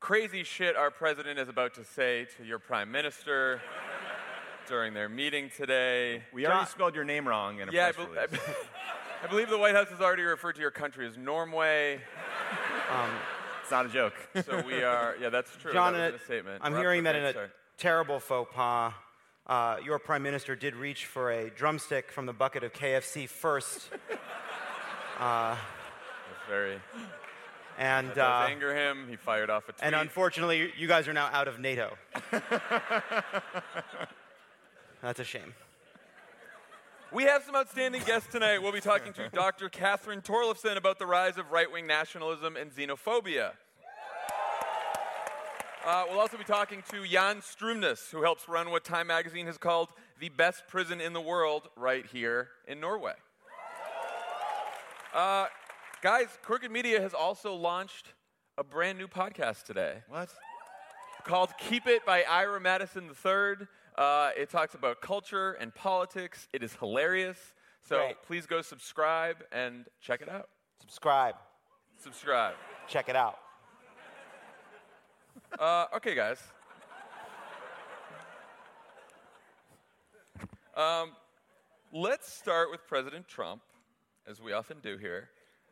[0.00, 3.60] crazy shit our president is about to say to your prime minister
[4.66, 6.24] during their meeting today.
[6.32, 8.40] We already spelled your name wrong in a yeah, I, press I, release.
[9.22, 12.00] I believe the White House has already referred to your country as Normway.
[13.62, 14.14] it's not a joke.
[14.44, 15.72] So we are, yeah, that's true.
[15.72, 16.62] John, that in a- statement.
[16.64, 17.50] I'm We're hearing that in a start.
[17.78, 18.92] terrible faux pas,
[19.46, 23.90] uh, your prime minister did reach for a drumstick from the bucket of KFC first.
[25.20, 25.54] Uh,
[26.48, 26.80] very.
[27.78, 29.06] And uh, anger him.
[29.06, 29.82] He fired off a tweet.
[29.82, 31.98] and unfortunately, you guys are now out of NATO.
[35.02, 35.54] That's a shame.
[37.12, 38.62] We have some outstanding guests tonight.
[38.62, 39.68] We'll be talking to Dr.
[39.68, 43.52] Cathrine Thorleifsson about the rise of right wing nationalism and xenophobia.
[45.86, 49.56] Uh, we'll also be talking to Jan Strømnes, who helps run what Time magazine has
[49.56, 53.14] called the best prison in the world right here in Norway.
[55.14, 55.46] Uh,
[56.02, 58.12] guys, Crooked Media has also launched
[58.58, 60.02] a brand new podcast today.
[60.08, 60.28] What?
[61.24, 63.66] Called Keep It by Ira Madison III.
[63.96, 66.46] Uh, it talks about culture and politics.
[66.52, 67.38] It is hilarious.
[67.88, 68.22] So Great.
[68.26, 70.50] please go subscribe and check it out.
[70.80, 71.36] Subscribe.
[71.96, 72.54] Subscribe.
[72.86, 73.38] Check it out.
[75.58, 76.38] Uh, okay, guys.
[80.76, 81.12] Um,
[81.92, 83.60] let's start with President Trump,
[84.28, 85.28] as we often do here,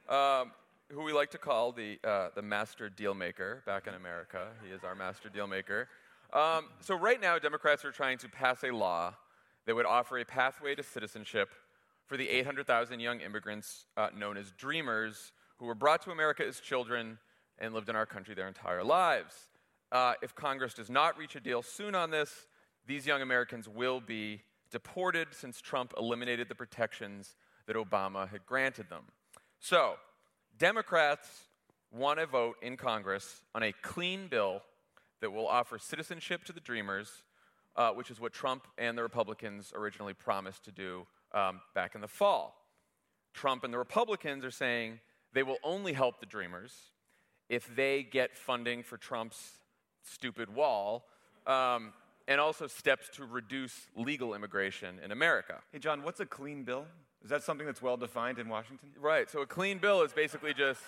[0.09, 0.53] um,
[0.91, 4.49] who we like to call the, uh, the master deal maker back in America.
[4.67, 5.89] He is our master deal maker.
[6.33, 9.15] Um, so, right now, Democrats are trying to pass a law
[9.67, 11.51] that would offer a pathway to citizenship
[12.07, 16.61] for the 800,000 young immigrants uh, known as Dreamers who were brought to America as
[16.61, 17.19] children
[17.59, 19.48] and lived in our country their entire lives.
[19.91, 22.47] Uh, if Congress does not reach a deal soon on this,
[22.87, 27.37] these young Americans will be deported since Trump eliminated the protections
[27.67, 29.05] that Obama had granted them.
[29.61, 29.95] So,
[30.59, 31.29] Democrats
[31.91, 34.63] want to vote in Congress on a clean bill
[35.21, 37.25] that will offer citizenship to the Dreamers,
[37.77, 42.01] uh, which is what Trump and the Republicans originally promised to do um, back in
[42.01, 42.55] the fall.
[43.35, 45.01] Trump and the Republicans are saying
[45.33, 46.73] they will only help the Dreamers
[47.49, 49.58] if they get funding for Trump's
[50.13, 51.05] stupid wall
[51.47, 51.93] um,
[52.27, 55.61] and also steps to reduce legal immigration in America.
[55.73, 56.87] Hey, John, what's a clean bill?
[57.25, 58.91] Is that something that's well defined in Washington?
[59.01, 59.29] Right.
[59.29, 60.81] So a clean bill is basically just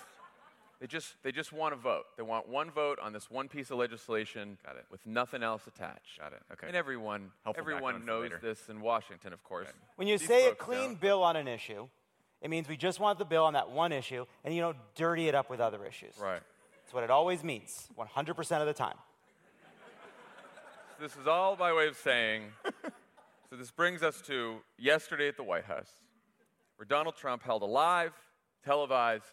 [0.80, 2.04] they just they just want a vote.
[2.16, 4.86] They want one vote on this one piece of legislation Got it.
[4.90, 6.18] with nothing else attached.
[6.18, 6.40] Got it.
[6.52, 6.68] Okay.
[6.68, 9.68] And everyone Helpful everyone knows this in Washington, of course.
[9.96, 11.00] When you These say a clean don't.
[11.00, 11.88] bill on an issue,
[12.40, 15.28] it means we just want the bill on that one issue and you don't dirty
[15.28, 16.14] it up with other issues.
[16.18, 16.40] Right.
[16.84, 18.96] That's what it always means, 100% of the time.
[21.00, 22.42] This is all by way of saying.
[23.48, 25.92] so this brings us to yesterday at the White House,
[26.76, 28.12] where Donald Trump held a live,
[28.62, 29.24] televised,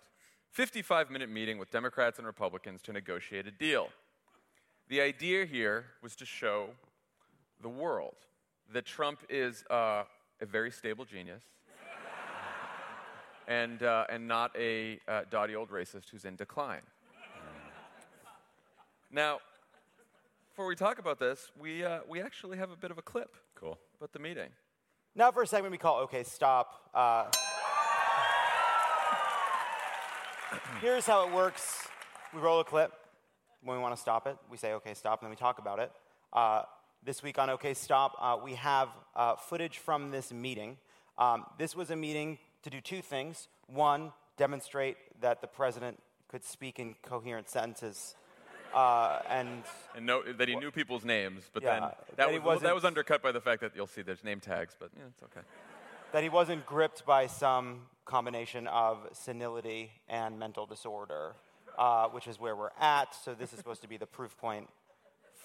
[0.58, 3.90] 55-minute meeting with Democrats and Republicans to negotiate a deal.
[4.88, 6.70] The idea here was to show
[7.62, 8.16] the world
[8.72, 10.04] that Trump is uh,
[10.40, 11.44] a very stable genius.
[13.50, 16.82] And, uh, and not a uh, dotty old racist who's in decline.
[19.10, 19.40] Now,
[20.58, 23.38] before we talk about this, we, uh, we actually have a bit of a clip
[23.54, 23.78] Cool.
[24.00, 24.50] about the meeting.
[25.14, 26.90] Now, for a segment, we call OK Stop.
[26.96, 27.26] Uh,
[30.82, 31.88] here's how it works
[32.34, 32.92] we roll a clip.
[33.62, 35.78] When we want to stop it, we say OK Stop, and then we talk about
[35.78, 35.92] it.
[36.34, 36.64] Uh,
[37.04, 40.78] this week on OK Stop, uh, we have uh, footage from this meeting.
[41.20, 43.48] Um, this was a meeting to do two things.
[43.68, 48.16] One, demonstrate that the president could speak in coherent sentences.
[48.74, 49.64] Uh, and
[49.96, 52.86] And know that he knew people's names, but Yeah, then that that was, that was
[52.86, 55.46] undercut by the fact that you'll see there's name tags, but yeah, it's okay.
[56.12, 61.34] that he wasn't gripped by some combination of senility and mental disorder,
[61.78, 63.14] uh, which is where we're at.
[63.16, 64.70] So this is supposed to be the proof point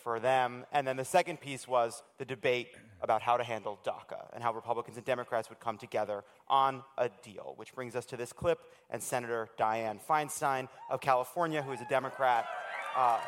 [0.03, 0.65] for them.
[0.73, 2.69] And then the second piece was the debate
[3.03, 7.09] about how to handle DACA and how Republicans and Democrats would come together on a
[7.23, 8.61] deal, which brings us to this clip
[8.91, 12.47] and Senator Dianne Feinstein of California, who is a Democrat.
[12.95, 13.19] Uh,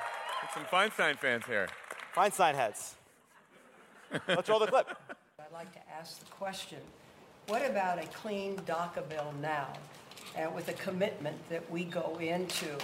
[0.52, 1.68] some Feinstein fans here.
[2.14, 2.96] Feinstein heads.
[4.28, 4.88] Let's roll the clip.
[5.40, 6.78] I'd like to ask the question,
[7.48, 9.68] what about a clean DACA bill now,
[10.36, 12.76] and with a commitment that we go into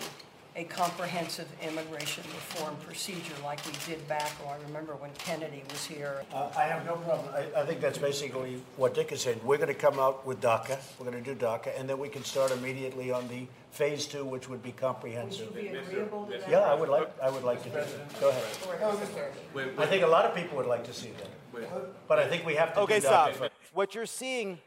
[0.61, 5.87] a comprehensive immigration reform procedure like we did back, oh, I remember when Kennedy was
[5.87, 6.23] here.
[6.35, 7.29] Uh, I have no problem.
[7.35, 9.41] I, I think that's basically what Dick is saying.
[9.43, 10.79] We're going to come out with DACA.
[10.99, 14.23] We're going to do DACA, and then we can start immediately on the phase two,
[14.27, 15.49] which would be Would comprehensive.
[15.57, 16.51] you be agreeable to that?
[16.51, 17.11] Yeah, I would like.
[17.23, 18.21] I would like to do that.
[18.21, 19.79] Go ahead.
[19.79, 21.11] I think a lot of people would like to see
[21.53, 21.71] that,
[22.07, 22.81] but I think we have to.
[22.81, 23.33] Okay, do stop.
[23.33, 23.53] First.
[23.73, 24.59] What you're seeing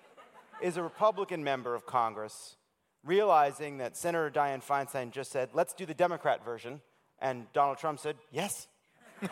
[0.59, 2.55] is a Republican member of Congress
[3.03, 6.81] realizing that Senator Dianne Feinstein just said, let's do the Democrat version.
[7.19, 8.67] And Donald Trump said, yes.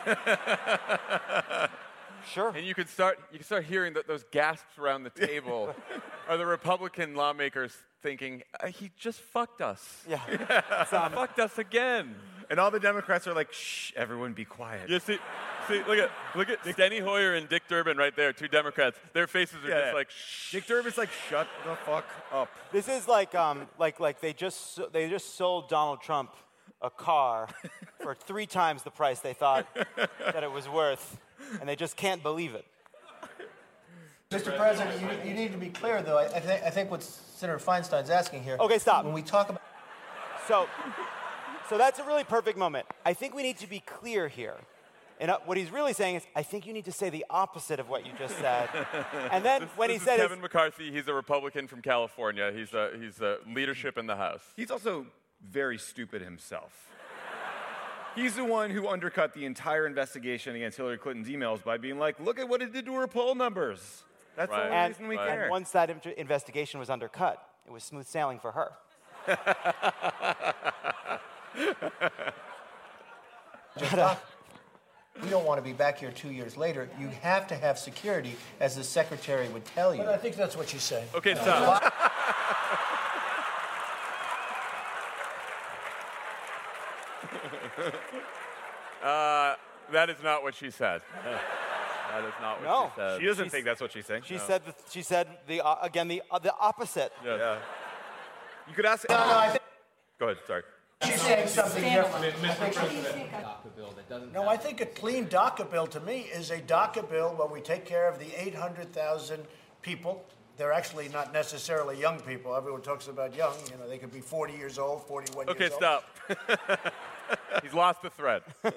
[2.32, 2.50] sure.
[2.50, 5.74] And you could start you could start hearing that those gasps around the table
[6.28, 10.02] are the Republican lawmakers thinking, "Uh, he just fucked us.
[10.08, 10.18] Yeah.
[10.86, 12.14] fucked us again.
[12.50, 14.90] And all the Democrats are like, shh, everyone be quiet.
[14.90, 15.18] You see,
[15.68, 18.98] See, look at look at Steny Hoyer and Dick Durbin right there, two Democrats.
[19.12, 19.80] Their faces are Yeah.
[19.82, 20.08] just like
[20.50, 22.48] Dick Durbin's like, shut the fuck up.
[22.72, 26.30] This is like um, like like they just they just sold Donald Trump
[26.80, 27.48] a car
[28.02, 29.66] for three times the price they thought
[29.96, 31.18] that it was worth,
[31.60, 32.66] and they just can't believe it.
[34.32, 34.56] Mr.
[34.56, 36.16] President, you, you need to be clear, though.
[36.16, 38.56] I, I, think, I think what Senator Feinstein's asking here.
[38.58, 39.04] Okay, stop.
[39.04, 39.60] When we talk about.
[40.48, 40.66] So,
[41.68, 42.86] so that's a really perfect moment.
[43.04, 44.56] I think we need to be clear here.
[45.20, 47.78] And uh, what he's really saying is, I think you need to say the opposite
[47.78, 48.68] of what you just said.
[49.30, 51.82] and then This- when he this is said his- Kevin McCarthy, he's a Republican from
[51.82, 52.50] California.
[52.52, 54.42] He's a, he's a leadership in the House.
[54.56, 55.06] He's also
[55.48, 56.88] very stupid himself.
[58.14, 62.20] He's the one who undercut the entire investigation against Hillary Clinton's emails by being like,
[62.20, 64.02] look at what it did to her poll numbers.
[64.36, 65.48] That's the only and, reason we and care.
[65.50, 68.72] once that in- investigation was undercut, it was smooth sailing for her.
[73.78, 74.18] Just,
[75.22, 76.88] we don't want to be back here two years later.
[76.98, 80.02] You have to have security, as the secretary would tell you.
[80.02, 81.06] But I think that's what she's saying.
[81.14, 81.82] Okay, stop.
[89.02, 89.54] uh,
[89.92, 91.02] that is not what she said.
[92.12, 93.20] That is not what No, she said.
[93.20, 94.24] She doesn't think that's what she's saying.
[94.26, 94.40] She No.
[94.46, 97.10] said the, she said the uh, again the uh, the opposite.
[97.24, 97.56] Yeah.
[98.68, 99.08] You could ask.
[99.08, 99.62] No, no, I think
[100.18, 100.62] Go ahead, sorry.
[101.04, 102.34] She's saying something different.
[104.32, 107.60] No, I think a clean DACA bill to me is a DACA bill where we
[107.60, 109.42] take care of the 800,000
[109.82, 110.24] people.
[110.58, 112.54] They're actually not necessarily young people.
[112.54, 113.54] Everyone talks about young.
[113.70, 115.80] You know, they could be 40 years old, 41 Okay, years old.
[115.80, 116.04] stop.
[117.62, 118.42] He's lost the thread.
[118.62, 118.74] He's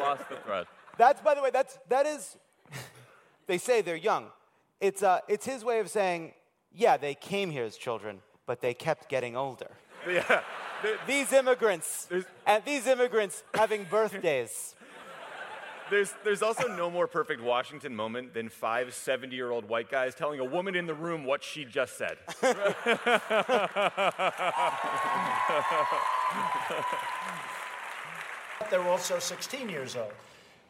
[0.00, 0.66] lost the thread.
[0.96, 2.36] That's by the way, that's that is.
[3.46, 4.26] they say they're young.
[4.80, 6.32] It's uh, it's his way of saying,
[6.72, 9.70] yeah, they came here as children, but they kept getting older.
[10.08, 10.42] Yeah.
[11.06, 12.08] These immigrants
[12.46, 14.74] and these immigrants having birthdays.
[15.90, 20.14] There's, there's also no more perfect Washington moment than five 70 year old white guys
[20.14, 22.18] telling a woman in the room what she just said.
[28.70, 30.12] They're also 16 years old.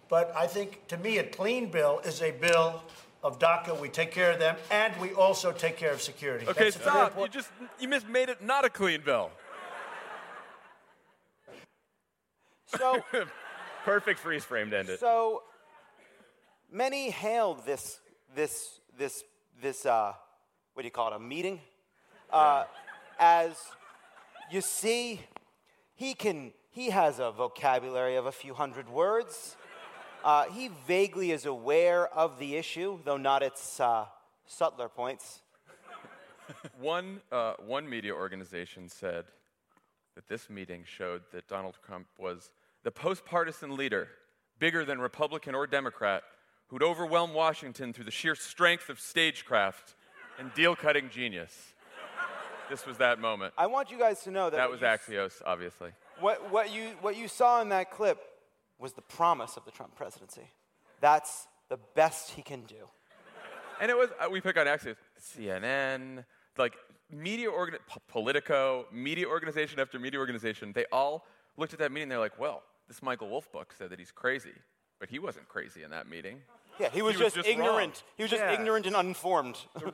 [0.08, 2.82] But I think, to me, a clean bill is a bill
[3.22, 3.78] of DACA.
[3.80, 6.46] We take care of them, and we also take care of security.
[6.46, 7.18] Okay, That's stop.
[7.18, 9.30] You just you mis- made it not a clean bill.
[12.76, 13.02] So
[13.84, 15.00] Perfect freeze frame to end it.
[15.00, 15.42] So
[16.70, 18.00] many hailed this
[18.34, 19.24] this this
[19.62, 20.12] this uh,
[20.74, 21.16] what do you call it?
[21.16, 21.60] A meeting,
[22.30, 22.64] uh,
[23.18, 23.56] as
[24.50, 25.22] you see,
[25.94, 29.56] he can he has a vocabulary of a few hundred words.
[30.22, 34.04] Uh, he vaguely is aware of the issue, though not its uh,
[34.44, 35.40] subtler points.
[36.80, 39.26] One, uh, one media organization said
[40.14, 42.50] that this meeting showed that Donald Trump was
[42.84, 44.08] the post partisan leader,
[44.58, 46.22] bigger than Republican or Democrat,
[46.68, 49.94] who'd overwhelm Washington through the sheer strength of stagecraft
[50.38, 51.74] and deal cutting genius.
[52.68, 53.54] This was that moment.
[53.56, 55.90] I want you guys to know that That was Axios, obviously.
[56.20, 58.18] What, what, you, what you saw in that clip
[58.78, 60.50] was the promise of the Trump presidency.
[61.00, 62.88] That's the best he can do.
[63.80, 66.24] And it was, uh, we pick on Axios, CNN,
[66.58, 66.74] like
[67.10, 67.78] media organ,
[68.08, 71.24] Politico, media organization after media organization, they all
[71.58, 72.08] looked at that meeting.
[72.08, 74.54] They're like, well, this Michael Wolff book said that he's crazy,
[74.98, 76.40] but he wasn't crazy in that meeting.
[76.80, 77.44] Yeah, he was, just, wrong.
[77.46, 78.02] ignorant.
[78.16, 78.52] He was just Yeah.
[78.52, 79.58] ignorant and uninformed.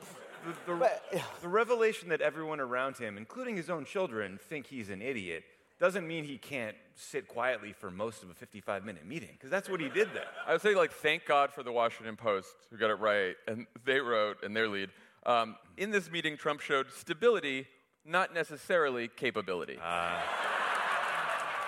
[0.67, 5.01] The, the, the revelation that everyone around him, including his own children, think he's an
[5.01, 5.43] idiot
[5.79, 9.67] doesn't mean he can't sit quietly for most of a 55 minute meeting, because that's
[9.67, 10.27] what he did there.
[10.47, 13.65] I would say, like, thank God for the Washington Post who got it right, and
[13.85, 14.89] they wrote in their lead.
[15.25, 17.67] Um, in this meeting, Trump showed stability,
[18.05, 19.77] not necessarily capability.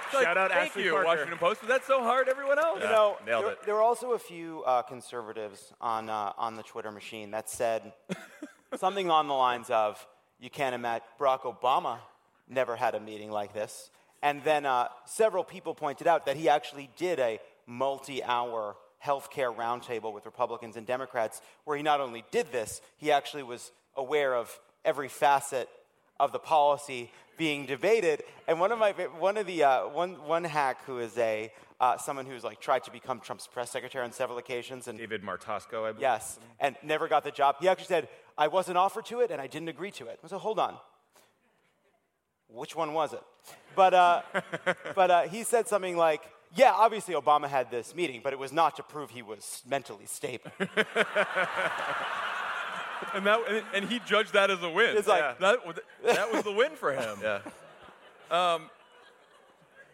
[0.08, 1.06] It's like, Shout out Thank Ashley you, Parker.
[1.06, 1.62] Washington Post.
[1.62, 2.80] Was that so hard, everyone else?
[2.82, 3.64] You know, nailed there, it.
[3.66, 7.92] there were also a few uh, conservatives on, uh, on the Twitter machine that said
[8.78, 10.08] something on the lines of,
[10.40, 11.98] you can't imagine, Barack Obama
[12.48, 13.90] never had a meeting like this.
[14.24, 19.54] And then uh, several people pointed out that he actually did a multi hour healthcare
[19.54, 24.34] roundtable with Republicans and Democrats where he not only did this, he actually was aware
[24.34, 25.68] of every facet
[26.20, 28.24] of the policy being debated.
[28.48, 31.98] And one of my one of the uh, one one hack who is a uh,
[31.98, 35.84] someone who's like tried to become Trump's press secretary on several occasions and David Martosko,
[35.84, 36.02] I believe.
[36.02, 37.58] yes, and never got the job.
[37.60, 40.28] He actually said, "I wasn't offered to it, and I didn't agree to it." I
[40.28, 40.78] said, "Hold on."
[42.50, 43.22] Which one was it?
[43.76, 44.22] But, uh,
[44.96, 46.22] but uh, he said something like,
[46.56, 50.06] yeah, obviously Obama had this meeting, but it was not to prove he was mentally
[50.06, 50.50] stable.
[53.14, 54.98] and that and, and he judged that as a win.
[54.98, 55.34] It's like- Yeah.
[55.40, 57.18] that, was- that was the win for him.
[57.22, 57.40] Yeah.
[58.30, 58.70] Um,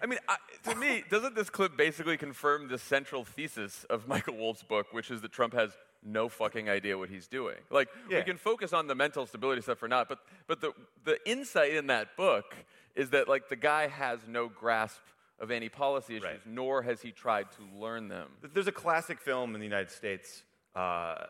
[0.01, 0.35] I mean, I,
[0.69, 5.09] to me, doesn't this clip basically confirm the central thesis of Michael Wolff's book, which
[5.11, 5.71] is that Trump has
[6.03, 7.55] no fucking idea what he's doing?
[7.69, 8.17] Like, Yeah.
[8.17, 10.73] we can focus on the mental stability stuff or not, but but the
[11.05, 12.53] the insight in that book
[12.95, 14.99] is that like the guy has no grasp
[15.39, 18.27] of any policy issues, nor has he tried to learn them.
[18.53, 20.43] There's a classic film in the United States,
[20.75, 21.25] uh,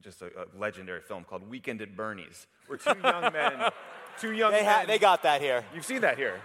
[0.00, 3.70] just a, a legendary film called Weekend at Bernie's, where two young men,
[4.20, 4.80] two young They, men.
[4.80, 5.64] ha- they got that here.
[5.74, 6.40] You've seen that here.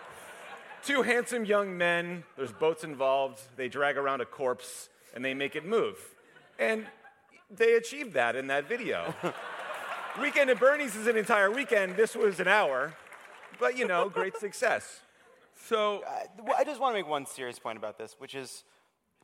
[0.84, 5.56] Two handsome young men, there's boats involved, they drag around a corpse and they make
[5.56, 5.98] it move.
[6.60, 6.86] And
[7.50, 9.14] they achieved that in that video.
[10.22, 12.94] weekend at Bernie's is an entire weekend, this was an hour,
[13.60, 15.02] but you know, great success.
[15.66, 18.64] So uh, Well, I just want to make one serious point about this, which is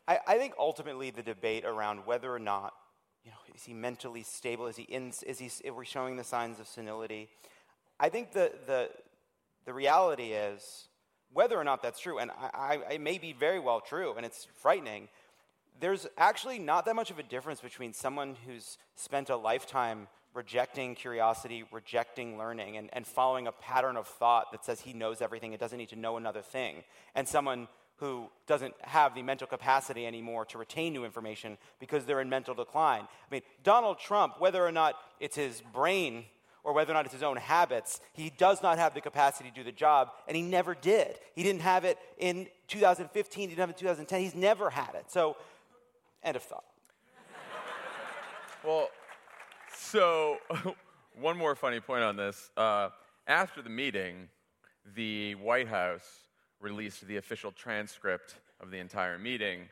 [0.07, 2.73] I, I think ultimately the debate around whether or not,
[3.55, 4.67] is he mentally stable?
[4.67, 7.29] Is he in, is he, is we showing the signs of senility?
[7.99, 8.89] I think the, the,
[9.65, 10.87] the reality is
[11.33, 14.25] whether or not that's true, and I, I, it may be very well true, and
[14.25, 15.09] it's frightening.
[15.79, 20.95] There's actually not that much of a difference between someone who's spent a lifetime rejecting
[20.95, 25.53] curiosity, rejecting learning, and, and following a pattern of thought that says he knows everything
[25.53, 26.83] and doesn't need to know another thing,
[27.15, 27.67] and someone
[27.97, 32.53] who doesn't have the mental capacity anymore to retain new information because they're in mental
[32.53, 33.01] decline.
[33.01, 36.25] I mean, Donald Trump, whether or not it's his brain
[36.63, 39.55] or whether or not it's his own habits, he does not have the capacity to
[39.55, 41.19] do the job, and he never did.
[41.35, 44.95] He didn't have it in 2015, he didn't have it in 2010, he's never had
[44.95, 45.05] it.
[45.11, 45.35] So,
[46.23, 46.65] end of thought.
[48.65, 48.87] Well,
[49.75, 50.37] so
[51.19, 52.49] one more funny point on this.
[52.55, 52.89] Uh,
[53.27, 54.29] after the meeting,
[54.95, 56.23] the White House
[56.63, 59.67] released the official transcript of the entire meeting,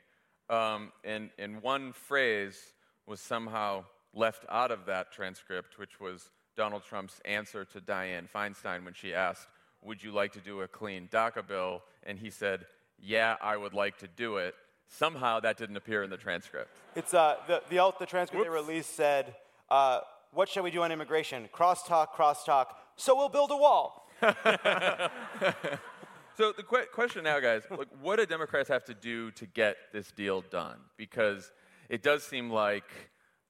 [0.50, 2.60] um, and, and one phrase
[3.08, 8.84] was somehow left out of that transcript, which was Donald Trump's answer to Dianne Feinstein
[8.84, 9.48] when she asked,
[9.82, 11.82] Would you like to do a clean DACA bill?
[12.04, 12.66] And he said,
[13.02, 14.54] Yeah, I would like to do it.
[14.90, 16.76] Somehow that didn't appear in the transcript.
[16.96, 19.36] It's uh, the, the, alt- the transcript they released said,
[19.70, 20.02] uh,
[20.34, 21.48] What shall we do on immigration?
[21.54, 22.66] Crosstalk, crosstalk,
[22.98, 24.10] so we'll build a wall.
[26.42, 29.78] So the que- question now, guys, like, what do Democrats have to do to get
[29.94, 30.80] this deal done?
[30.98, 31.52] Because
[31.88, 32.90] it does seem like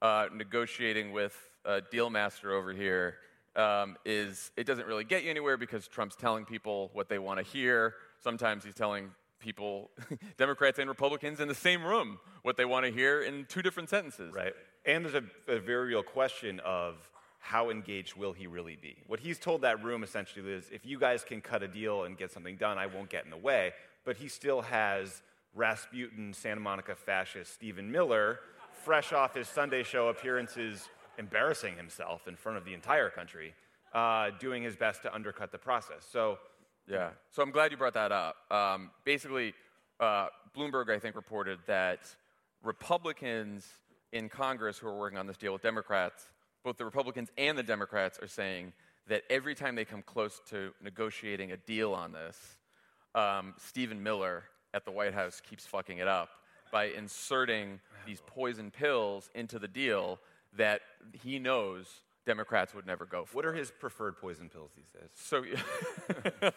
[0.02, 3.14] uh, negotiating with a deal master over here
[3.56, 7.38] um, is it doesn't really get you anywhere because Trump's telling people what they want
[7.38, 7.94] to hear.
[8.22, 9.90] Sometimes he's telling people,
[10.36, 13.88] Democrats and Republicans in the same room, what they want to hear in two different
[13.88, 14.34] sentences.
[14.34, 14.52] Right.
[14.84, 16.96] And there's a, a very real question of
[17.42, 18.96] how engaged will he really be?
[19.08, 22.16] What he's told that room essentially is if you guys can cut a deal and
[22.16, 23.72] get something done, I won't get in the way.
[24.04, 28.38] But he still has Rasputin, Santa Monica fascist Stephen Miller,
[28.84, 30.88] fresh off his Sunday show appearances,
[31.18, 33.54] embarrassing himself in front of the entire country,
[33.92, 36.06] uh, doing his best to undercut the process.
[36.10, 36.38] So,
[36.86, 37.10] Yeah.
[37.30, 38.36] So I'm glad you brought that up.
[38.50, 39.52] Um, basically,
[39.98, 42.00] uh, Bloomberg, I think, reported that
[42.62, 43.66] Republicans
[44.12, 46.28] in Congress who are working on this deal with Democrats,
[46.64, 48.72] both the Republicans and the Democrats, are saying
[49.08, 52.38] that every time they come close to negotiating a deal on this,
[53.14, 54.44] um, Stephen Miller
[54.74, 56.30] at the White House keeps fucking it up
[56.70, 60.18] by inserting these poison pills into the deal
[60.56, 60.80] that
[61.22, 61.86] he knows
[62.24, 63.36] Democrats would never go for.
[63.36, 65.10] what are his preferred poison pills these days?
[65.14, 65.44] So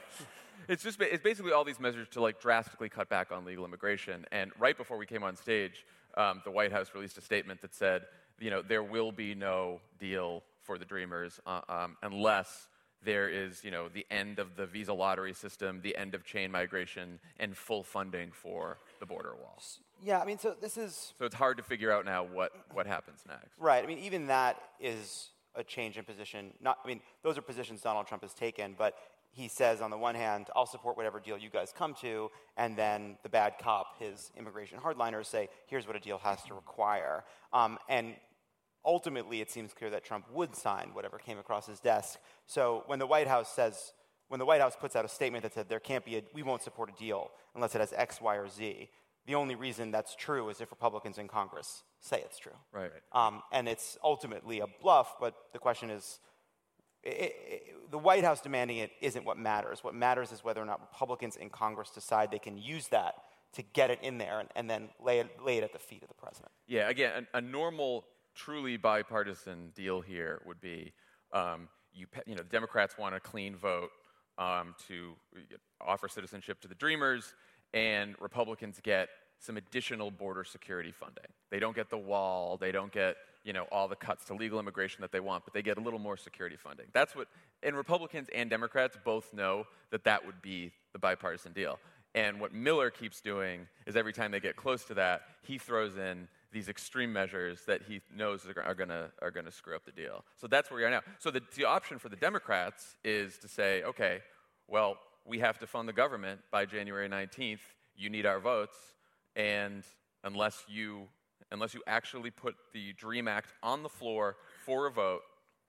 [0.69, 4.25] it's just it's basically all these measures to like drastically cut back on legal immigration.
[4.31, 7.73] And right before we came on stage, um, the White House released a statement that
[7.73, 8.03] said,
[8.39, 12.67] you know, there will be no deal for the Dreamers uh, um, unless
[13.03, 16.51] there is, you know, the end of the visa lottery system, the end of chain
[16.51, 19.61] migration, and full funding for the border wall.
[20.03, 22.87] Yeah, I mean, so this is So it's hard to figure out now what, what
[22.87, 23.59] happens next.
[23.59, 23.83] Right.
[23.83, 26.51] I mean, even that is a change in position.
[26.61, 28.97] Not, I mean, those are positions Donald Trump has taken, but
[29.35, 32.77] he says on the one hand, I'll support whatever deal you guys come to, and
[32.77, 37.25] then the bad cop, his immigration hardliners, say, here's what a deal has to require.
[37.51, 38.15] Um, and
[38.85, 42.17] ultimately, it seems clear that Trump would sign whatever came across his desk.
[42.45, 43.91] So when the White House says,
[44.29, 46.41] when the White House puts out a statement that said there can't be a, we
[46.41, 48.89] won't support a deal unless it has X, Y, or Z,
[49.27, 52.53] the only reason that's true is if Republicans in Congress say it's true.
[52.71, 52.91] Right.
[53.11, 56.19] Um, and it's ultimately a bluff, but the question is
[57.91, 59.83] the White House demanding it isn't what matters.
[59.83, 63.15] What matters is whether or not Republicans in Congress decide they can use that
[63.53, 66.01] to get it in there and, and then lay it, lay it at the feet
[66.01, 66.51] of the president.
[66.67, 70.93] Yeah, again, a, a normal, truly bipartisan deal here would be
[71.31, 73.89] um, you, you know, the Democrats want a clean vote
[74.37, 75.13] um, to
[75.79, 77.33] offer citizenship to the Dreamers,
[77.73, 79.09] and Republicans get
[79.39, 81.25] some additional border security funding.
[81.51, 83.15] They don't get the wall, they don't get
[83.45, 85.81] you know all the cuts to legal immigration that they want, but they get a
[85.81, 86.87] little more security funding.
[86.91, 87.27] That's what,
[87.63, 91.79] and Republicans and Democrats both know that that would be the bipartisan deal.
[92.15, 95.97] And what Miller keeps doing is every time they get close to that, he throws
[95.97, 99.83] in these extreme measures that he knows are, going to are going to screw up
[99.85, 100.23] the deal.
[100.37, 101.01] So that's where we are now.
[101.19, 104.21] So the, the option for the Democrats is to say, okay,
[104.67, 107.59] well, we have to fund the government by January 19th.
[107.97, 108.77] You need our votes,
[109.35, 109.83] and
[110.23, 111.07] unless you
[111.51, 115.21] unless you actually put the Dream Act on the floor for a vote,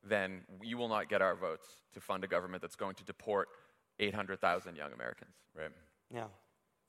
[0.03, 3.49] then you will not get our votes to fund a government that's going to deport
[3.99, 5.35] 800,000 young Americans.
[5.57, 5.71] Right.
[6.13, 6.27] Yeah.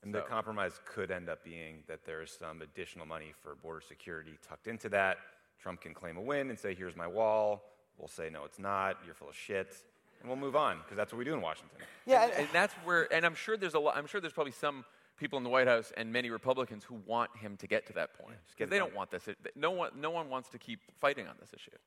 [0.04, 4.38] And the compromise could end up being that there's some additional money for border security
[4.48, 5.18] tucked into that.
[5.60, 7.64] Trump can claim a win and say, here's my wall.
[7.98, 8.98] We'll say, no, it's not.
[9.06, 9.76] You're full of shit.
[10.22, 11.78] And we'll move on because that's what we do in Washington.
[12.06, 14.54] Yeah, and, and that's where, and I'm sure there's a lot, I'm sure there's probably
[14.54, 14.86] some
[15.18, 18.14] people in the White House and many Republicans who want him to get to that
[18.14, 18.38] point.
[18.56, 19.28] Because they don't want this.
[19.56, 21.78] No one, no one wants to keep fighting on this issue.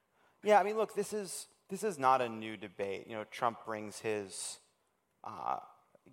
[0.43, 3.07] Yeah, I mean, look, this is this is not a new debate.
[3.09, 4.59] You know, Trump brings his
[5.23, 5.59] uh,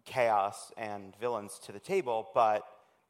[0.06, 2.64] chaos and villains to the table, but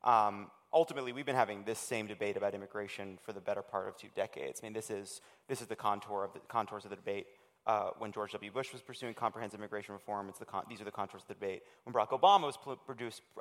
[0.03, 3.97] um, ultimately, we've been having this same debate about immigration for the better part of
[3.97, 4.61] two decades.
[4.61, 7.27] I mean, this is this is the contour of the contours of the debate.
[7.67, 8.49] Uh, when George W.
[8.49, 11.33] Bush was pursuing comprehensive immigration reform, it's the con- these are the contours of the
[11.33, 11.63] debate.
[11.83, 12.79] When Barack Obama was pl-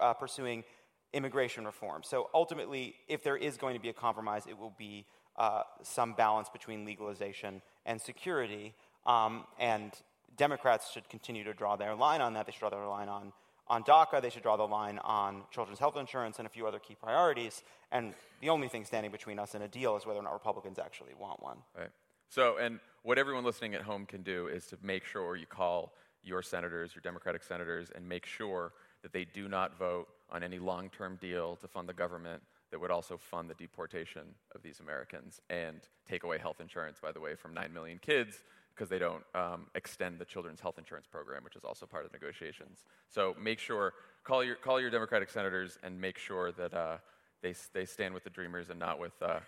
[0.01, 0.65] uh, pursuing
[1.13, 2.03] immigration reform.
[2.03, 6.13] So ultimately, if there is going to be a compromise, it will be uh, some
[6.15, 8.75] balance between legalization and security.
[9.07, 9.93] Um, and
[10.37, 12.47] Democrats should continue to draw their line on that.
[12.47, 13.33] They should draw their line on,
[13.69, 14.21] on DACA.
[14.21, 17.63] They should draw the line on children's health insurance and a few other key priorities.
[17.93, 20.79] And the only thing standing between us and a deal is whether or not Republicans
[20.79, 21.59] actually want one.
[21.79, 21.91] Right.
[22.29, 25.95] So, and what everyone listening at home can do is to make sure you call
[26.23, 28.73] your senators, your Democratic senators, and make sure
[29.03, 32.81] that they do not vote on any long term deal to fund the government that
[32.81, 34.23] would also fund the deportation
[34.55, 38.43] of these Americans and take away health insurance, by the way, from 9 million kids
[38.75, 42.13] because they don't um, extend the children's health insurance program, which is also part of
[42.13, 42.85] the negotiations.
[43.09, 46.97] So make sure, call your, call your Democratic senators and make sure that uh,
[47.41, 49.39] they, they stand with the Dreamers and not with uh,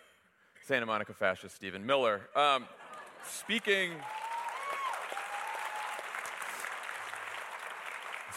[0.69, 2.29] Santa Monica fascist Stephen Miller.
[2.37, 2.67] Um,
[3.27, 3.93] speaking.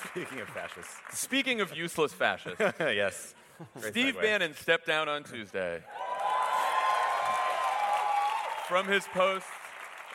[0.10, 0.96] Speaking of fascists.
[1.12, 2.58] Speaking of useless fascists.
[2.80, 3.36] yes.
[3.82, 4.18] Steve.
[4.18, 5.84] Bannon stepped down on Tuesday
[8.70, 9.48] from his post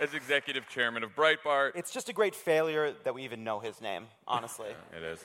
[0.01, 1.73] as executive chairman of Breitbart.
[1.75, 4.71] It's just a great failure that we even know his name, honestly.
[4.97, 5.23] it is.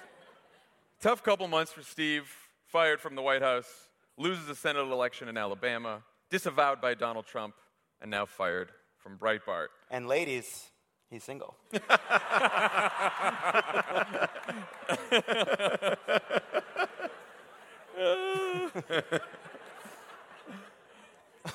[0.99, 2.30] Tough couple months for Steve.
[2.68, 3.88] Fired from the White House,
[4.18, 7.53] loses a Senate election in Alabama, disavowed by Donald Trump,
[8.01, 9.67] and now fired from Breitbart.
[9.91, 10.71] And ladies,
[11.09, 11.55] he's single.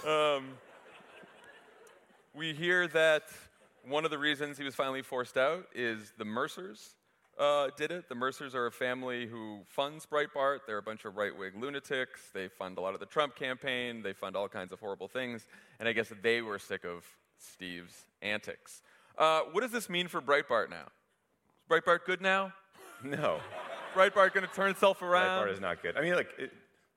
[0.06, 0.58] um,
[2.34, 3.22] we hear that
[3.82, 6.96] one of the reasons he was finally forced out is the Mercers
[7.38, 8.08] uh, did it.
[8.08, 10.60] The Mercers are a family who funds Breitbart.
[10.66, 12.20] They're a bunch of right wing lunatics.
[12.32, 14.02] They fund a lot of the Trump campaign.
[14.02, 15.46] They fund all kinds of horrible things.
[15.78, 17.04] And I guess they were sick of
[17.38, 18.82] Steve's antics.
[19.18, 20.86] Uh, what does this mean for Breitbart now?
[20.86, 22.52] Is Breitbart good now?
[23.04, 23.40] No.
[23.94, 25.46] Breitbart going to turn itself around?
[25.46, 25.98] Breitbart is not good.
[25.98, 26.50] I mean, look, it,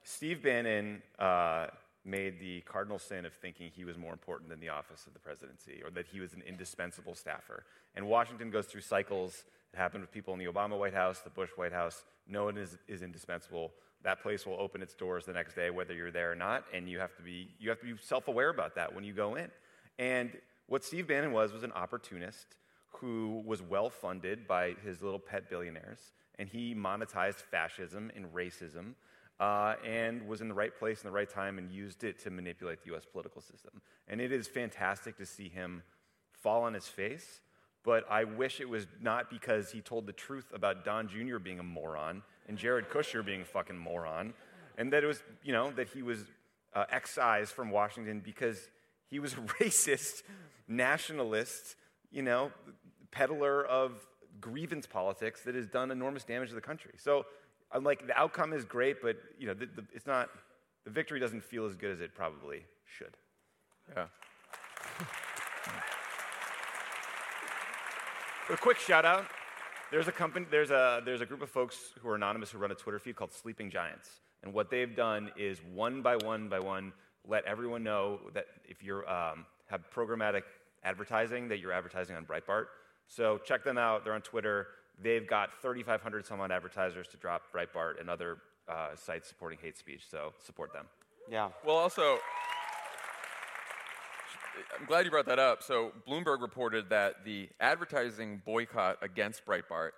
[0.03, 1.68] Steve Bannon uh,
[2.10, 5.19] made the cardinal sin of thinking he was more important than the office of the
[5.19, 7.64] presidency or that he was an indispensable staffer.
[7.95, 9.44] And Washington goes through cycles.
[9.73, 12.03] It happened with people in the Obama White House, the Bush White House.
[12.27, 13.72] No one is, is indispensable.
[14.03, 16.90] That place will open its doors the next day, whether you're there or not, and
[16.90, 19.36] you have to be, you have to be self aware about that when you go
[19.36, 19.49] in.
[19.98, 20.31] And
[20.68, 22.56] what Steve Bannon was was an opportunist
[22.91, 25.99] who was well funded by his little pet billionaires,
[26.38, 28.94] and he monetized fascism and racism
[29.40, 32.30] uh, and was in the right place in the right time and used it to
[32.30, 33.82] manipulate the US political system.
[34.07, 35.84] And it is fantastic to see him
[36.32, 37.41] fall on his face,
[37.84, 41.38] but I wish it was not because he told the truth about Don Jr.
[41.38, 44.34] being a moron and Jared Kushner being a fucking moron,
[44.78, 46.26] and that it was, you know, that he was
[46.74, 48.70] uh, excised from Washington because
[49.07, 50.24] he was a racist,
[50.68, 51.76] nationalist,
[52.11, 52.52] you know,
[53.11, 54.07] peddler of
[54.41, 56.94] grievance politics that has done enormous damage to the country.
[56.98, 57.26] So,
[57.72, 60.30] I'm like, the outcome is great, but you know, the, the, it's not.
[60.86, 63.16] The victory doesn't feel as good as it probably should.
[63.96, 64.06] Yeah.
[68.50, 69.26] A quick shout out.
[69.91, 72.72] There's a company, there's a, there's a group of folks who are anonymous who run
[72.72, 74.22] a Twitter feed called Sleeping Giants.
[74.41, 76.94] And what they've done is one by one by one
[77.28, 80.44] let everyone know that if you um, have programmatic
[80.84, 82.66] advertising, that you're advertising on Breitbart.
[83.08, 84.04] So check them out.
[84.04, 84.68] They're on Twitter.
[85.01, 89.77] They've got 3,500 some odd advertisers to drop Breitbart and other uh, sites supporting hate
[89.77, 90.03] speech.
[90.09, 90.85] So support them.
[91.30, 91.49] Yeah.
[91.65, 92.17] Well, also,
[94.80, 95.63] I'm glad you brought that up.
[95.63, 99.91] So, Bloomberg reported that the advertising boycott against Breitbart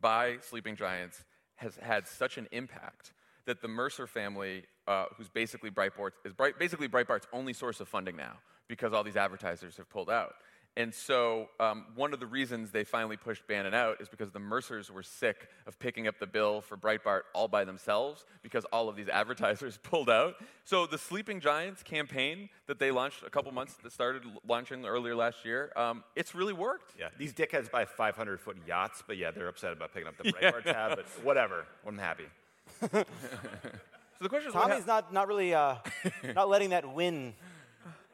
[0.00, 1.24] by Sleeping Giants
[1.56, 3.12] has had such an impact
[3.46, 7.88] that the Mercer family, uh, who's basically Breitbart, is Bright, basically Breitbart's only source of
[7.88, 8.36] funding now
[8.68, 10.34] because all these advertisers have pulled out.
[10.78, 14.38] And so, um, one of the reasons they finally pushed Bannon out is because the
[14.38, 18.88] Mercers were sick of picking up the bill for Breitbart all by themselves because all
[18.88, 20.36] of these advertisers pulled out.
[20.64, 25.16] So, the Sleeping Giants campaign that they launched a couple months, that started launching earlier
[25.16, 26.94] last year, um, it's really worked.
[26.96, 30.24] Yeah, these dickheads buy 500 foot yachts, but yeah, they're upset about picking up the
[30.32, 30.72] Breitbart Yeah.
[30.74, 31.66] tab, but whatever.
[31.84, 32.26] I'm happy.
[34.20, 35.76] So, the question is what Tommy's not, not really uh,
[36.34, 37.34] not letting that win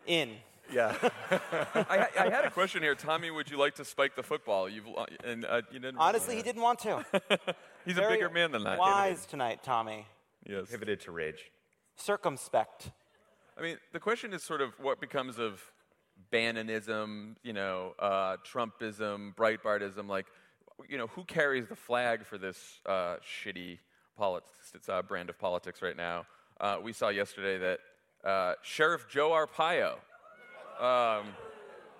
[0.07, 0.32] in.
[0.73, 0.97] Yeah.
[1.74, 2.95] I, I had a question here.
[2.95, 4.69] Tommy, would you like to spike the football?
[4.69, 5.99] You've uh, and uh, you didn't.
[5.99, 7.05] Honestly, he didn't want to.
[7.85, 8.78] He's Very a bigger man than that.
[8.78, 10.07] Wise tonight, Tommy.
[10.47, 10.70] Yes.
[10.70, 11.51] Pivoted to rage.
[11.97, 12.91] Circumspect.
[13.59, 15.62] I mean, the question is sort of what becomes of
[16.32, 20.09] Bannonism, you know, uh, Trumpism, Breitbartism.
[20.09, 20.27] Like,
[20.89, 23.78] you know, who carries the flag for this uh, shitty
[24.16, 26.27] politics, uh, brand of politics right now?
[26.61, 29.97] Uh, we saw yesterday that uh, Sheriff Joe Arpaio,
[30.80, 31.26] um,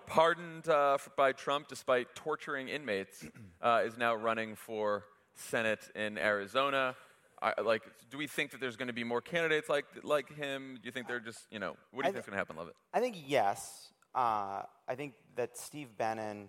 [0.07, 3.25] pardoned uh, f- by Trump despite torturing inmates,
[3.63, 6.95] uh, is now running for Senate in Arizona.
[7.43, 10.77] I, like, do we think that there's going to be more candidates like like him?
[10.81, 12.57] Do you think they're just, you know, what do you thi- think's going to happen,
[12.57, 12.75] Lovett?
[12.93, 13.91] I think yes.
[14.15, 16.49] Uh, I think that Steve Bannon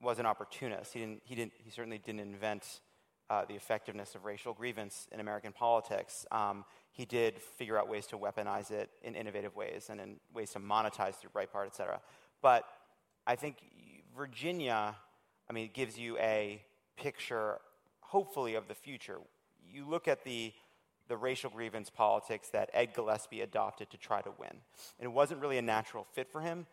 [0.00, 0.92] was an opportunist.
[0.92, 1.22] He didn't.
[1.24, 1.52] He didn't.
[1.58, 2.80] He certainly didn't invent
[3.30, 6.26] uh, the effectiveness of racial grievance in American politics.
[6.30, 6.64] Um,
[6.94, 10.60] he did figure out ways to weaponize it in innovative ways and in ways to
[10.60, 12.00] monetize through Breitbart, et cetera.
[12.40, 12.64] But
[13.26, 13.56] I think
[14.16, 14.94] Virginia,
[15.50, 16.62] I mean, gives you a
[16.96, 17.58] picture,
[18.00, 19.18] hopefully, of the future.
[19.70, 20.52] You look at the
[21.06, 24.48] the racial grievance politics that Ed Gillespie adopted to try to win.
[24.98, 26.66] And it wasn't really a natural fit for him.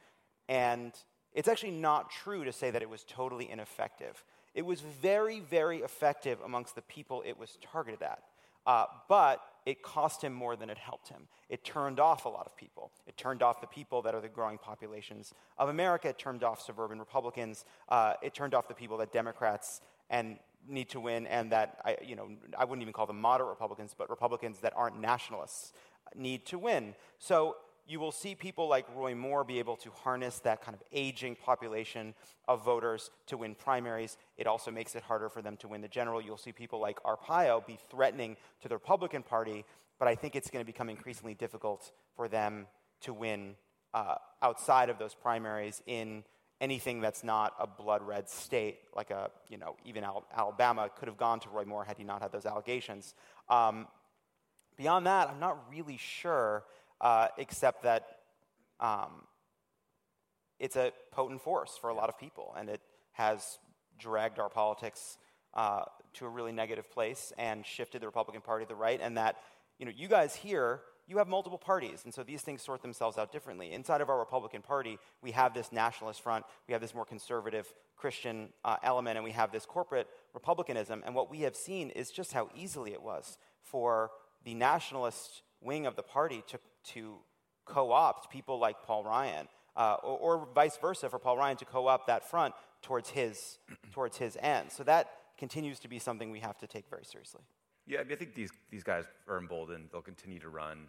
[0.47, 0.93] And
[1.33, 4.23] it's actually not true to say that it was totally ineffective.
[4.53, 8.23] It was very, very effective amongst the people it was targeted at.
[8.65, 11.27] Uh, but it cost him more than it helped him.
[11.49, 12.91] It turned off a lot of people.
[13.05, 16.09] It turned off the people that are the growing populations of America.
[16.09, 17.65] It turned off suburban Republicans.
[17.89, 21.97] Uh, it turned off the people that Democrats and need to win, and that I,
[22.03, 25.73] you know, I wouldn't even call them moderate Republicans, but Republicans that aren't nationalists
[26.15, 26.95] need to win.
[27.19, 27.55] So
[27.87, 31.35] you will see people like Roy Moore be able to harness that kind of aging
[31.35, 32.13] population
[32.47, 34.17] of voters to win primaries.
[34.37, 36.21] It also makes it harder for them to win the general.
[36.21, 39.65] You'll see people like Arpaio be threatening to the Republican Party,
[39.99, 42.67] but I think it's going to become increasingly difficult for them
[43.01, 43.55] to win
[43.93, 46.23] uh, outside of those primaries in
[46.61, 51.07] anything that's not a blood red state, like a, you know, even Al- Alabama could
[51.07, 53.15] have gone to Roy Moore had he not had those allegations.
[53.49, 53.87] Um,
[54.77, 56.63] beyond that, I'm not really sure,
[57.01, 58.19] uh, except that
[58.79, 59.23] um,
[60.59, 62.81] it's a potent force for a lot of people, and it
[63.13, 63.59] has
[63.99, 65.17] dragged our politics
[65.53, 65.81] uh,
[66.13, 69.35] to a really negative place and shifted the Republican Party to the right, and that,
[69.79, 73.17] you know, you guys here, you have multiple parties, and so these things sort themselves
[73.17, 73.73] out differently.
[73.73, 77.73] Inside of our Republican Party, we have this nationalist front, we have this more conservative
[77.97, 81.03] Christian uh, element, and we have this corporate republicanism.
[81.05, 84.11] And what we have seen is just how easily it was for
[84.43, 86.59] the nationalist wing of the party to,
[86.93, 87.15] to
[87.65, 91.65] co opt people like Paul Ryan, uh, or, or vice versa, for Paul Ryan to
[91.65, 93.59] co opt that front towards his,
[93.91, 94.71] towards his end.
[94.71, 97.41] So that continues to be something we have to take very seriously.
[97.87, 99.89] Yeah, I, mean, I think these, these guys are emboldened.
[99.91, 100.87] They'll continue to run.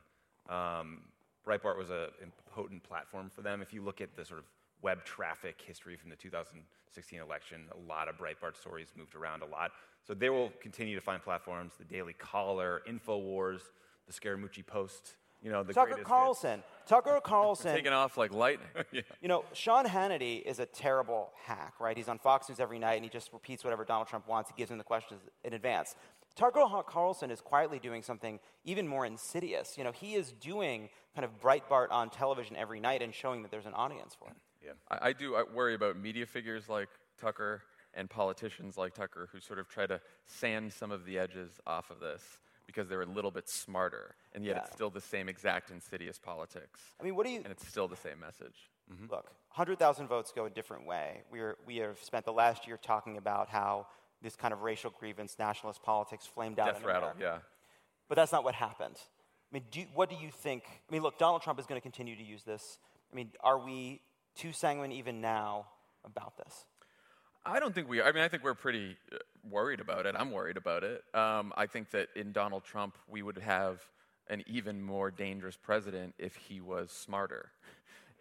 [0.48, 1.02] Um,
[1.46, 2.08] Breitbart was a
[2.54, 3.62] potent platform for them.
[3.62, 4.46] If you look at the sort of
[4.82, 9.46] web traffic history from the 2016 election, a lot of Breitbart stories moved around a
[9.46, 9.72] lot.
[10.06, 11.72] So they will continue to find platforms.
[11.78, 13.62] The Daily Caller, Infowars,
[14.06, 15.14] the Scaramucci Post.
[15.42, 16.08] You know, the Tucker greatest hits.
[16.08, 16.62] Carlson.
[16.86, 17.74] Tucker Carlson.
[17.74, 18.68] Taking off like lightning.
[19.20, 21.96] You know, Sean Hannity is a terrible hack, right?
[21.96, 24.50] He's on Fox News every night and he just repeats whatever Donald Trump wants.
[24.50, 25.94] He gives him the questions in advance.
[26.34, 29.76] Tucker Carlson is quietly doing something even more insidious.
[29.76, 33.50] You know, he is doing kind of Breitbart on television every night and showing that
[33.50, 34.36] there's an audience for it.
[34.64, 34.72] Yeah.
[34.90, 36.88] I, I do I worry about media figures like
[37.20, 37.62] Tucker
[37.94, 41.90] and politicians like Tucker who sort of try to sand some of the edges off
[41.90, 42.22] of this
[42.72, 44.62] because they're a little bit smarter, and yet Yeah.
[44.62, 46.80] it's still the same exact insidious politics.
[47.00, 47.38] I mean, what do you?
[47.38, 48.70] And it's still the same message.
[48.92, 49.10] Mm-hmm.
[49.10, 51.22] Look, 100,000 votes go a different way.
[51.30, 53.86] We, are, we have spent the last year talking about how
[54.22, 56.66] this kind of racial grievance, nationalist politics flamed out.
[56.66, 57.38] Death in rattle, yeah.
[58.08, 58.96] But that's not what happened.
[58.96, 60.64] I mean, do, what do you think?
[60.66, 62.78] I mean, look, Donald Trump is going to continue to use this.
[63.12, 64.00] I mean, are we
[64.34, 65.66] too sanguine even now
[66.04, 66.64] about this?
[67.44, 68.00] I don't think we.
[68.00, 69.16] I mean, I think we're pretty uh,
[69.50, 70.14] worried about it.
[70.16, 71.02] I'm worried about it.
[71.14, 73.80] Um, I think that in Donald Trump, we would have
[74.28, 77.50] an even more dangerous president if he was smarter,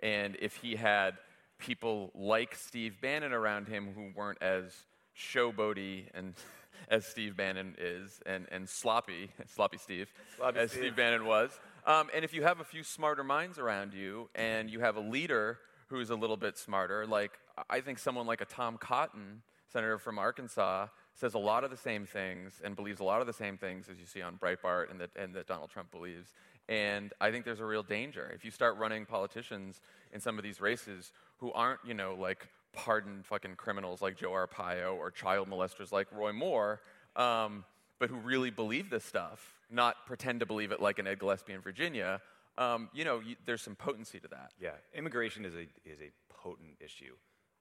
[0.01, 1.15] and if he had
[1.59, 4.85] people like Steve Bannon around him who weren't as
[5.15, 6.33] showboaty and
[6.89, 10.81] as Steve Bannon is, and, and sloppy, sloppy Steve, Sloppy as Steve.
[10.81, 11.51] Steve Bannon was.
[11.85, 15.01] Um, and if you have a few smarter minds around you, and you have a
[15.01, 17.37] leader who's a little bit smarter, like
[17.69, 19.41] I think someone like a Tom Cotton,
[19.71, 23.27] senator from Arkansas, says a lot of the same things and believes a lot of
[23.27, 26.33] the same things as you see on Breitbart and that, and that Donald Trump believes.
[26.69, 28.31] And I think there's a real danger.
[28.33, 29.81] If you start running politicians
[30.13, 34.31] in some of these races who aren't, you know, like pardoned fucking criminals like Joe
[34.31, 36.81] Arpaio or child molesters like Roy Moore,
[37.15, 37.65] um,
[37.99, 41.53] but who really believe this stuff, not pretend to believe it like an Ed Gillespie
[41.53, 42.21] in Virginia,
[42.57, 44.51] um, you know, there's some potency to that.
[44.59, 47.15] Yeah, immigration is a, is a potent issue.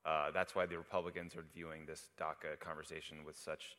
[0.05, 3.77] Uh, that's why the Republicans are viewing this DACA conversation with such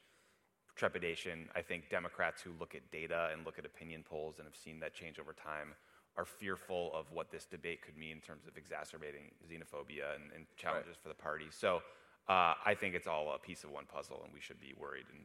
[0.75, 1.49] trepidation.
[1.55, 4.79] I think Democrats who look at data and look at opinion polls and have seen
[4.79, 5.73] that change over time
[6.17, 10.45] are fearful of what this debate could mean in terms of exacerbating xenophobia and, and
[10.57, 11.45] challenges for the party.
[11.49, 11.81] So
[12.27, 15.05] uh, I think it's all a piece of one puzzle, and we should be worried
[15.11, 15.23] and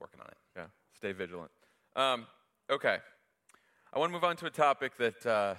[0.00, 0.36] working on it.
[0.56, 1.50] Yeah, stay vigilant.
[1.96, 2.26] Um,
[2.70, 2.98] okay,
[3.92, 5.54] I want to move on to a topic that uh,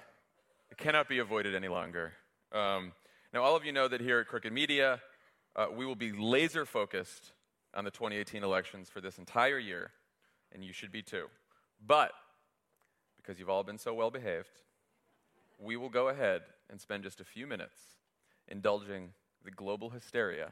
[0.77, 2.13] cannot be avoided any longer.
[2.53, 2.93] Um,
[3.33, 4.99] now, all of you know that here at Crooked Media,
[5.55, 7.31] uh, we will be laser focused
[7.73, 9.91] on the 2018 elections for this entire year,
[10.51, 11.27] and you should be too.
[11.85, 12.11] But
[13.15, 14.49] because you've all been so well behaved,
[15.57, 17.77] we will go ahead and spend just a few minutes
[18.49, 19.13] indulging
[19.45, 20.51] the global hysteria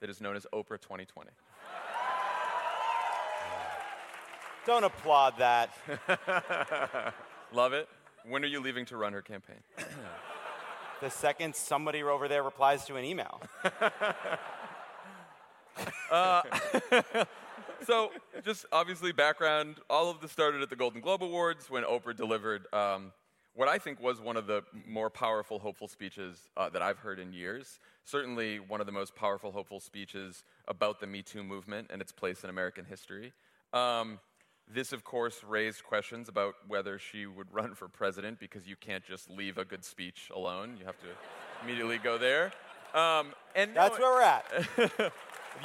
[0.00, 1.30] that is known as Oprah 2020.
[4.66, 5.70] Don't applaud that.
[7.52, 7.88] Love it.
[8.26, 9.60] When are you leaving to run her campaign?
[11.00, 13.40] the second somebody over there replies to an email.
[16.10, 16.42] Uh,
[17.86, 18.10] so,
[18.44, 19.76] just obviously background.
[19.88, 23.12] All of this started at the Golden Globe Awards when Oprah delivered um,
[23.54, 27.18] what I think was one of the more powerful, hopeful speeches uh, that I've heard
[27.18, 27.78] in years.
[28.04, 32.12] Certainly, one of the most powerful, hopeful speeches about the Me Too movement and its
[32.12, 33.32] place in American history.
[33.72, 34.18] Um,
[34.72, 39.04] this, of course, raised questions about whether she would run for president because you can't
[39.04, 40.76] just leave a good speech alone.
[40.78, 41.06] You have to
[41.62, 42.52] immediately go there.
[42.94, 44.44] Um, and That's where we're at.
[44.76, 45.12] if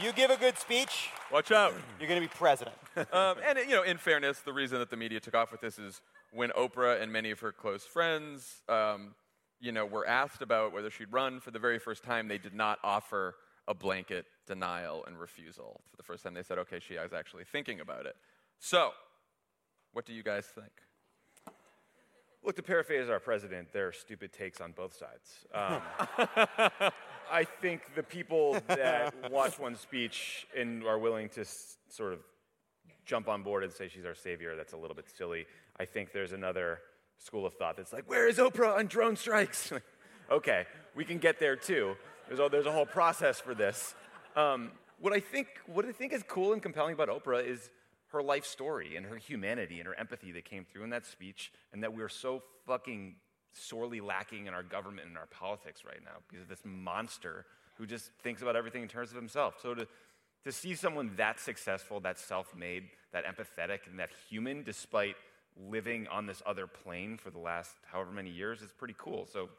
[0.03, 1.73] you give a good speech, watch out.
[1.99, 2.76] You're going to be president.
[3.14, 5.80] um, and you know, in fairness, the reason that the media took off with this
[5.80, 6.02] is
[6.32, 9.15] when Oprah and many of her close friends, um,
[9.60, 12.53] you know, were asked about whether she'd run for the very first time, they did
[12.53, 13.36] not offer
[13.68, 15.82] a blanket denial and refusal.
[15.90, 18.15] For the first time, they said, "Okay, she is actually thinking about it."
[18.60, 18.91] So,
[19.94, 20.72] what do you guys think?
[22.44, 25.45] Look, to paraphrase our president, there are stupid takes on both sides.
[25.52, 25.82] Um,
[27.32, 32.19] I think the people that watch one speech and are willing to s- sort of
[33.03, 35.48] jump on board and say she's our savior, that's a little bit silly.
[35.80, 36.80] I think there's another
[37.18, 39.72] school of thought that's like, where is Oprah on drone strikes?
[40.32, 40.65] okay,
[40.95, 41.95] we can get there too.
[42.27, 43.95] There's a, there's a whole process for this.
[44.36, 47.72] Um, what I think, what I think is cool and compelling about Oprah is
[48.16, 51.52] her life story and her humanity and her empathy that came through in that speech,
[51.72, 53.16] and that we're so fucking
[53.54, 57.46] sorely lacking in our government and our politics right now because of this monster
[57.78, 59.56] who just thinks about everything in terms of himself.
[59.62, 59.88] So to
[60.46, 62.84] to see someone that successful, that self-made,
[63.14, 65.16] that empathetic, and that human, despite
[65.58, 69.26] living on this other plane for the last however many years, is pretty cool.
[69.26, 69.50] So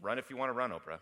[0.00, 0.98] run if you want to run, Oprah.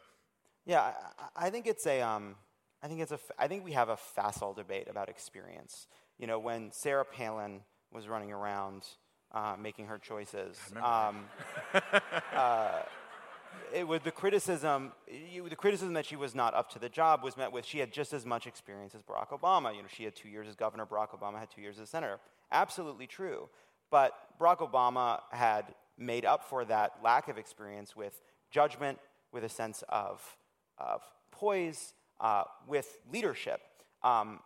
[0.67, 0.93] Yeah,
[1.37, 2.01] I, I think it's a.
[2.03, 2.37] Um,
[2.83, 3.19] I think it's a.
[3.39, 5.87] I think we have a facile debate about experience.
[6.21, 8.85] You know, when Sarah Palin was running around
[9.33, 11.25] uh, making her choices, um,
[12.35, 12.83] uh,
[13.73, 14.93] it was the criticism.
[15.09, 17.79] You, the criticism that she was not up to the job was met with she
[17.79, 19.75] had just as much experience as Barack Obama.
[19.75, 20.85] You know, she had two years as governor.
[20.85, 22.21] Barack Obama had two years as senator.
[22.53, 23.49] Absolutely true.
[23.91, 28.21] But Barack Obama had made up for that lack of experience with
[28.51, 28.99] judgment,
[29.33, 30.37] with a sense of,
[30.77, 33.63] of poise, uh, with leadership,
[34.03, 34.41] um,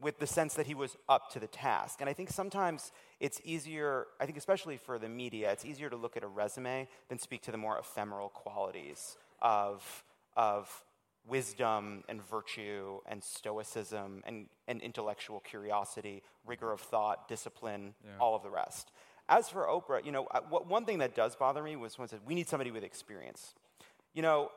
[0.00, 2.00] with the sense that he was up to the task.
[2.00, 5.96] And I think sometimes it's easier, I think especially for the media, it's easier to
[5.96, 10.04] look at a resume than speak to the more ephemeral qualities of,
[10.36, 10.84] of
[11.26, 18.12] wisdom and virtue and stoicism and, and intellectual curiosity, rigor of thought, discipline, Yeah.
[18.20, 18.92] all of the rest.
[19.28, 22.04] As for Oprah, you know, I- what, one thing that does bother me was when
[22.06, 23.54] it said, we need somebody with experience.
[24.14, 24.50] You know,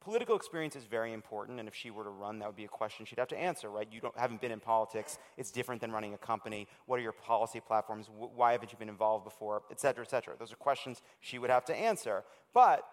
[0.00, 2.68] political experience is very important, and if she were to run, that would be a
[2.68, 3.86] question she'd have to answer, right?
[3.90, 5.18] You don't, haven't been in politics.
[5.36, 6.68] It's different than running a company.
[6.86, 8.08] What are your policy platforms?
[8.08, 9.62] Why haven't you been involved before?
[9.70, 10.34] Et cetera, et cetera.
[10.38, 12.24] Those are questions she would have to answer.
[12.54, 12.84] But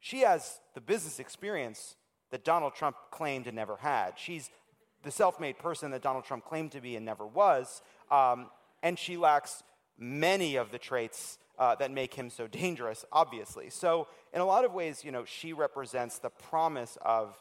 [0.00, 1.96] she has the business experience
[2.30, 4.12] that Donald Trump claimed and never had.
[4.16, 4.50] She's
[5.02, 7.82] the self made person that Donald Trump claimed to be and never was.
[8.10, 8.48] Um,
[8.82, 9.62] and she lacks
[9.98, 13.70] many of the traits uh, that make him so dangerous, obviously.
[13.70, 17.36] So, in a lot of ways, you know, she represents the promise of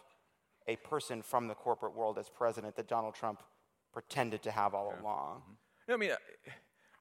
[0.67, 3.41] a person from the corporate world as president that Donald Trump
[3.91, 5.41] pretended to have all along.
[5.87, 6.11] No, I mean,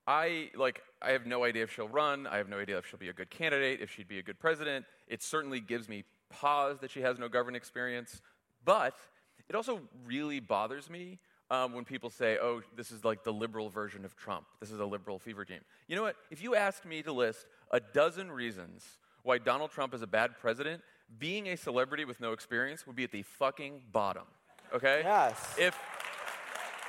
[0.07, 0.83] I like.
[1.01, 2.27] I have no idea if she'll run.
[2.27, 3.81] I have no idea if she'll be a good candidate.
[3.81, 4.85] If she'd be a good president.
[5.07, 8.21] It certainly gives me pause that she has no government experience.
[8.65, 8.97] But
[9.49, 11.19] it also really bothers me
[11.53, 14.47] um, when people say, "Oh, this is like the liberal version of Trump.
[14.59, 16.17] This is a liberal fever dream." You know what?
[16.31, 18.85] If you asked me to list a dozen reasons
[19.23, 20.83] why Donald Trump is a bad president,
[21.19, 24.25] being a celebrity with no experience would be at the fucking bottom.
[24.75, 25.03] Okay?
[25.05, 25.55] Yes.
[25.59, 25.79] If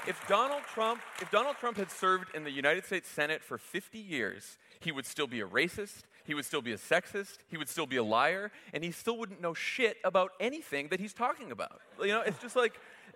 [0.08, 3.98] if Donald Trump, if Donald Trump had served in the United States Senate for 50
[3.98, 7.70] years, he would still be a racist, he would still be a sexist, he would
[7.70, 11.52] still be a liar, and he still wouldn't know shit about anything that he's talking
[11.52, 11.80] about.
[12.02, 12.74] You know, it's just like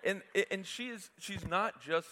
[0.08, 2.08] and and she is she's not just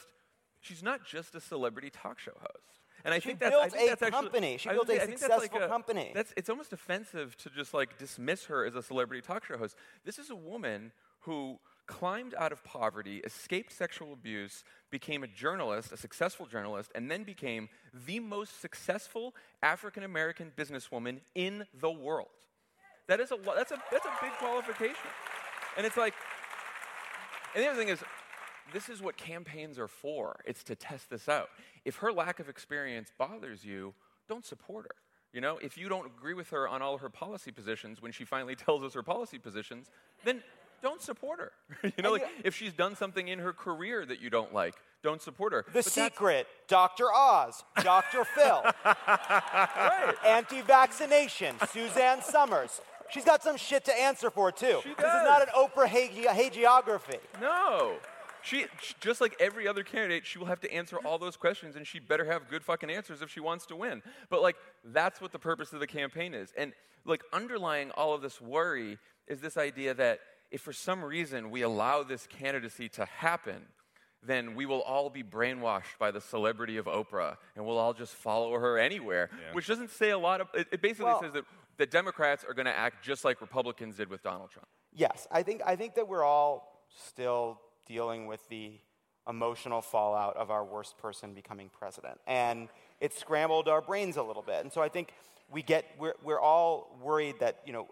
[0.60, 2.80] she's not just a celebrity talk show host.
[3.04, 4.56] And I She think that's, I think a that's actually, company.
[4.58, 6.10] She built a gonna say, I think that's like successful company.
[6.14, 9.76] That's it's almost offensive to just like dismiss her as a celebrity talk show host.
[10.04, 15.92] This is a woman who climbed out of poverty, escaped sexual abuse, became a journalist,
[15.92, 17.68] a successful journalist, and then became
[18.06, 22.28] the most successful African American businesswoman in the world.
[23.06, 25.10] That is a that's a that's a big qualification.
[25.76, 26.14] And it's like
[27.56, 28.00] and the other thing is,
[28.72, 30.40] this is what campaigns are for.
[30.44, 31.48] It's to test this out.
[31.86, 33.94] If her lack of experience bothers you,
[34.28, 34.94] don't support her.
[35.32, 38.24] You know, if you don't agree with her on all her policy positions when she
[38.24, 39.90] finally tells us her policy positions,
[40.24, 40.42] then
[40.82, 41.52] don't support her.
[41.96, 45.22] you know, like if she's done something in her career that you don't like, don't
[45.22, 45.64] support her.
[45.68, 47.06] The But Secret, Dr.
[47.14, 48.24] Oz, Dr.
[48.24, 48.62] Phil,
[50.26, 52.82] anti vaccination, Suzanne Somers.
[53.10, 54.80] She's got some shit to answer for, too.
[54.84, 57.18] This is not an Oprah hagi- hagiography.
[57.40, 57.96] No.
[58.42, 58.66] She,
[59.00, 61.98] just like every other candidate, she will have to answer all those questions, and she
[61.98, 64.02] better have good fucking answers if she wants to win.
[64.30, 66.52] But like, that's what the purpose of the campaign is.
[66.56, 66.72] And
[67.04, 70.20] like, underlying all of this worry is this idea that
[70.52, 73.62] if for some reason we allow this candidacy to happen,
[74.22, 78.14] then we will all be brainwashed by the celebrity of Oprah, and we'll all just
[78.14, 79.28] follow her anywhere.
[79.52, 80.48] Which doesn't say a lot of.
[80.54, 81.44] It, it basically Well- says that
[81.78, 84.68] the Democrats are going to act just like Republicans did with Donald Trump.
[84.92, 88.72] Yes, I think, I think that we're all still dealing with the
[89.28, 92.18] emotional fallout of our worst person becoming president.
[92.26, 92.68] And
[93.00, 94.62] it scrambled our brains a little bit.
[94.62, 95.12] And so I think
[95.50, 97.88] we get, we're, we're all worried that, you know,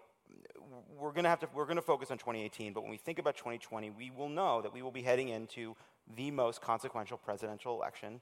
[0.97, 3.19] we're going to have to, we're going to focus on 2018, but when we think
[3.19, 5.75] about 2020, we will know that we will be heading into
[6.15, 8.21] the most consequential presidential election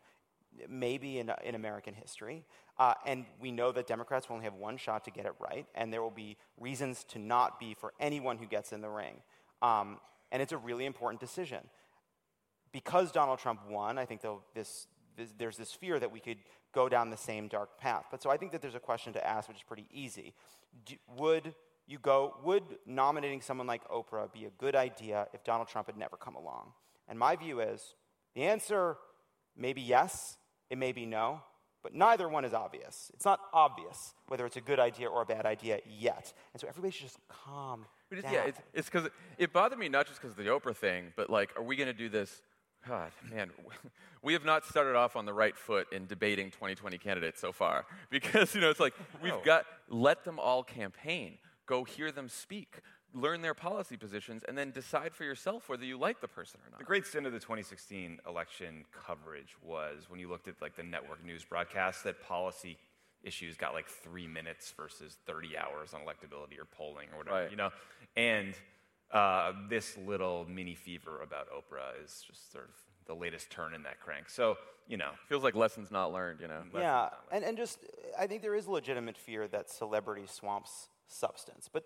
[0.69, 2.45] maybe in, in American history.
[2.77, 5.67] Uh, and we know that Democrats will only have one shot to get it right,
[5.75, 9.15] and there will be reasons to not be for anyone who gets in the ring.
[9.61, 9.99] Um,
[10.31, 11.59] and it's a really important decision.
[12.71, 14.21] Because Donald Trump won, I think
[14.55, 16.39] this, this, there's this fear that we could
[16.73, 18.05] go down the same dark path.
[18.09, 20.33] But so I think that there's a question to ask, which is pretty easy.
[20.85, 21.53] Do, would
[21.85, 25.97] you go, would nominating someone like Oprah be a good idea if Donald Trump had
[25.97, 26.71] never come along?
[27.07, 27.93] And my view is
[28.33, 28.97] the answer
[29.55, 30.37] may be yes,
[30.73, 31.39] it may be no,
[31.83, 33.11] but neither one is obvious.
[33.13, 36.33] It's not obvious whether it's a good idea or a bad idea yet.
[36.51, 38.33] And so everybody should just calm But it's, down.
[38.33, 41.29] yeah, it's it's because it bothered me not just because of the Oprah thing, but
[41.29, 42.41] like, are we going to do this?
[42.87, 43.51] God, man,
[44.23, 47.85] we have not started off on the right foot in debating 2020 candidates so far.
[48.09, 51.37] Because you know, it's like we've got let them all campaign,
[51.67, 52.79] go hear them speak,
[53.13, 56.71] learn their policy positions, and then decide for yourself whether you like the person or
[56.71, 56.79] not.
[56.79, 60.83] The great sin of the 2016 election coverage was when you looked at like the
[60.83, 62.77] network news broadcasts that policy
[63.23, 67.51] issues got like three minutes versus 30 hours on electability or polling or whatever, Right.
[67.51, 67.69] you know.
[68.17, 68.53] And
[69.11, 72.75] uh, this little mini fever about Oprah is just sort of
[73.05, 74.29] the latest turn in that crank.
[74.29, 74.57] So
[74.87, 76.41] you know, feels like lessons not learned.
[76.41, 76.61] You know.
[76.75, 77.79] Yeah, and, and just,
[78.19, 81.69] I think there is legitimate fear that celebrity swamps substance.
[81.71, 81.85] But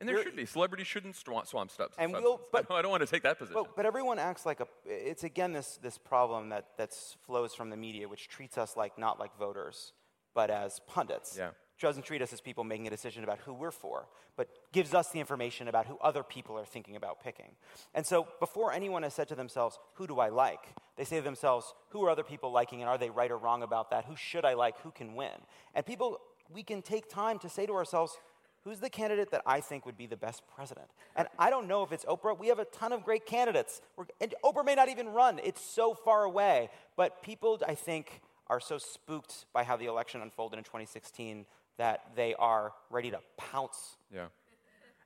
[0.00, 0.44] And there should be.
[0.46, 1.92] Celebrities shouldn't swamp, swamp stuff.
[1.98, 3.62] And we'll- but- I don't want to take that position.
[3.62, 4.66] But, but everyone acts like a.
[4.84, 6.92] It's again this this problem that that
[7.26, 9.92] flows from the media, which treats us like not like voters,
[10.34, 11.36] but as pundits.
[11.38, 11.50] Yeah.
[11.80, 14.06] Doesn't treat us as people making a decision about who we're for,
[14.36, 17.56] but gives us the information about who other people are thinking about picking.
[17.92, 20.60] And so, before anyone has said to themselves, "Who do I like?"
[20.96, 23.62] they say to themselves, "Who are other people liking, and are they right or wrong
[23.62, 24.06] about that?
[24.06, 24.78] Who should I like?
[24.78, 25.32] Who can win?"
[25.74, 28.16] And people, we can take time to say to ourselves,
[28.64, 30.88] who's the candidate that I think would be the best president?
[31.16, 32.38] And I don't know if it's Oprah.
[32.38, 33.82] We have a ton of great candidates.
[33.96, 36.70] We're, and Oprah may not even run, it's so far away.
[36.96, 41.46] But people, I think, are so spooked by how the election unfolded in 2016
[41.76, 43.96] that they are ready to pounce.
[44.12, 44.26] Yeah.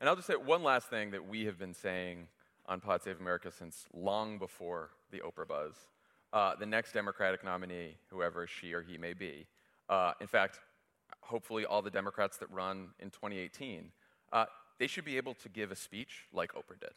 [0.00, 2.28] And I'll just say one last thing that we have been saying
[2.66, 5.74] on Pod Save America since long before the Oprah buzz.
[6.32, 9.46] Uh, the next Democratic nominee, whoever she or he may be,
[9.88, 10.60] uh, in fact,
[11.20, 13.90] hopefully all the Democrats that run in 2018,
[14.32, 14.46] uh,
[14.78, 16.90] they should be able to give a speech like Oprah did.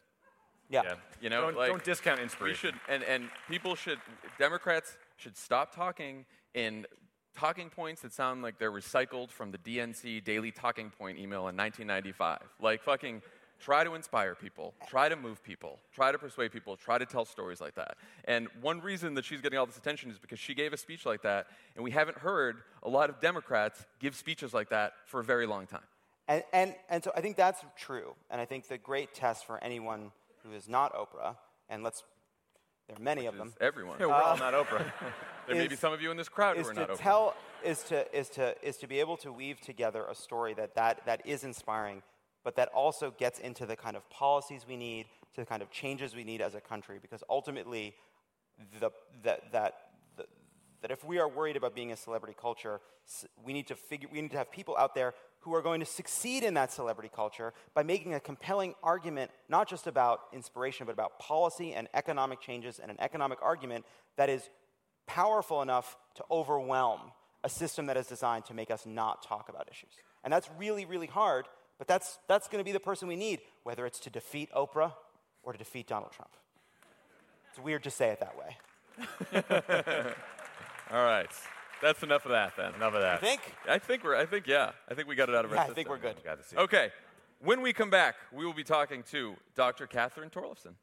[0.70, 0.94] Yeah.
[1.20, 2.72] You know, Don't- like, don't discount We inspiration.
[2.72, 3.98] should, and, and people should,
[4.38, 6.24] Democrats should stop talking
[6.54, 6.86] in
[7.34, 11.56] talking points that sound like they're recycled from the DNC daily talking point email in
[11.56, 12.38] 1995.
[12.60, 13.22] Like fucking
[13.62, 17.24] try to inspire people, try to move people, try to persuade people, try to tell
[17.24, 17.96] stories like that.
[18.24, 21.06] And one reason that she's getting all this attention is because she gave a speech
[21.06, 25.20] like that, and we haven't heard a lot of Democrats give speeches like that for
[25.20, 25.86] a very long time.
[26.28, 28.14] And, and, and so I think that's true.
[28.30, 30.10] And I think the great test for anyone
[30.44, 31.36] who is not Oprah,
[31.68, 32.02] and let's,
[32.88, 33.52] there are many of them.
[33.60, 33.96] everyone.
[34.00, 34.84] Yeah, we're all Uh, not Oprah.
[35.48, 36.98] There may be some of you in this crowd who are to not Oprah.
[36.98, 37.34] tell
[37.64, 41.04] is to is to is to be able to weave together a story that, that
[41.04, 42.02] that is inspiring,
[42.44, 45.70] but that also gets into the kind of policies we need, to the kind of
[45.70, 46.98] changes we need as a country.
[47.00, 47.94] Because ultimately,
[48.80, 48.90] the
[49.24, 49.74] that that
[50.16, 50.24] the,
[50.82, 52.80] that if we are worried about being a celebrity culture,
[53.44, 55.86] we need to figure we need to have people out there who are going to
[55.86, 60.92] succeed in that celebrity culture by making a compelling argument, not just about inspiration, but
[60.92, 63.84] about policy and economic changes and an economic argument
[64.16, 64.48] that is
[65.06, 67.00] powerful enough to overwhelm
[67.44, 69.90] a system that is designed to make us not talk about issues.
[70.22, 71.46] And that's really, really hard,
[71.82, 74.92] but that's, that's going to be the person we need, whether it's to defeat Oprah
[75.42, 76.30] or to defeat Donald Trump.
[77.50, 78.56] It's weird to say it that way.
[80.92, 81.28] All right.
[81.82, 82.72] That's enough of that then.
[82.76, 83.20] Enough of that.
[83.20, 83.40] You think?
[83.68, 84.70] I think we're I think yeah.
[84.88, 86.22] I think we got it out of our Yeah, I think we're good.
[86.22, 86.56] Got to see.
[86.56, 86.92] Okay.
[87.40, 89.88] When we come back, we will be talking to Dr.
[89.88, 90.76] Cathrine Thorleifsson.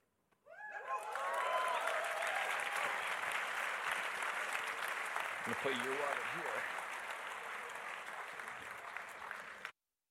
[5.45, 6.61] I'm gonna put your water here.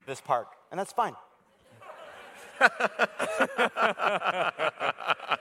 [0.07, 0.49] This part.
[0.71, 1.15] And that's fine.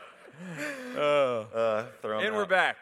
[0.98, 2.78] Uh, throw 'em And we're back.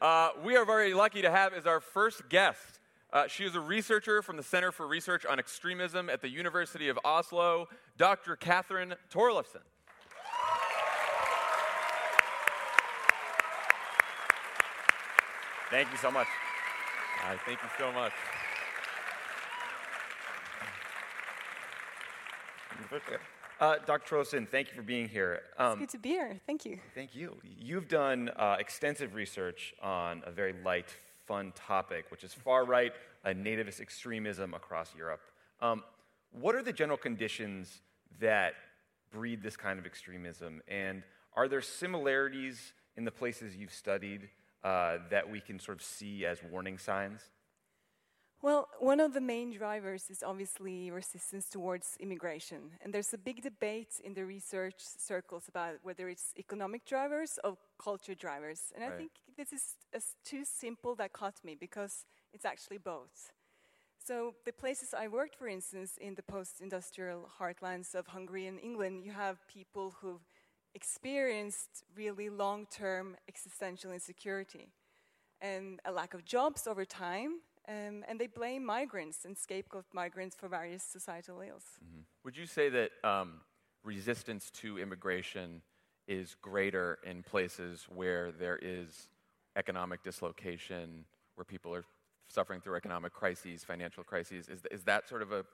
[0.00, 2.80] Uh, we are very lucky to have as our first guest.
[3.12, 6.88] Uh, she is a researcher from the Center for Research on Extremism at the University
[6.88, 7.68] of Oslo,
[7.98, 8.36] Dr.
[8.36, 9.62] Cathrine Thorleifsson.
[15.70, 16.26] Thank you so much.
[17.24, 18.12] I thank you so much.
[23.60, 24.16] Uh, Dr.
[24.16, 25.42] Trollson, thank you for being here.
[25.58, 26.40] Um, Good to be here.
[26.46, 26.78] Thank you.
[26.94, 27.36] Thank you.
[27.44, 30.96] You've done uh, extensive research on a very light,
[31.26, 32.92] fun topic, which is far right
[33.24, 35.20] uh, nativist extremism across Europe.
[35.60, 35.84] Um,
[36.32, 37.82] what are the general conditions
[38.18, 38.54] that
[39.12, 40.62] breed this kind of extremism?
[40.66, 41.02] And
[41.36, 44.28] are there similarities in the places you've studied
[44.64, 47.20] uh, that we can sort of see as warning signs?
[48.42, 52.70] Well, one of the main drivers is obviously resistance towards immigration.
[52.80, 57.58] And there's a big debate in the research circles about whether it's economic drivers or
[57.78, 58.72] culture drivers.
[58.74, 63.30] And I think this is a too simple dichotomy because it's actually both.
[64.02, 68.58] So, the places I worked, for instance, in the post industrial heartlands of Hungary and
[68.58, 70.24] England, you have people who've
[70.74, 74.72] experienced really long term existential insecurity
[75.42, 77.40] and a lack of jobs over time.
[77.68, 81.64] Um, and they blame migrants and scapegoat migrants for various societal ills.
[82.24, 83.40] Would you say that um,
[83.84, 85.62] resistance to immigration
[86.08, 89.08] is greater in places where there is
[89.56, 91.04] economic dislocation,
[91.36, 91.84] where people are
[92.28, 94.48] suffering through economic crises, financial crises?
[94.48, 95.44] Is, is that sort of a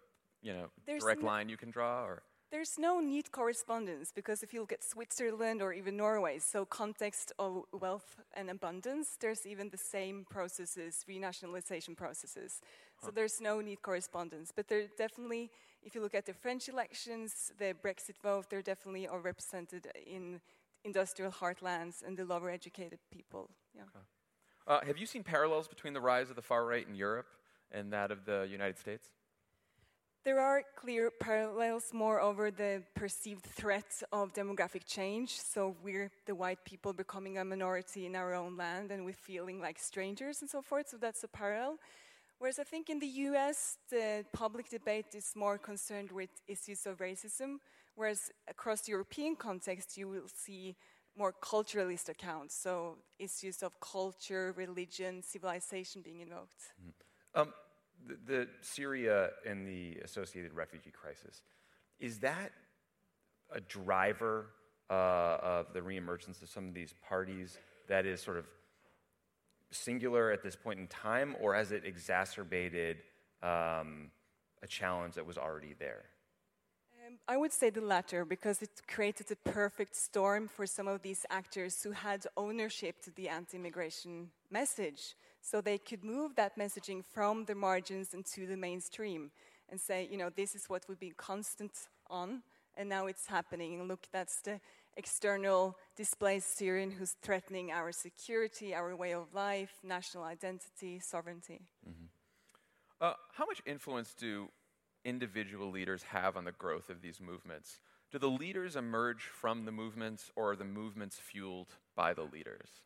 [0.42, 4.42] you know There's direct no- line you can draw, or There's no neat correspondence because
[4.42, 9.44] if you look at Switzerland or even Norway, so context of wealth and abundance, there's
[9.46, 12.60] even the same processes, renationalization processes.
[13.04, 14.52] So there's no neat correspondence.
[14.54, 15.50] But there definitely,
[15.82, 20.40] if you look at the French elections, the Brexit vote, they're definitely are represented in
[20.84, 23.50] industrial heartlands and the lower educated people.
[23.74, 23.82] Yeah.
[24.68, 27.26] uh, have you seen parallels between the rise of the far right in Europe
[27.72, 29.08] and that of the United States?
[30.26, 35.40] There are clear parallels, moreover, the perceived threat of demographic change.
[35.40, 39.60] So we're the white people becoming a minority in our own land and we're feeling
[39.60, 40.88] like strangers and so forth.
[40.88, 41.78] So that's a parallel.
[42.40, 46.98] Whereas I think in the US, the public debate is more concerned with issues of
[46.98, 47.58] racism,
[47.94, 50.74] whereas across the European context, you will see
[51.16, 52.56] more culturalist accounts.
[52.56, 56.72] So issues of culture, religion, civilization being invoked.
[57.32, 57.52] Um,
[58.06, 61.42] the, the Syria and the associated refugee crisis,
[61.98, 62.52] is that
[63.52, 64.46] a driver
[64.90, 67.58] uh, of the reemergence of some of these parties
[67.88, 68.46] that is sort of
[69.70, 72.98] singular at this point in time, or has it exacerbated
[73.42, 74.10] um,
[74.62, 76.04] a challenge that was already there?
[77.06, 81.02] Um, I would say the latter because it created a perfect storm for some of
[81.02, 85.14] these actors who had ownership to the anti immigration message.
[85.48, 89.30] So they could move that messaging from the margins into the mainstream
[89.68, 91.70] and say, you know, this is what we've been constant
[92.10, 92.42] on,
[92.76, 93.78] and now it's happening.
[93.78, 94.58] And look, that's the
[94.96, 101.60] external displaced Syrian who's threatening our security, our way of life, national identity, sovereignty.
[103.00, 104.48] Uh, how much influence do
[105.04, 107.78] individual leaders have on the growth of these movements?
[108.10, 112.82] Do the leaders emerge from the movements, or are the movements fueled by the leaders?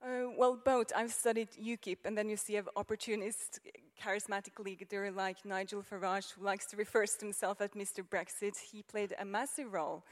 [0.00, 0.92] Uh, well, both.
[0.94, 3.58] I've studied UKIP, and then you see an opportunist,
[4.00, 8.04] charismatic leader like Nigel Farage, who likes to refer to himself as Mr.
[8.08, 8.56] Brexit.
[8.56, 10.04] He played a massive role,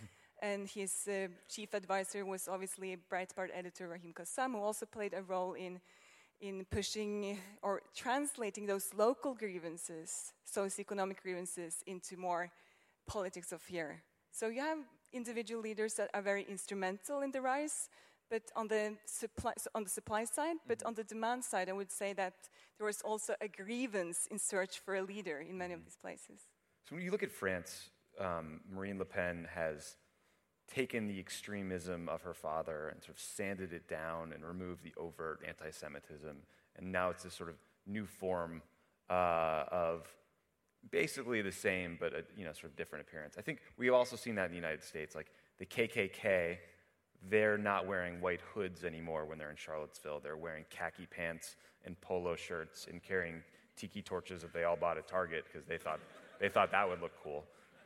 [0.42, 5.22] and his uh, chief advisor was obviously Breitbart editor Raheem Kassam, who also played a
[5.22, 5.80] role in
[6.38, 12.50] in pushing or translating those local grievances, socioeconomic grievances, into more
[13.06, 14.02] politics of here.
[14.32, 14.78] So you have
[15.14, 17.88] individual leaders that are very instrumental in the rise,
[18.30, 21.92] but on the supply, on the supply side, but on the demand side, I would
[21.92, 22.34] say that
[22.78, 26.48] there was also a grievance in search for a leader in many of these places.
[26.88, 27.90] So when you look at France,
[28.20, 29.96] um, Marine Le Pen has
[30.72, 34.92] taken the extremism of her father and sort of sanded it down and removed the
[34.96, 36.36] overt anti Semitism.
[36.76, 38.62] And now it's this sort of new form
[39.08, 40.06] uh, of
[40.90, 43.36] basically the same, but a you know, sort of different appearance.
[43.38, 45.14] I think we've also seen that in the United States.
[45.14, 46.58] Like the KKK,
[47.28, 50.20] they're not wearing white hoods anymore when they're in Charlottesville.
[50.20, 53.42] They're wearing khaki pants and polo shirts and carrying
[53.76, 56.00] tiki torches that they all bought at Target because they thought,
[56.40, 57.44] they thought that would look cool.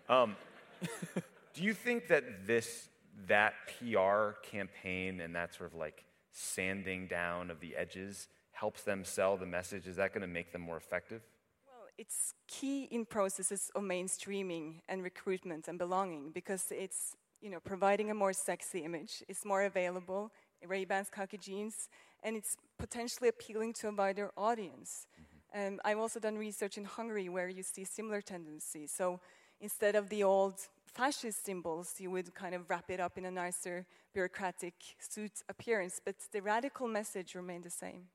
[0.09, 0.37] Um,
[1.55, 2.89] do you think that this
[3.27, 9.05] that PR campaign and that sort of like sanding down of the edges helps them
[9.05, 9.87] sell the message?
[9.87, 11.23] Is that going to make them more effective?
[11.67, 17.61] Well, it's key in processes of mainstreaming and recruitment and belonging because it's you know
[17.61, 19.23] providing a more sexy image.
[19.29, 20.33] It's more available.
[20.67, 21.89] Ray-Bans, khaki jeans,
[22.23, 25.07] and it's potentially appealing to a wider audience.
[25.55, 28.93] Um, I've also done research in Hungary where you see similar tendencies.
[28.93, 29.21] So
[29.61, 30.55] instead of the old
[30.85, 36.01] fascist symbols, you would kind of wrap it up in a nicer bureaucratic suit appearance,
[36.05, 38.09] but the radical message remained the same.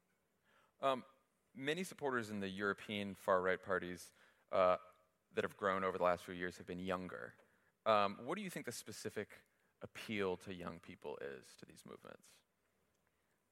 [0.81, 1.03] Um,
[1.55, 4.11] many supporters in the European far right parties
[4.51, 4.77] uh,
[5.33, 7.33] that have grown over the last few years have been younger.
[7.85, 9.29] Um, what do you think the specific
[9.81, 12.23] appeal to young people is to these movements?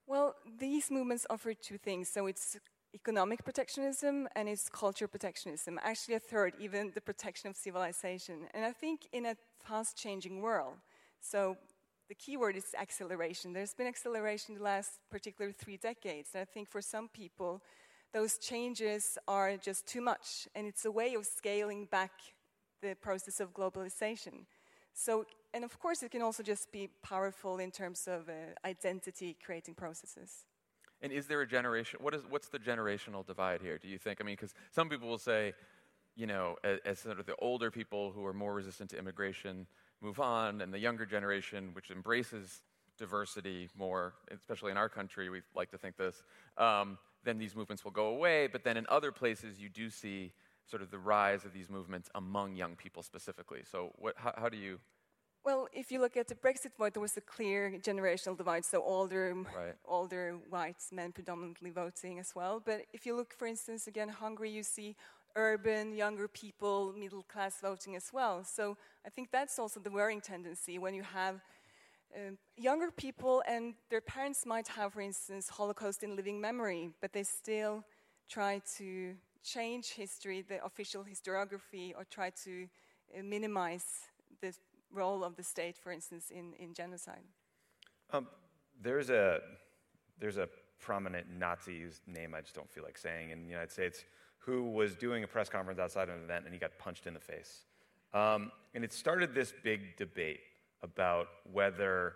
[0.08, 2.10] Well, these movements offer two things.
[2.10, 2.58] So it's
[2.94, 5.80] economic protectionism and it's culture protectionism.
[5.84, 8.48] Actually, a third, even the protection of civilization.
[8.54, 10.76] And I think in a fast changing world,
[11.20, 11.58] so
[12.10, 13.54] the key word is acceleration.
[13.54, 16.30] There's been acceleration in the last particular three decades.
[16.34, 17.62] And I think for some people,
[18.14, 20.48] those changes are just too much.
[20.54, 22.12] And it's a way of scaling back
[22.84, 24.46] the process of globalization.
[24.94, 28.34] So, and of course, it can also just be powerful in terms of uh,
[28.66, 30.46] identity creating processes.
[31.02, 32.00] And is there a generation?
[32.02, 33.78] What is what's the generational divide here?
[33.78, 34.20] Do you think?
[34.22, 35.54] I mean, because some people will say,
[36.16, 39.66] you know, as, as, sort of the older people who are more resistant to immigration
[40.02, 42.62] move on, and the younger generation, which embraces
[42.98, 46.24] diversity more, especially in our country, we like to think this.
[46.58, 48.48] Um, then these movements will go away.
[48.48, 50.34] But then in other places, you do see
[50.70, 53.62] sort of the rise of these movements among young people specifically.
[53.70, 54.80] So, what, how, how do you?
[55.46, 58.64] Well, if you look at the Brexit vote, there was a clear generational divide.
[58.64, 59.76] So older, right.
[59.86, 62.62] older white men predominantly voting as well.
[62.66, 64.96] But if you look, for instance, again, Hungary, you see
[65.36, 68.46] urban, younger people, middle class voting as well.
[68.46, 71.42] So I think that's also the worrying tendency when you have
[72.16, 77.12] um, younger people and their parents might have, for instance, Holocaust in living memory, but
[77.12, 77.84] they still
[78.30, 82.68] try to change history, the official historiography, or try to
[83.18, 83.86] uh, minimize
[84.42, 84.54] the
[84.92, 87.24] role of the state, for instance, in, in genocide?
[88.12, 88.28] Um,
[88.82, 89.40] there's a
[90.20, 90.48] there's a
[90.80, 94.04] prominent Nazi name I just don't feel like saying in the United States
[94.38, 97.14] who was doing a press conference outside of an event and he got punched in
[97.14, 97.62] the face.
[98.14, 100.42] Um, and it started this big debate
[100.82, 102.14] about whether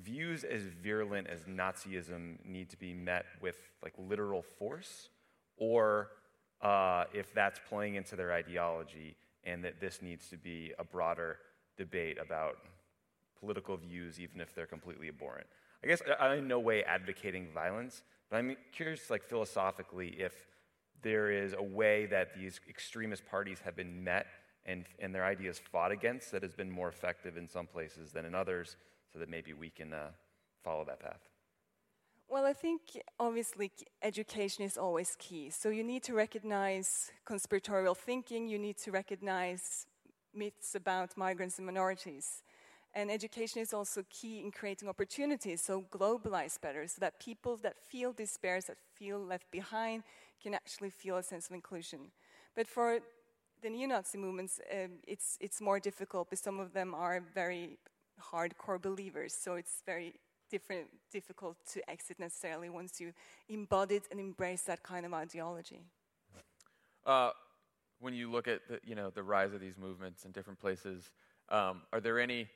[0.00, 5.08] views as virulent as Nazism need to be met with like literal force,
[5.56, 6.10] or
[6.62, 11.38] uh, if that's playing into their ideology, and that this needs to be a broader
[11.76, 12.56] debate about
[13.38, 15.46] political views, even if they're completely abhorrent.
[15.84, 20.32] I guess I'm in no way advocating violence, but I'm curious, like philosophically, if
[21.02, 24.26] there is a way that these extremist parties have been met
[24.64, 28.24] and, and their ideas fought against that has been more effective in some places than
[28.24, 28.76] in others,
[29.12, 30.08] so that maybe we can uh,
[30.64, 31.20] follow that path.
[32.28, 32.80] Well, I think
[33.20, 33.70] obviously
[34.02, 35.50] education is always key.
[35.50, 39.86] So you need to recognize conspiratorial thinking, you need to recognize
[40.34, 42.42] myths about migrants and minorities.
[42.94, 47.76] And education is also key in creating opportunities, so globalize better, so that people that
[47.78, 50.02] feel despair, that feel left behind,
[50.42, 52.10] can actually feel a sense of inclusion.
[52.56, 53.00] But for
[53.62, 57.78] the neo-Nazi movements, um, it's, it's more difficult, because some of them are very
[58.32, 59.34] hardcore believers.
[59.34, 60.14] So it's very
[60.50, 63.12] different, difficult to exit necessarily once you
[63.48, 65.82] embodied and embrace that kind of ideology.
[67.04, 67.30] Uh,
[68.00, 71.10] when you look at the, you know the rise of these movements in different places,
[71.48, 72.48] um, are there any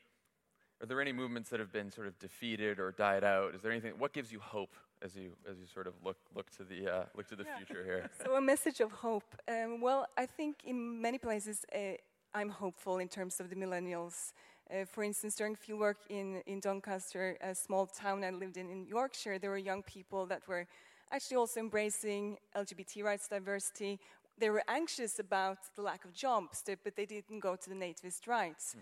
[0.82, 3.54] are there any movements that have been sort of defeated or died out?
[3.54, 3.92] Is there anything?
[3.98, 7.04] What gives you hope as you as you sort of look look to the uh,
[7.16, 8.10] look to the future here?
[8.24, 9.36] So a message of hope.
[9.48, 11.96] Um, well, I think in many places uh,
[12.34, 14.32] I'm hopeful in terms of the millennials.
[14.70, 18.86] Uh, for instance, during fieldwork in, in Doncaster, a small town I lived in in
[18.86, 20.66] Yorkshire, there were young people that were
[21.10, 23.98] actually also embracing LGBT rights, diversity.
[24.38, 28.28] They were anxious about the lack of jobs, but they didn't go to the nativist
[28.28, 28.76] rights.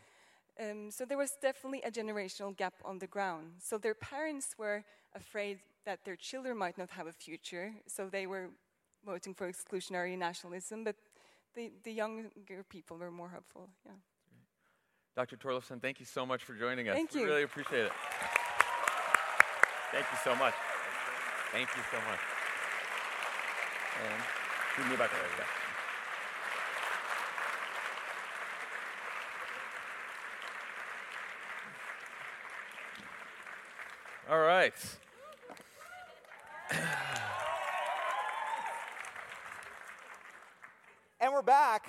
[0.61, 3.53] Um, so there was definitely a generational gap on the ground.
[3.61, 4.85] So their parents were
[5.15, 8.51] afraid that their children might not have a future, so they were
[9.07, 10.97] voting for exclusionary nationalism, but
[11.55, 12.29] the, the younger
[12.69, 13.71] people were more hopeful.
[13.87, 13.93] Yeah.
[15.19, 15.37] Dr.
[15.37, 16.95] Thorleifsson, thank you so much for joining us.
[16.95, 17.23] Thank you.
[17.23, 17.93] We really appreciate it.
[19.91, 20.55] Thank you so much.
[21.51, 22.21] Thank you so much.
[24.05, 24.23] And
[24.79, 25.21] we move back there.
[34.31, 34.73] All right.
[41.21, 41.89] And we're back.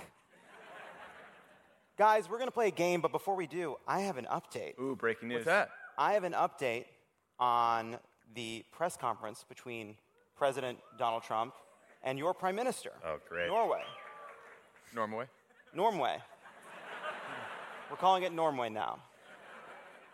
[2.00, 4.80] Guys, we're going to play a game, but before we do, I have an update.
[4.80, 5.40] Ooh, breaking news.
[5.40, 5.72] What's that?
[5.98, 6.86] I have an update
[7.38, 7.98] on
[8.36, 9.96] the press conference between
[10.38, 11.56] President Donald Trump
[12.02, 12.92] and your Prime Minister.
[13.06, 13.50] Oh, great.
[13.50, 13.82] Norway.
[14.96, 15.26] Norway?
[15.76, 16.22] Normway.
[17.92, 19.00] We're calling it Normway now.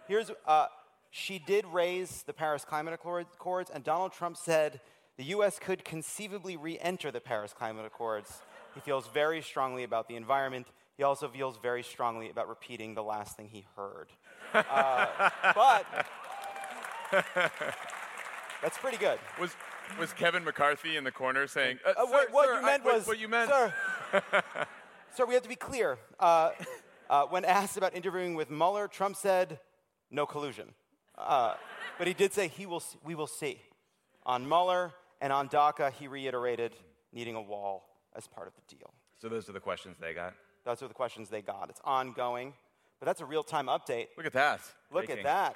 [0.07, 0.65] Here's, uh,
[1.11, 4.81] she did raise the Paris Climate Accords, and Donald Trump said
[5.17, 5.59] the U.S.
[5.59, 8.41] could conceivably re enter the Paris Climate Accords.
[8.73, 10.65] He feels very strongly about the environment.
[10.97, 14.07] He also feels very strongly about repeating the last thing he heard.
[14.53, 15.85] Uh, but
[18.61, 19.19] that's pretty good.
[19.39, 19.55] Was
[19.99, 22.83] was Kevin McCarthy in the corner saying, uh, Uh, sir, what, what sir, you meant
[22.85, 23.49] what- was, what you meant?
[23.49, 23.73] sir,
[25.15, 25.97] sir, we have to be clear.
[26.19, 26.51] Uh,
[27.09, 29.59] uh, when asked about interviewing with Mueller, Trump said,
[30.09, 30.73] "No collusion,"
[31.17, 31.53] uh,
[31.99, 32.83] but he did say he will.
[33.03, 33.61] We will see.
[34.25, 34.91] On Mueller
[35.21, 36.75] and on DACA, he reiterated
[37.13, 38.91] needing a wall as part of the deal.
[39.21, 40.33] So those are the questions they got.
[40.65, 41.69] Those are the questions they got.
[41.69, 42.53] It's ongoing,
[42.99, 44.07] but that's a real-time update.
[44.17, 44.61] Look at that.
[44.91, 45.25] Look Breaking.
[45.25, 45.55] at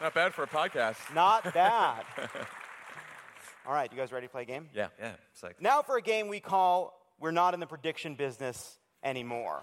[0.00, 0.96] Not bad for a podcast.
[1.14, 2.04] Not bad.
[3.66, 4.68] All right, you guys ready to play a game?
[4.74, 4.88] Yeah.
[5.00, 5.12] Yeah,
[5.42, 9.62] like Now for a game we call We're Not in the Prediction Business Anymore.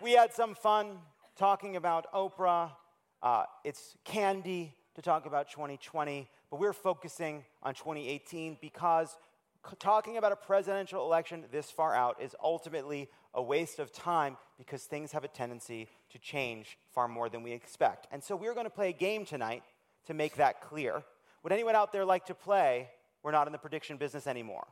[0.00, 0.98] we had some fun
[1.36, 2.70] talking about Oprah.
[3.22, 9.16] Uh, it's candy to talk about 2020, but we're focusing on 2018 because
[9.78, 14.84] talking about a presidential election this far out is ultimately a waste of time because
[14.84, 18.06] things have a tendency to change far more than we expect.
[18.10, 19.62] And so we're going to play a game tonight
[20.06, 21.02] to make that clear.
[21.42, 22.88] Would anyone out there like to play?
[23.22, 24.66] We're not in the prediction business anymore.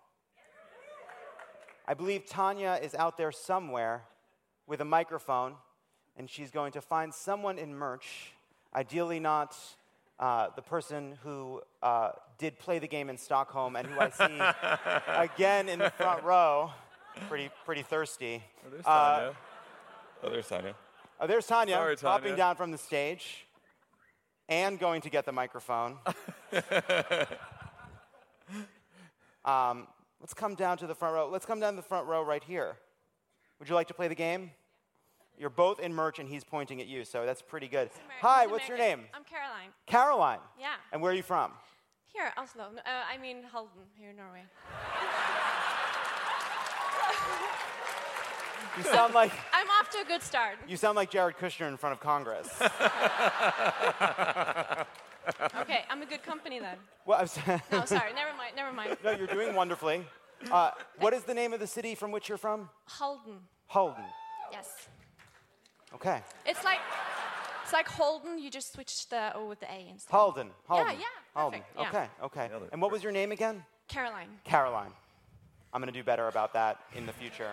[1.86, 4.02] I believe Tanya is out there somewhere
[4.66, 5.54] with a microphone,
[6.16, 8.32] and she's going to find someone in merch,
[8.74, 9.56] ideally not
[10.18, 14.40] uh, the person who uh, did play the game in Stockholm and who I see
[15.34, 16.70] again in the front row,
[17.28, 18.42] pretty, pretty thirsty.
[18.64, 19.34] Oh, there's Uh, Tanya.
[20.22, 20.74] oh, there's Tanya.
[21.20, 23.46] Oh, there's Tanya, Sorry, popping down from the stage
[24.48, 25.98] and going to get the microphone.
[29.44, 29.86] um,
[30.20, 31.28] let's come down to the front row.
[31.28, 32.76] Let's come down to the front row right here.
[33.58, 34.52] Would you like to play the game?
[35.38, 37.90] You're both in merch, and he's pointing at you, so that's pretty good.
[38.20, 39.02] Hi, what's your name?
[39.14, 39.68] I'm Caroline.
[39.86, 40.40] Caroline.
[40.58, 40.74] Yeah.
[40.92, 41.52] And where are you from?
[42.12, 42.64] Here, Oslo.
[42.64, 42.70] Uh,
[43.08, 44.42] I mean Halden, here in Norway.
[48.76, 50.56] You sound like I'm off to a good start.
[50.66, 52.48] you sound like Jared Kushner in front of Congress.
[55.60, 56.78] Okay, I'm a good company then.
[57.04, 57.38] well, I was
[57.70, 58.96] No, sorry, never mind, never mind.
[59.04, 60.06] no, you're doing wonderfully.
[60.50, 60.70] Uh,
[61.00, 62.70] what is the name of the city from which you're from?
[62.86, 63.34] Halden.
[63.66, 64.04] Halden.
[64.50, 64.88] Yes.
[65.94, 66.20] Okay.
[66.46, 66.80] It's like
[67.62, 68.38] it's like Holden.
[68.38, 70.10] You just switch the O with the A instead.
[70.10, 70.50] Holden.
[70.66, 70.86] Holden.
[70.92, 71.40] Yeah, yeah.
[71.40, 71.60] Holden.
[71.76, 72.00] perfect, yeah.
[72.24, 72.68] Okay, okay.
[72.72, 73.62] And what was your name again?
[73.88, 74.28] Caroline.
[74.44, 74.92] Caroline.
[75.72, 77.50] I'm going to do better about that in the future.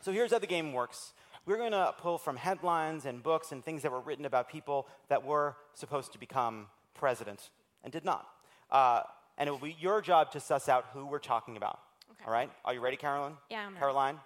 [0.00, 1.12] So here's how the game works.
[1.44, 4.86] We're going to pull from headlines and books and things that were written about people
[5.08, 7.50] that were supposed to become president
[7.84, 8.26] and did not.
[8.70, 9.02] Uh,
[9.36, 11.80] and it will be your job to suss out who we're talking about.
[12.12, 12.24] Okay.
[12.26, 12.50] All right?
[12.64, 13.34] Are you ready, Caroline?
[13.50, 13.78] Yeah, I'm ready.
[13.78, 14.18] Caroline,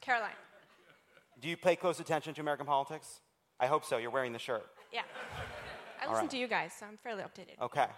[0.00, 0.30] Caroline.
[1.44, 3.20] Do you pay close attention to American politics?
[3.60, 3.98] I hope so.
[3.98, 4.66] You're wearing the shirt.
[4.90, 5.02] Yeah.
[6.00, 6.30] I listen right.
[6.30, 7.60] to you guys, so I'm fairly updated.
[7.60, 7.86] Okay.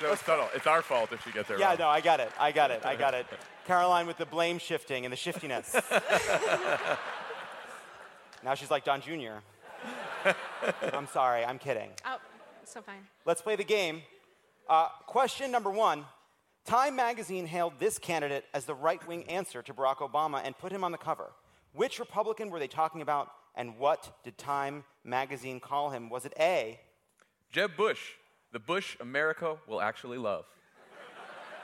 [0.00, 0.48] So it's subtle.
[0.54, 1.78] It's our fault if she gets it Yeah, wrong.
[1.80, 2.30] no, I got it.
[2.38, 2.86] I got it.
[2.86, 3.26] I got it.
[3.66, 5.74] Caroline with the blame shifting and the shiftiness.
[8.44, 9.42] now she's like Don Jr.
[10.92, 11.90] I'm sorry, I'm kidding.
[12.06, 12.18] Oh,
[12.62, 13.08] so fine.
[13.24, 14.02] Let's play the game.
[14.68, 16.04] Uh, question number one
[16.68, 20.70] Time magazine hailed this candidate as the right wing answer to Barack Obama and put
[20.70, 21.30] him on the cover.
[21.72, 26.10] Which Republican were they talking about, and what did Time magazine call him?
[26.10, 26.78] Was it A?
[27.50, 28.10] Jeb Bush,
[28.52, 30.44] the Bush America will actually love.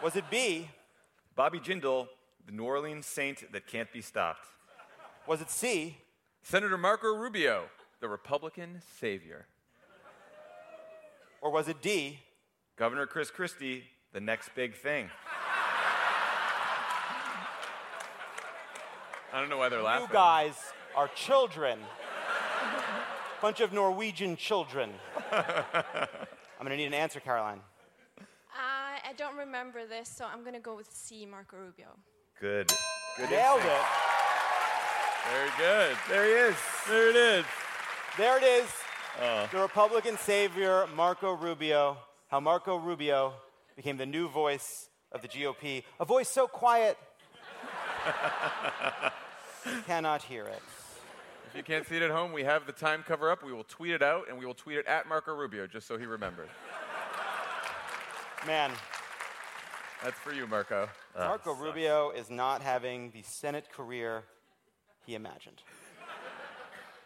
[0.02, 0.70] Was it B?
[1.36, 2.08] Bobby Jindal,
[2.46, 4.46] the New Orleans saint that can't be stopped.
[5.26, 5.98] Was it C?
[6.42, 7.64] Senator Marco Rubio,
[8.00, 9.48] the Republican savior.
[11.42, 12.20] Or was it D?
[12.76, 13.84] Governor Chris Christie,
[14.14, 15.10] the next big thing.
[19.32, 20.06] I don't know why they're laughing.
[20.08, 20.54] You guys
[20.96, 21.80] are children.
[23.42, 24.90] Bunch of Norwegian children.
[25.32, 25.42] I'm
[26.62, 27.60] gonna need an answer, Caroline.
[28.20, 31.88] Uh, I don't remember this, so I'm going to go with C, Marco Rubio.
[32.40, 32.72] Good.
[33.16, 33.76] Good Nailed instinct.
[33.76, 35.32] it.
[35.32, 35.96] Very good.
[36.08, 36.56] There he is.
[36.88, 37.44] There it is.
[38.16, 38.70] There it is.
[39.20, 39.48] Oh.
[39.50, 41.96] The Republican savior, Marco Rubio.
[42.28, 43.34] How Marco Rubio
[43.76, 45.82] became the new voice of the GOP.
[46.00, 46.96] A voice so quiet,
[49.86, 50.62] cannot hear it.
[51.48, 53.44] If you can't see it at home, we have the time cover up.
[53.44, 55.96] We will tweet it out, and we will tweet it at Marco Rubio, just so
[55.96, 56.48] he remembers.
[58.46, 58.72] Man,
[60.02, 60.88] That's for you, Marco.
[61.16, 64.24] Marco ah, Rubio is not having the Senate career
[65.06, 65.62] he imagined.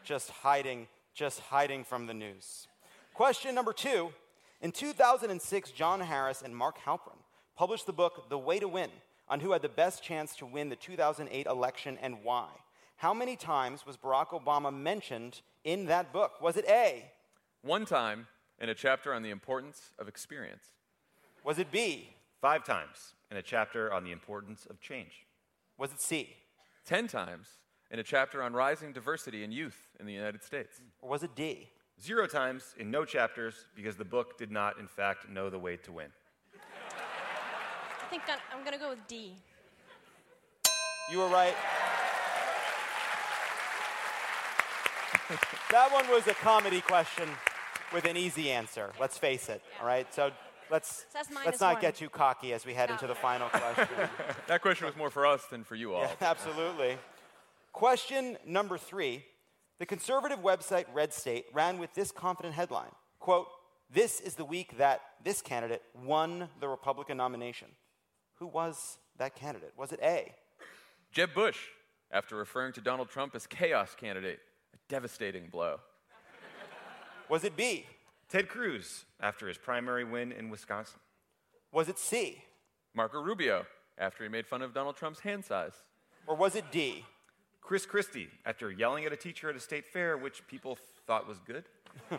[0.02, 2.66] just hiding, just hiding from the news.
[3.14, 4.12] Question number two.
[4.60, 7.18] In 2006, John Harris and Mark Halperin
[7.56, 8.90] published the book The Way to Win
[9.28, 12.48] on who had the best chance to win the 2008 election and why.
[12.96, 16.40] How many times was Barack Obama mentioned in that book?
[16.40, 17.04] Was it A?
[17.62, 18.26] One time
[18.58, 20.64] in a chapter on the importance of experience.
[21.44, 22.10] Was it B?
[22.40, 25.26] Five times in a chapter on the importance of change.
[25.76, 26.34] Was it C?
[26.84, 27.46] Ten times
[27.92, 30.80] in a chapter on rising diversity in youth in the United States.
[31.00, 31.68] Or was it D?
[32.00, 35.76] Zero times in no chapters because the book did not, in fact, know the way
[35.78, 36.06] to win.
[36.54, 39.34] I think I'm, I'm going to go with D.
[41.10, 41.54] You were right.
[45.70, 47.28] that one was a comedy question
[47.92, 48.92] with an easy answer.
[49.00, 49.60] Let's face it.
[49.80, 50.06] All right.
[50.14, 50.30] So
[50.70, 51.82] let's So let's not one.
[51.82, 53.16] get too cocky as we head into the oh.
[53.16, 54.08] final question.
[54.46, 56.02] that question was more for us than for you all.
[56.02, 56.96] Yeah, absolutely.
[57.72, 59.24] Question number three.
[59.78, 62.90] The conservative website Red State ran with this confident headline
[63.20, 63.46] quote,
[63.90, 67.68] This is the week that this candidate won the Republican nomination.
[68.38, 69.72] Who was that candidate?
[69.76, 70.32] Was it A?
[71.12, 71.58] Jeb Bush,
[72.10, 74.40] after referring to Donald Trump as chaos candidate,
[74.74, 75.78] a devastating blow.
[77.28, 77.86] Was it B?
[78.28, 81.00] Ted Cruz, after his primary win in Wisconsin.
[81.72, 82.42] Was it C?
[82.94, 83.64] Marco Rubio,
[83.96, 85.74] after he made fun of Donald Trump's hand size.
[86.26, 87.04] Or was it D?
[87.68, 91.36] Chris Christie, after yelling at a teacher at a state fair, which people thought was
[91.46, 91.64] good.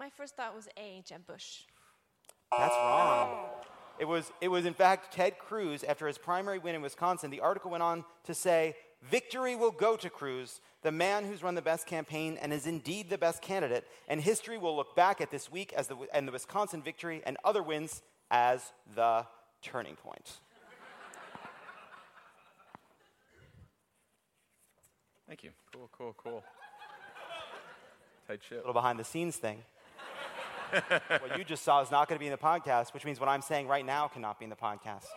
[0.00, 1.60] My first thought was A, Jeb Bush.
[2.50, 3.46] That's wrong.
[4.00, 7.30] It was, it was, in fact, Ted Cruz after his primary win in Wisconsin.
[7.30, 11.54] The article went on to say, Victory will go to Cruz, the man who's run
[11.54, 13.86] the best campaign and is indeed the best candidate.
[14.08, 17.36] And history will look back at this week as the, and the Wisconsin victory and
[17.44, 19.24] other wins as the
[19.62, 20.40] turning point.
[25.26, 25.50] Thank you.
[25.72, 26.44] Cool, cool, cool.
[28.28, 28.58] Tight ship.
[28.58, 29.58] A little behind the scenes thing.
[31.08, 33.28] what you just saw is not going to be in the podcast, which means what
[33.28, 35.06] I'm saying right now cannot be in the podcast.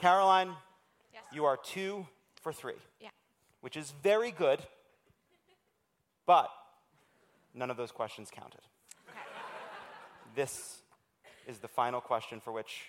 [0.00, 0.52] Caroline,
[1.14, 1.22] yes.
[1.32, 2.06] you are two
[2.42, 3.08] for three, Yeah.
[3.60, 4.60] which is very good,
[6.26, 6.48] but
[7.54, 8.60] none of those questions counted.
[9.08, 9.18] Okay.
[10.34, 10.78] This
[11.46, 12.82] is the final question for which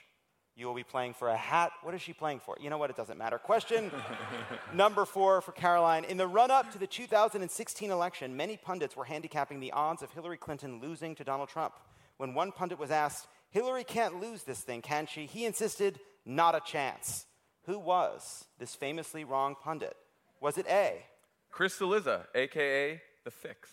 [0.58, 1.72] you will be playing for a hat.
[1.84, 2.58] What is she playing for?
[2.60, 2.90] You know what?
[2.90, 3.38] It doesn't matter.
[3.38, 3.92] Question
[4.74, 6.04] number four for Caroline.
[6.04, 10.12] In the run up to the 2016 election, many pundits were handicapping the odds of
[10.12, 11.76] Hillary Clinton losing to Donald Trump.
[12.18, 15.28] When one pundit was asked, Hillary can't lose this thing, can she?
[15.28, 17.28] He insisted, not a chance.
[17.68, 19.96] Who was this famously wrong pundit?
[20.42, 21.06] Was it A?
[21.52, 23.70] Chris Cillizza, aka The Fix.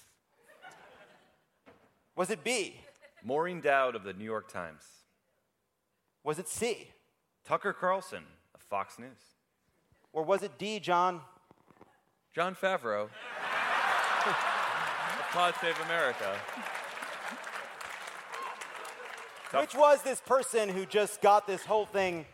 [2.14, 2.76] Was it B?
[3.24, 4.82] Maureen Dowd of the New York Times.
[6.24, 6.88] Was it C?
[7.46, 8.24] Tucker Carlson
[8.54, 9.08] of Fox News.
[10.12, 11.20] Or was it D, John?
[12.34, 13.02] Jon Favreau.
[14.26, 16.34] of Pod Save America.
[19.52, 22.26] Which was this person who just got this whole thing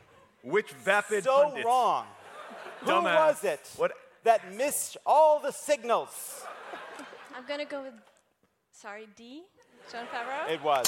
[0.43, 1.67] Which vapid so pundit?
[1.67, 2.07] wrong?
[2.81, 3.15] Who Dumbass.
[3.17, 3.93] was it What?
[4.25, 6.45] that missed all the signals?
[7.37, 7.93] I'm going to go with,
[8.73, 9.43] sorry, D.
[9.93, 10.49] Jon Favreau?
[10.51, 10.87] It was.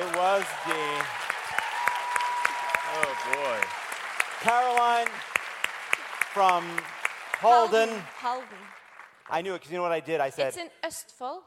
[0.00, 1.04] It was Dean.
[2.98, 3.60] Oh boy.
[4.40, 5.08] Caroline
[6.32, 6.64] from
[7.40, 7.90] Halden.
[8.16, 8.46] Halden.
[9.28, 10.18] I knew it because you know what I did?
[10.20, 11.42] I said, It's in Østfold.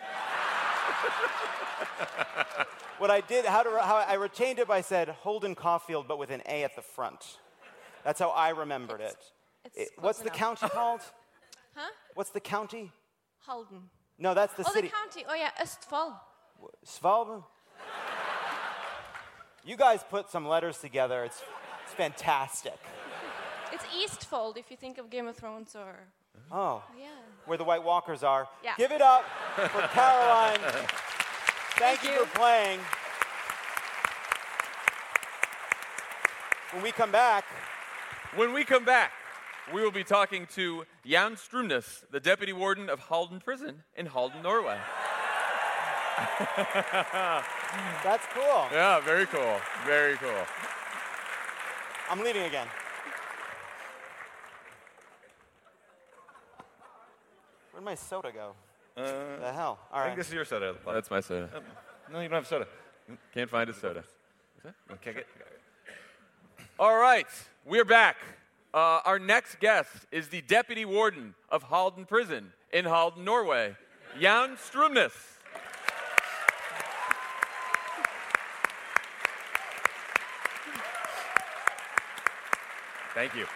[2.98, 6.30] what I did, how, to, how I retained it by said Holden Caulfield, but with
[6.30, 7.38] an A at the front.
[8.04, 9.16] That's how I remembered it.
[9.74, 11.02] It- what's the county called?
[11.74, 11.90] Huh?
[12.16, 12.90] What's the county?
[13.46, 13.82] Halden.
[14.18, 14.88] No, that's the oh, city.
[14.88, 15.24] the county.
[15.28, 16.14] Oh, yeah, Østfold.
[16.84, 17.44] Svalbard?
[19.68, 21.24] You guys put some letters together.
[21.24, 21.42] It's,
[21.84, 22.78] it's fantastic.
[23.70, 25.94] It's Eastfold if you think of Game of Thrones or.
[26.50, 27.08] Oh, Yeah.
[27.44, 28.48] where the White Walkers are.
[28.64, 28.72] Yeah.
[28.78, 29.24] Give it up
[29.54, 30.58] for Caroline.
[30.58, 32.24] Thank, Thank you you.
[32.24, 32.80] for playing.
[36.72, 37.44] When we come back,
[38.36, 39.12] When we come back,
[39.74, 44.40] we will be talking to Jan Strømnes, the deputy warden of Halden Prison in Halden,
[44.42, 44.78] Norway.
[48.02, 48.66] That's cool.
[48.72, 49.56] Yeah, very cool.
[49.84, 50.44] Very cool.
[52.10, 52.66] I'm leaving again.
[57.72, 58.52] Where'd my soda go?
[58.96, 59.78] Uh, the hell?
[59.92, 60.06] All I right.
[60.06, 60.74] think this is your soda.
[60.86, 61.48] That's my soda.
[61.54, 61.60] Uh,
[62.10, 62.66] no, you don't have soda.
[63.32, 64.04] Can't find a soda.
[64.92, 65.22] Okay,
[66.78, 67.26] All right,
[67.64, 68.16] we're back.
[68.74, 73.76] Uh, our next guest is the deputy warden of Halden Prison in Halden, Norway,
[74.20, 75.12] Jan Strømnes.
[83.18, 83.46] Thank you.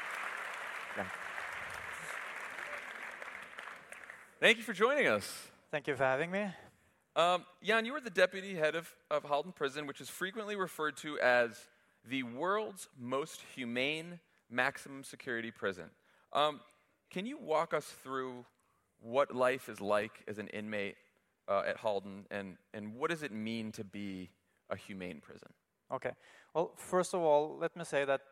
[4.40, 5.50] Thank you for joining us.
[5.70, 6.48] Thank you for having me.
[7.14, 10.96] Um, Jan, you are the deputy head of, of Halden Prison, which is frequently referred
[10.96, 11.68] to as
[12.04, 14.18] the world's most humane
[14.50, 15.90] maximum security prison.
[16.32, 16.58] Um,
[17.08, 18.44] can you walk us through
[19.00, 20.96] what life is like as an inmate
[21.46, 24.30] uh, at Halden, and, and what does it mean to be
[24.70, 25.50] a humane prison?
[25.92, 26.10] Okay.
[26.52, 28.22] Well, first of all, let me say that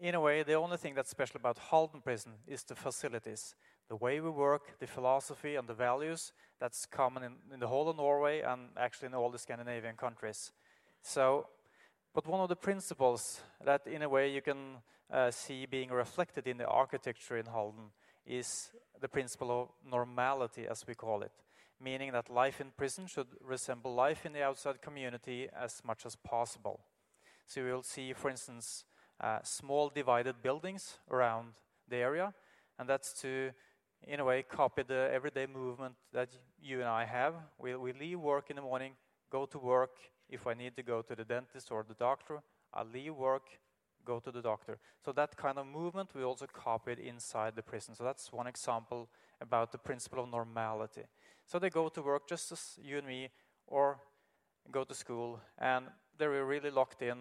[0.00, 3.54] in a way, the only thing that's special about Halden Prison is the facilities.
[3.88, 7.88] The way we work, the philosophy, and the values that's common in, in the whole
[7.88, 10.52] of Norway and actually in all the Scandinavian countries.
[11.02, 11.46] So,
[12.14, 14.76] but one of the principles that, in a way, you can
[15.12, 17.90] uh, see being reflected in the architecture in Halden
[18.26, 18.70] is
[19.00, 21.32] the principle of normality, as we call it,
[21.80, 26.16] meaning that life in prison should resemble life in the outside community as much as
[26.16, 26.80] possible.
[27.46, 28.84] So you will see, for instance,
[29.20, 31.54] uh, small divided buildings around
[31.88, 32.34] the area,
[32.78, 33.50] and that's to,
[34.02, 36.28] in a way, copy the everyday movement that
[36.60, 37.34] you and I have.
[37.58, 38.92] We, we leave work in the morning,
[39.30, 39.96] go to work.
[40.28, 42.42] If I need to go to the dentist or the doctor,
[42.72, 43.46] I leave work,
[44.04, 44.78] go to the doctor.
[45.04, 47.94] So that kind of movement we also copied inside the prison.
[47.94, 49.08] So that's one example
[49.40, 51.02] about the principle of normality.
[51.46, 53.30] So they go to work just as you and me,
[53.66, 53.98] or
[54.70, 55.86] go to school, and
[56.18, 57.18] they're really locked in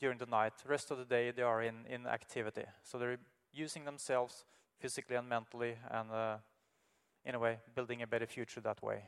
[0.00, 0.52] during the night.
[0.62, 2.64] The rest of the day they are in, in activity.
[2.82, 3.18] So they're
[3.52, 4.44] using themselves
[4.78, 6.36] physically and mentally, and uh,
[7.24, 9.04] in a way, building a better future that way.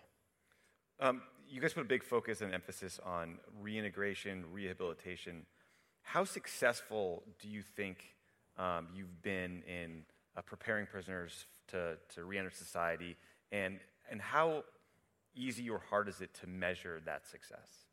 [1.01, 5.47] Um, you guys put a big focus and emphasis on reintegration, rehabilitation.
[6.03, 7.99] How successful do you think
[8.59, 10.03] um, you've been in
[10.37, 13.17] uh, preparing prisoners to, to re-enter society,
[13.53, 13.79] and,
[14.11, 14.65] and how
[15.35, 17.88] easy or hard is it to measure that success?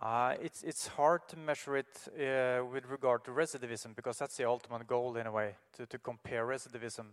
[0.00, 4.46] Uh, it's, it's hard to measure it uh, with regard to recidivism because that's the
[4.46, 7.06] ultimate goal in a way to, to compare recidivism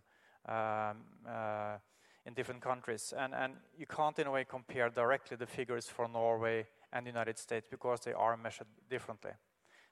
[0.47, 0.97] um,
[1.27, 1.77] uh,
[2.25, 3.13] in different countries.
[3.17, 7.09] And, and you can't in a way compare directly the figures for Norway and the
[7.09, 9.31] United States because they are measured differently.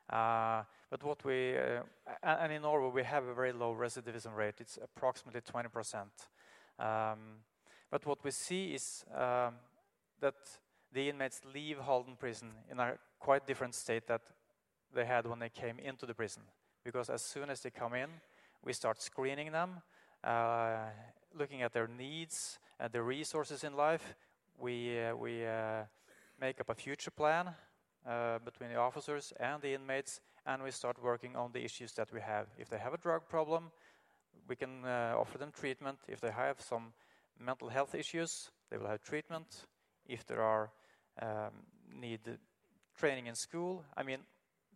[0.10, 4.80] But what we, and and in Norway we have a very low recidivism rate, it's
[4.82, 6.06] approximately 20%.
[6.80, 7.20] Um,
[7.92, 9.56] but what we see is um,
[10.22, 10.36] that
[10.96, 14.22] the inmates leave Halden prison in a quite different state that
[14.94, 16.44] they had when they came into the prison.
[16.86, 18.10] Because as soon as they come in,
[18.64, 19.82] we start screening them,
[20.24, 20.78] uh,
[21.38, 24.16] looking at their needs and their resources in life.
[24.58, 25.84] We, uh, we uh,
[26.40, 27.50] make up a future plan
[28.08, 32.14] uh, between the officers and the inmates, and we start working on the issues that
[32.14, 32.48] we have.
[32.58, 33.72] If they have a drug problem,
[34.48, 35.98] we can uh, offer them treatment.
[36.08, 36.94] If they have some
[37.38, 39.66] mental health issues, they will have treatment.
[40.08, 40.70] If there are
[41.22, 41.52] um,
[41.94, 42.20] need
[42.98, 44.20] training in school, I mean,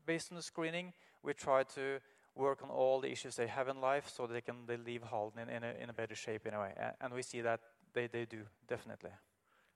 [0.06, 0.94] based on the screening,
[1.24, 2.00] we try to
[2.36, 5.40] work on all the issues they have in life so they can they leave Halden
[5.42, 6.74] in, in, a, in a better shape in a way.
[6.78, 7.60] A- And we see that
[7.94, 9.12] they, they do, definitely.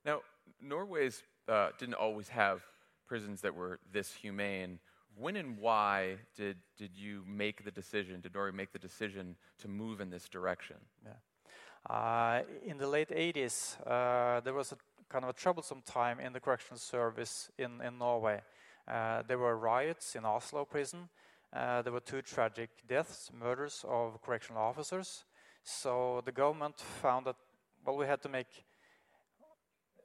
[0.05, 0.21] Now,
[0.61, 2.61] Norway's uh, didn't always have
[3.07, 4.79] prisons that were this humane.
[5.15, 9.67] When and why did, did you make the decision, did Norway make the decision to
[9.67, 10.77] move in this direction?
[11.05, 11.11] Yeah.
[11.89, 14.77] Uh, in the late 80s, uh, there was a
[15.13, 18.41] kind of a troublesome time in the correctional service in, in Norway.
[18.87, 21.07] Uh, there were riots in Oslo prison.
[21.55, 25.23] Uh, there were two tragic deaths, murders of correctional officers.
[25.63, 27.35] So the government found that,
[27.85, 28.47] well, we had to make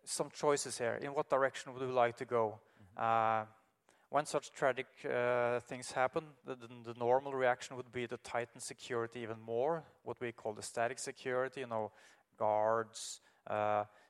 [0.04, 0.98] some choices here.
[1.00, 2.58] In what direction would we like to go?
[2.94, 3.44] Uh,
[4.10, 8.60] when such tragic uh, things happen, the, the, the, normal reaction would be to tighten
[8.60, 11.92] security even more, what we call the static security, you know,
[12.38, 13.20] guards,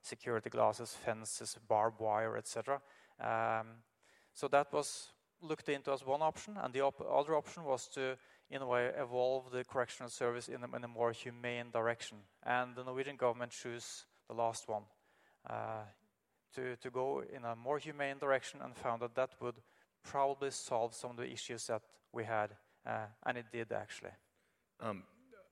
[0.03, 2.81] security glasses, fences, barbed wire, etc.
[3.21, 3.83] Um,
[4.33, 5.13] so that was
[5.43, 8.17] looked into as one option, and the op other option was to,
[8.51, 12.19] in a way, evolve the correctional service in a, in a more humane direction.
[12.45, 14.83] And the Norwegian government chose the last one,
[15.49, 15.85] uh,
[16.55, 19.57] to, to go in a more humane direction, and found that that would
[20.03, 21.83] probably solve some of the issues that
[22.13, 22.51] we had,
[22.87, 24.13] uh, and it did actually.
[24.81, 25.03] Um,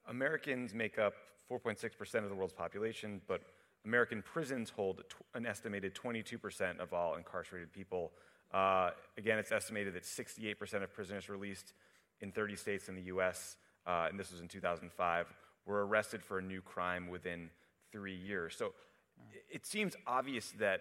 [0.09, 1.15] Americans make up
[1.51, 3.43] 4.6% of the world's population, but
[3.87, 5.05] American prisons hold
[5.35, 8.13] an estimated 22% of all incarcerated people.
[8.53, 11.73] Uh, again, it's estimated that 68% of prisoners released
[12.21, 13.57] in 30 states in the US,
[13.87, 15.33] uh, and this was in 2005,
[15.67, 17.51] were arrested for a new crime within
[17.93, 18.55] three years.
[18.57, 18.73] So
[19.51, 20.81] it seems obvious that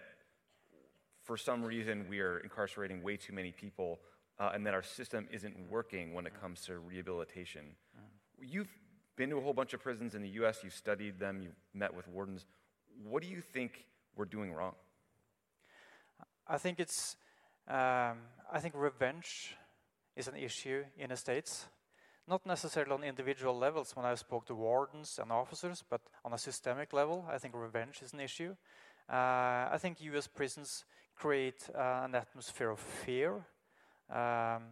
[1.22, 4.00] for some reason we are incarcerating way too many people
[4.38, 7.62] uh, and that our system isn't working when it comes to rehabilitation.
[8.40, 8.68] You've
[9.16, 11.94] been to a whole bunch of prisons in the US, you've studied them, you've met
[11.94, 12.46] with wardens.
[13.04, 13.86] What do you think
[14.16, 14.74] we're doing wrong?
[16.46, 17.16] I think it's,
[17.68, 18.18] um,
[18.52, 19.56] I think revenge
[20.14, 21.66] is an issue in the States.
[22.28, 26.38] Not necessarily on individual levels when I spoke to wardens and officers, but on a
[26.38, 28.56] systemic level, I think revenge is an issue.
[29.08, 33.34] Uh, I think US prisons create uh, an atmosphere of fear.
[34.10, 34.62] Um,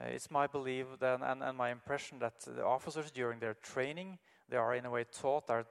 [0.00, 4.18] uh, it's my belief that, and, and, my impression that the officers during their training,
[4.48, 5.66] they are in a way taught that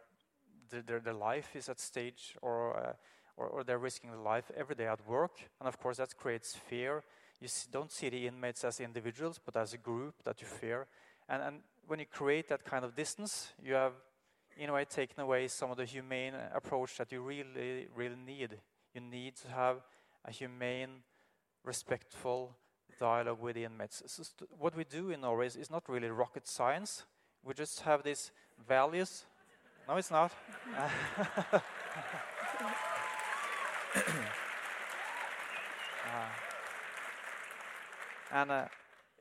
[0.69, 2.93] their, their life is at stake or, uh,
[3.37, 5.39] or, or, they're risking their life every day at work.
[5.59, 7.03] And of course, that creates fear.
[7.39, 10.87] You don't see the inmates as individuals, but as a group that you fear.
[11.27, 13.93] And, and when you create that kind of distance, you have,
[14.57, 18.57] in a way, taken away some of the humane approach that you really, really need
[18.93, 19.77] you need to have
[20.25, 21.01] a humane,
[21.63, 22.55] respectful
[22.99, 24.03] dialogue with the inmates.
[24.05, 24.23] So
[24.57, 27.03] what we do in Norway is, is, not really rocket science.
[27.43, 28.31] We just have these
[28.67, 29.25] values.
[29.87, 30.31] No, it's not.
[30.77, 30.89] uh,
[38.31, 38.65] and uh,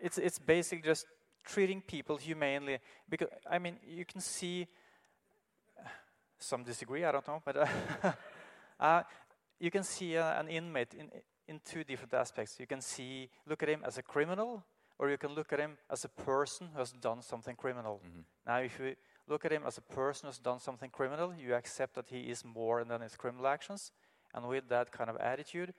[0.00, 1.06] it's, it's basically just
[1.44, 2.78] treating people humanely.
[3.08, 4.68] Because, I mean, you can see,
[6.38, 7.68] some disagree, I don't know, but
[8.80, 9.02] uh,
[9.58, 11.10] you can see uh, an inmate in,
[11.48, 12.60] in two different aspects.
[12.60, 14.64] You can see, look at him as a criminal,
[14.98, 18.00] or you can look at him as a person who has done something criminal.
[18.04, 18.24] Mm -hmm.
[18.46, 18.94] Now, if you
[19.28, 22.44] look at him as a person who's done something criminal, you accept that he is
[22.44, 23.92] more than his criminal actions.
[24.34, 25.74] And with that kind of attitude,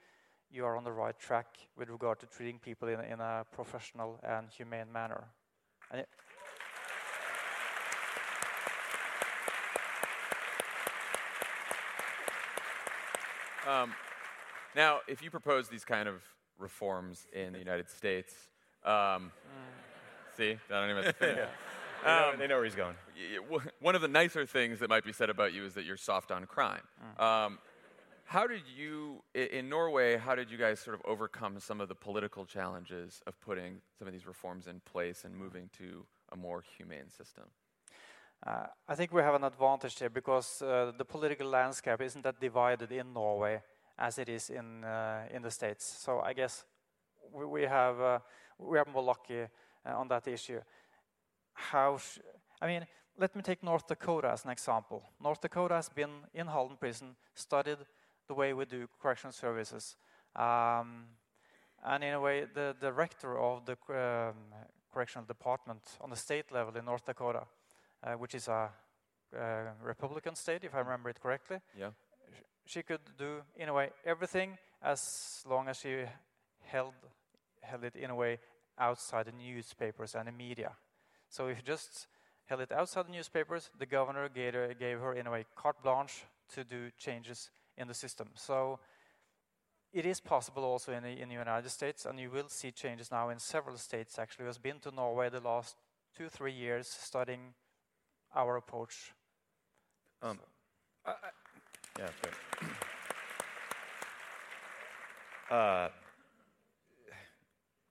[0.50, 1.46] you are on the right track
[1.76, 5.24] with regard to treating people in, in a professional and humane manner.
[5.90, 6.06] And
[13.66, 13.94] Um,
[14.76, 16.22] now, if you propose these kind of
[16.58, 18.34] reforms in the United States,
[18.84, 19.32] um,
[20.36, 21.48] see, I don't even have to finish.
[22.02, 22.94] They, know, um, they know where he's going.
[23.80, 26.30] One of the nicer things that might be said about you is that you're soft
[26.30, 26.82] on crime.
[27.18, 27.22] Mm.
[27.22, 27.58] Um,
[28.24, 31.94] how did you, in Norway, how did you guys sort of overcome some of the
[31.94, 36.62] political challenges of putting some of these reforms in place and moving to a more
[36.76, 37.44] humane system?
[38.46, 42.40] Uh, I think we have an advantage here because uh, the political landscape isn't that
[42.40, 43.62] divided in Norway
[43.98, 45.84] as it is in uh, in the states.
[46.04, 46.64] So I guess
[47.32, 48.18] we, we have uh,
[48.58, 50.60] we are more lucky uh, on that issue.
[51.54, 51.98] How?
[52.60, 52.86] I mean,
[53.18, 55.02] let me take North Dakota as an example.
[55.22, 57.78] North Dakota has been in Halden prison, studied
[58.28, 59.96] the way we do correctional services,
[60.36, 61.04] um,
[61.84, 64.34] and in a way, the director of the um,
[64.92, 67.46] correctional department on the state level in North Dakota
[68.04, 68.70] uh, which is a
[69.36, 69.40] uh,
[69.82, 71.58] Republican state, if I remember it correctly.
[71.78, 71.90] Yeah.
[72.66, 76.04] She could do, in a way, everything as long as she
[76.62, 76.94] held,
[77.62, 78.38] held it, in a way,
[78.78, 80.72] outside the newspapers and the media.
[81.34, 82.06] So if you just
[82.46, 85.82] held it outside the newspapers, the governor gave her, gave her, in a way, carte
[85.82, 86.22] blanche
[86.54, 88.28] to do changes in the system.
[88.36, 88.78] So
[89.92, 93.10] it is possible also in the, in the United States, and you will see changes
[93.10, 94.16] now in several states.
[94.16, 95.74] Actually, has been to Norway the last
[96.16, 97.54] two, three years, studying
[98.32, 99.12] our approach.
[100.22, 100.38] Um,
[101.04, 101.14] I, I,
[105.50, 105.56] yeah.
[105.56, 105.88] Uh,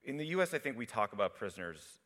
[0.02, 1.98] in the U.S., I think we talk about prisoners.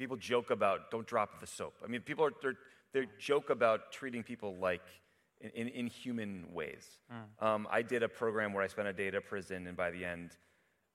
[0.00, 1.74] People joke about don't drop the soap.
[1.84, 2.32] I mean, people are
[2.94, 4.80] they joke about treating people like
[5.42, 6.86] in, in inhuman ways.
[7.12, 7.46] Mm.
[7.46, 9.90] Um, I did a program where I spent a day at a prison, and by
[9.90, 10.30] the end,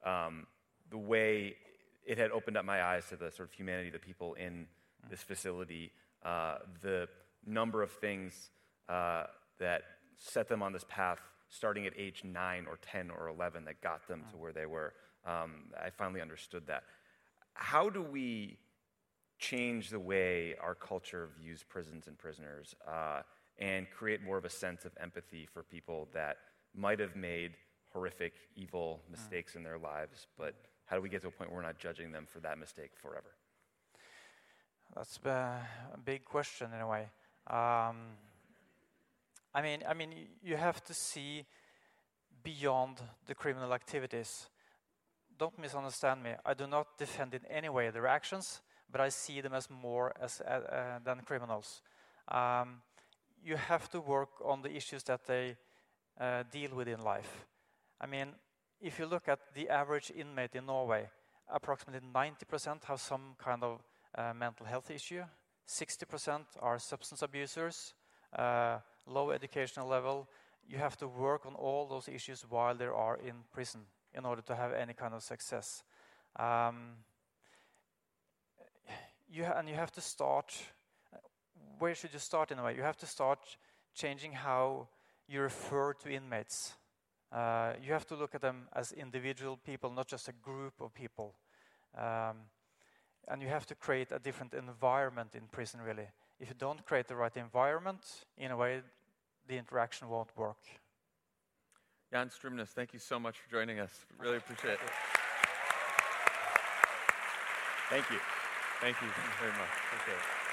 [0.03, 0.48] um,
[0.90, 1.56] the way
[2.03, 4.65] it had opened up my eyes to the sort of humanity of the people in
[5.07, 5.91] this facility,
[6.23, 7.07] uh, the
[7.45, 8.49] number of things
[8.90, 9.26] uh,
[9.60, 9.84] that
[10.18, 11.19] set them on this path
[11.49, 14.94] starting at age 9 or 10 or 11 that got them to where they were.
[15.27, 16.84] Um, I finally understood that.
[17.53, 18.57] How do we
[19.37, 23.21] change the way our culture views prisons and prisoners uh,
[23.59, 26.37] and create more of a sense of empathy for people that
[26.75, 27.53] might have made
[27.91, 30.55] horrific, evil mistakes in their lives, but
[30.85, 32.91] how do we get to a point where we're not judging them for that mistake
[32.95, 33.35] forever?
[34.95, 35.61] That's a
[36.03, 37.09] big question in a way.
[37.47, 38.17] Um,
[39.53, 40.13] I mean, I mean,
[40.43, 41.45] you have to see
[42.43, 44.49] beyond the criminal activities.
[45.37, 46.31] Don't misunderstand me.
[46.45, 48.61] I do not defend in any way their actions,
[48.95, 51.81] but I see them as more as uh, uh, than criminals.
[52.30, 52.81] Um,
[53.43, 55.57] you have to work on the issues that they
[56.17, 57.45] uh, deal with in life.
[57.99, 58.27] I mean,
[58.80, 61.09] if you look at the average inmate in Norway,
[61.53, 63.84] approximately 90% have some kind of
[64.17, 65.26] uh, mental health issue.
[65.67, 67.95] 60% are substance abusers,
[68.39, 70.30] uh, low educational level.
[70.69, 73.81] You have to work on all those issues while they are in prison
[74.13, 75.84] in order to have any kind of success.
[76.39, 77.03] Um,
[79.30, 80.53] you ha- and you have to start.
[81.80, 82.76] Where should you start in a way?
[82.76, 83.39] You have to start
[83.93, 84.88] changing how
[85.27, 86.73] you refer to inmates.
[87.31, 90.93] Uh, you have to look at them as individual people, not just a group of
[90.93, 91.35] people.
[91.97, 92.38] Um,
[93.27, 96.07] and you have to create a different environment in prison, really.
[96.39, 98.81] If you don't create the right environment, in a way,
[99.47, 100.64] the interaction won't work.
[102.11, 104.06] Jan Strømnes, thank you so much for joining us.
[104.19, 104.80] Really appreciate it.
[107.89, 108.44] Thank you.
[108.81, 109.07] Thank you
[109.39, 109.69] very much.
[109.91, 110.45] Appreciate it.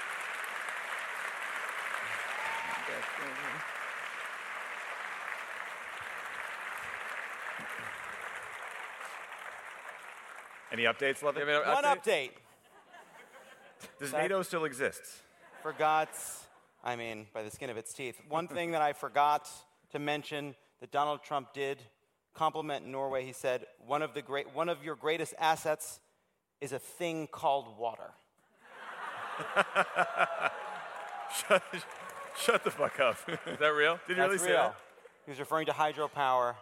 [10.71, 11.41] Any updates, Levin?
[11.43, 12.31] You have an One update.
[13.99, 14.23] Does Sorry.
[14.23, 15.01] NATO still exist?
[15.61, 16.09] Forgot,
[16.83, 18.19] I mean, by the skin of its teeth.
[18.27, 19.47] One thing that I forgot
[19.91, 21.77] to mention that Donald Trump did
[22.33, 23.23] compliment Norway.
[23.23, 25.99] He said, one of, the great, one of your greatest assets
[26.63, 28.11] is a thing called water.
[31.35, 31.61] shut,
[32.39, 33.17] shut the fuck up.
[33.27, 33.99] Is that real?
[34.07, 34.57] Did you That's really say real.
[34.57, 34.75] that?
[35.25, 36.55] He was referring to hydropower.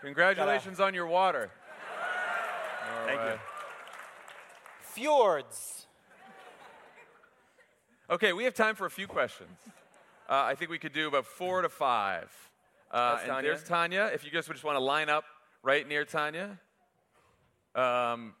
[0.00, 1.50] Congratulations on your water.
[3.00, 3.38] All Thank you.
[4.82, 5.86] Fjords.
[8.10, 9.58] Okay, we have time for a few questions.
[10.28, 12.30] Uh, I think we could do about four to five.
[12.92, 13.48] Uh, and Tanya.
[13.48, 14.10] there's Tanya.
[14.14, 15.24] If you guys would just want to line up
[15.64, 16.60] right near Tanya.
[17.74, 18.34] Um,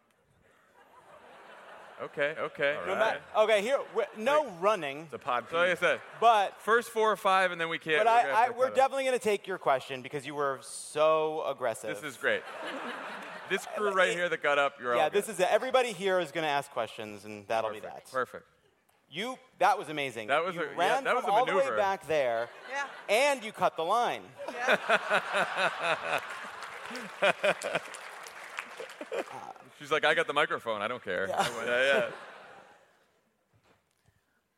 [2.02, 2.76] okay, okay.
[2.86, 5.08] No ma- okay, here, we- no running.
[5.10, 5.46] The pod.
[5.50, 8.04] So like I said, But first four or five, and then we can't.
[8.04, 10.58] but we're I, gonna I, we're definitely going to take your question because you were
[10.62, 11.94] so aggressive.
[12.00, 12.42] This is great.
[13.50, 15.32] this crew right here that got up, you're yeah, all this good.
[15.32, 15.48] is it.
[15.50, 18.04] Everybody here is going to ask questions, and that'll be that.
[18.12, 18.44] Perfect.
[19.10, 20.28] You, that was amazing.
[20.28, 22.84] That was you a- yeah, that was a all the way back there, Yeah.
[23.08, 24.22] and you cut the line.
[29.78, 30.82] She's like, I got the microphone.
[30.82, 31.26] I don't care.
[31.28, 31.46] Yeah.
[31.66, 32.10] yeah, yeah.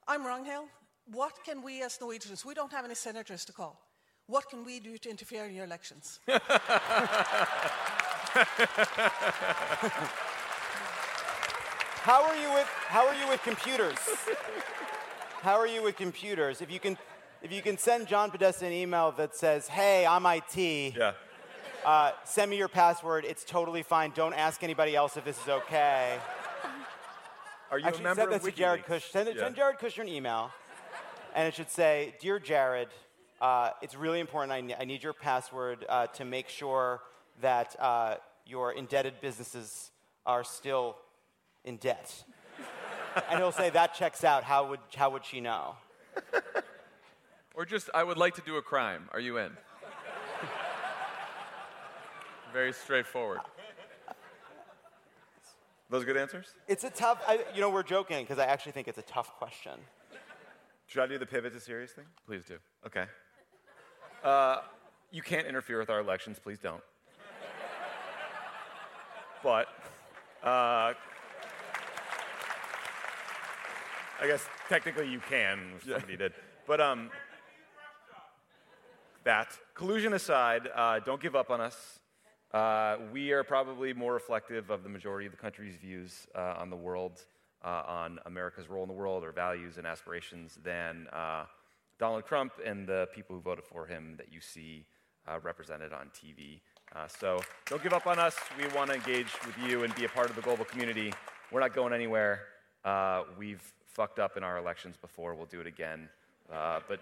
[0.09, 0.69] I'm Ragnhild.
[1.13, 3.81] What can we as Norwegians, we don't have any senators to call.
[4.27, 6.21] What can we do to interfere in your elections?
[12.07, 13.99] How are you with How are you with computers?
[15.43, 16.61] How are you with computers?
[16.61, 16.99] If you can,
[17.43, 20.57] if you can send John Podesta an email that says, "Hey, I'm IT.
[20.57, 21.13] Yeah.
[21.87, 23.25] Uh, send me your password.
[23.25, 24.11] It's totally fine.
[24.13, 26.19] Don't ask anybody else if this is okay."
[27.71, 28.87] Are you Actually, a member send of that to Jared WikiLeaks?
[28.87, 29.05] Kush.
[29.11, 29.43] Send, Yeah.
[29.43, 30.51] send Jared Kushner an email,
[31.35, 32.89] and it should say, "Dear Jared,
[33.41, 34.51] uh, it's really important.
[34.53, 37.03] I, ne- I need your password uh, to make sure
[37.41, 39.93] that uh, your indebted businesses
[40.27, 40.97] are still
[41.65, 42.25] in debt."
[43.31, 44.43] and he'll say, "That checks out.
[44.43, 45.77] How would how would she know?"
[47.57, 49.09] Or just, I would like to do a crime.
[49.15, 49.57] Are you in?
[52.57, 53.41] Very straightforward.
[55.91, 56.47] Those good answers?
[56.69, 57.23] It's a tough.
[57.29, 59.73] I, you know, we're joking because I actually think it's a tough question.
[60.87, 62.07] Should I do the pivot to serious thing?
[62.27, 62.57] Please do.
[62.87, 63.05] Okay.
[64.25, 64.63] Uh,
[65.11, 66.39] you can't interfere with our elections.
[66.43, 66.81] Please don't.
[69.43, 69.67] But
[70.43, 70.95] uh,
[74.19, 76.33] I guess technically you can if somebody did.
[76.67, 77.11] But um,
[79.25, 82.01] that collusion aside, uh, don't give up on us.
[82.53, 86.71] Uh, we are probably more reflective of the majority of the country's views uh, on
[86.71, 87.25] the world,
[87.65, 91.45] uh, on America's role in the world, or values and aspirations than uh,
[91.99, 94.87] Donald Trump and the people who voted for him that you see
[95.29, 96.61] uh, represented on TV.
[96.95, 98.37] Uh, so don't give up on us.
[98.57, 101.13] We want to engage with you and be a part of the global community.
[101.51, 102.43] We're not going anywhere.
[103.37, 105.35] We've fucked up in our elections before.
[105.35, 106.09] We'll do it again.
[106.49, 107.01] But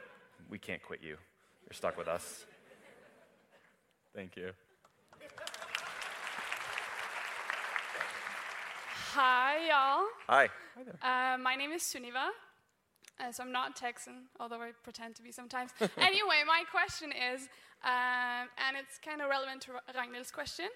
[0.49, 1.17] we can't quit you.
[1.67, 2.47] You're stuck with us.
[4.15, 4.53] Thank you.
[9.15, 10.07] Hi, y'all.
[10.27, 10.49] Hi.
[10.75, 12.31] Hi Uh, my name is Suniva.
[13.21, 15.71] Uh, so I'm not Texan, although I pretend to be sometimes.
[15.99, 17.43] anyway, my question is,
[17.85, 20.67] um, and it's kind of relevant to Ragnhild's question,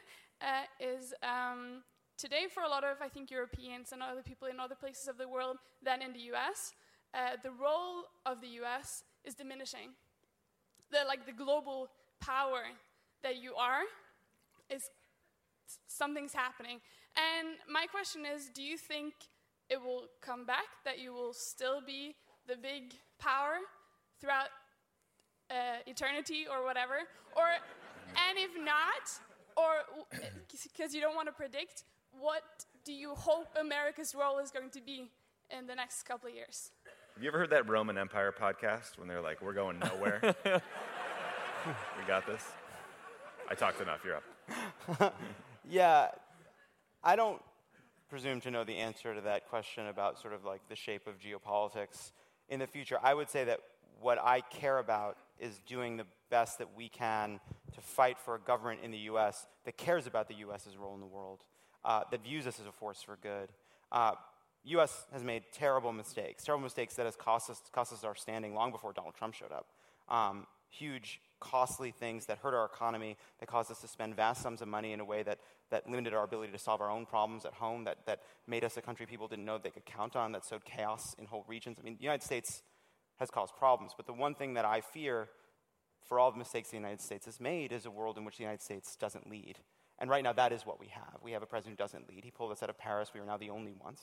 [0.40, 1.82] uh, is um,
[2.16, 5.18] today for a lot of, I think, Europeans and other people in other places of
[5.18, 6.74] the world than in the US,
[7.14, 9.98] uh, the role of the US is diminishing.
[10.92, 11.88] The, like the global
[12.20, 12.62] power
[13.24, 13.82] that you are
[14.70, 14.90] is
[15.86, 16.80] something's happening.
[17.16, 19.14] And my question is, do you think
[19.68, 22.14] it will come back, that you will still be
[22.46, 23.58] the big power
[24.20, 24.48] throughout
[25.50, 26.94] uh, eternity or whatever?
[27.36, 27.46] Or,
[28.28, 29.04] and if not,
[29.56, 30.18] or
[30.72, 31.84] because you don't want to predict,
[32.18, 32.42] what
[32.84, 35.10] do you hope America's role is going to be
[35.56, 36.70] in the next couple of years?
[37.14, 40.20] Have you ever heard that Roman Empire podcast when they're like, we're going nowhere?
[40.44, 42.44] we got this?
[43.50, 44.00] I talked enough.
[44.04, 44.16] You're
[45.00, 45.14] up.
[45.68, 46.08] yeah,
[47.02, 47.40] I don't
[48.08, 51.14] presume to know the answer to that question about sort of like the shape of
[51.18, 52.12] geopolitics
[52.48, 52.98] in the future.
[53.02, 53.60] I would say that
[54.00, 57.40] what I care about is doing the best that we can
[57.74, 59.46] to fight for a government in the U.S.
[59.64, 61.44] that cares about the U.S.'s role in the world,
[61.84, 63.50] uh, that views us as a force for good.
[63.92, 64.12] Uh,
[64.64, 65.06] U.S.
[65.12, 68.70] has made terrible mistakes, terrible mistakes that has cost us, cost us our standing long
[68.70, 69.66] before Donald Trump showed up.
[70.08, 74.62] Um, huge, costly things that hurt our economy, that caused us to spend vast sums
[74.62, 75.38] of money in a way that,
[75.70, 78.76] that limited our ability to solve our own problems at home, that, that made us
[78.76, 81.78] a country people didn't know they could count on, that sowed chaos in whole regions.
[81.80, 82.62] I mean, the United States
[83.18, 85.28] has caused problems, but the one thing that I fear
[86.08, 88.42] for all the mistakes the United States has made is a world in which the
[88.42, 89.58] United States doesn't lead.
[89.98, 91.18] And right now, that is what we have.
[91.22, 92.24] We have a president who doesn't lead.
[92.24, 93.10] He pulled us out of Paris.
[93.12, 94.00] We are now the only ones.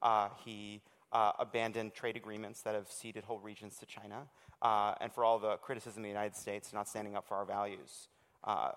[0.00, 0.80] Uh, he
[1.14, 4.26] uh, abandoned trade agreements that have ceded whole regions to China.
[4.60, 7.44] Uh, and for all the criticism of the United States not standing up for our
[7.44, 8.08] values,
[8.42, 8.72] uh,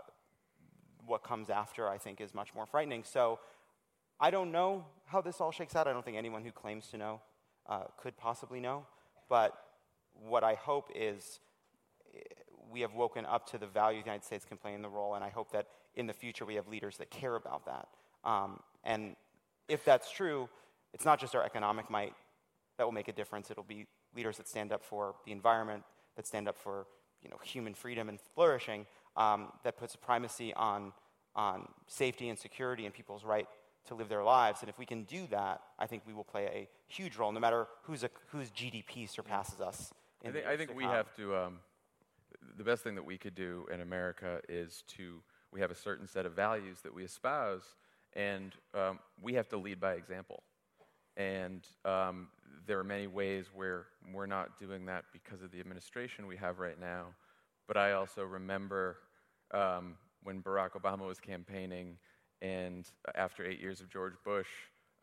[1.05, 3.03] what comes after, I think, is much more frightening.
[3.03, 3.39] So
[4.19, 5.87] I don't know how this all shakes out.
[5.87, 7.21] I don't think anyone who claims to know
[7.67, 8.85] uh, could possibly know.
[9.29, 9.57] But
[10.13, 11.39] what I hope is
[12.13, 12.19] eh,
[12.71, 15.15] we have woken up to the value the United States can play in the role,
[15.15, 17.87] and I hope that in the future we have leaders that care about that.
[18.23, 19.15] Um, and
[19.67, 20.49] if that's true,
[20.93, 22.13] it's not just our economic might
[22.77, 23.51] that will make a difference.
[23.51, 25.83] It'll be leaders that stand up for the environment,
[26.15, 26.85] that stand up for
[27.23, 28.85] you know, human freedom and flourishing,
[29.15, 30.93] um, that puts a primacy on,
[31.35, 33.47] on safety and security and people's right
[33.87, 34.61] to live their lives.
[34.61, 37.39] And if we can do that, I think we will play a huge role, no
[37.39, 39.91] matter whose, a, whose GDP surpasses us.
[40.25, 41.59] I think, I think we have to, um,
[42.57, 45.21] the best thing that we could do in America is to,
[45.51, 47.75] we have a certain set of values that we espouse,
[48.13, 50.43] and um, we have to lead by example.
[51.17, 52.29] And um,
[52.65, 56.59] there are many ways where we're not doing that because of the administration we have
[56.59, 57.07] right now.
[57.67, 58.97] But I also remember
[59.51, 61.97] um, when Barack Obama was campaigning,
[62.41, 62.85] and
[63.15, 64.47] after eight years of George Bush,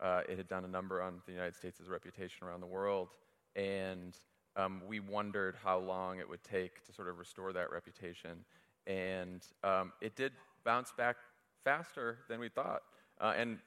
[0.01, 3.09] uh, it had done a number on the United States' reputation around the world.
[3.55, 4.15] And
[4.55, 8.45] um, we wondered how long it would take to sort of restore that reputation.
[8.87, 10.31] And um, it did
[10.63, 11.17] bounce back
[11.63, 12.83] faster than we thought.
[13.19, 13.59] Uh, and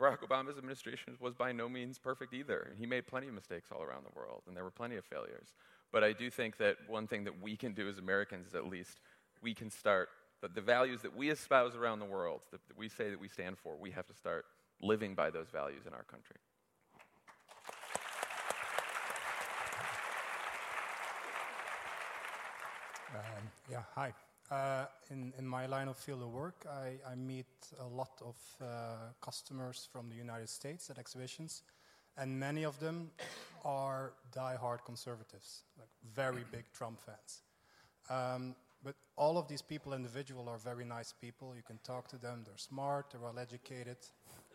[0.00, 2.72] Barack Obama's administration was by no means perfect either.
[2.78, 5.48] He made plenty of mistakes all around the world, and there were plenty of failures.
[5.90, 8.68] But I do think that one thing that we can do as Americans is at
[8.68, 9.00] least
[9.42, 10.08] we can start
[10.40, 13.28] the, the values that we espouse around the world, that, that we say that we
[13.28, 14.44] stand for, we have to start
[14.80, 16.36] living by those values in our country.
[23.14, 24.12] Um, yeah, hi.
[24.50, 27.46] Uh, in, in my line of field of work, I, I meet
[27.80, 28.64] a lot of uh,
[29.20, 31.62] customers from the United States at exhibitions,
[32.16, 33.10] and many of them
[33.64, 37.42] are die-hard conservatives, like very big Trump fans.
[38.08, 41.54] Um, but all of these people, individual, are very nice people.
[41.54, 42.42] You can talk to them.
[42.46, 43.10] They're smart.
[43.10, 43.98] They're well educated.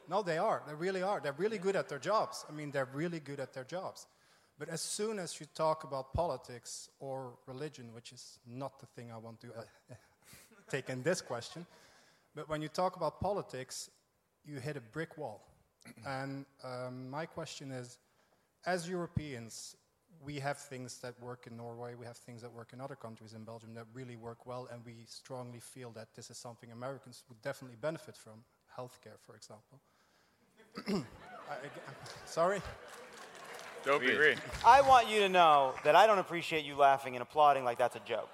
[0.10, 0.64] No, they are.
[0.68, 1.20] They really are.
[1.20, 2.46] They're really good at their jobs.
[2.50, 4.08] I mean, they're really good at their jobs.
[4.60, 9.12] But as soon as you talk about politics or religion, which is not the thing
[9.12, 9.64] I want to uh,
[10.70, 11.66] take in this question,
[12.36, 13.90] but when you talk about politics,
[14.46, 15.48] you hit a brick wall.
[16.08, 17.98] and um, my question is
[18.66, 19.76] as Europeans,
[20.24, 23.34] we have things that work in Norway, we have things that work in other countries
[23.34, 27.24] in Belgium that really work well, and we strongly feel that this is something Americans
[27.28, 28.44] would definitely benefit from,
[28.78, 29.80] healthcare, for example.
[31.50, 31.70] I, I,
[32.26, 32.62] sorry?
[33.86, 34.36] Don't We agree.
[34.66, 37.95] I want you to know that I don't appreciate you laughing and applauding like that's
[37.95, 38.30] a joke.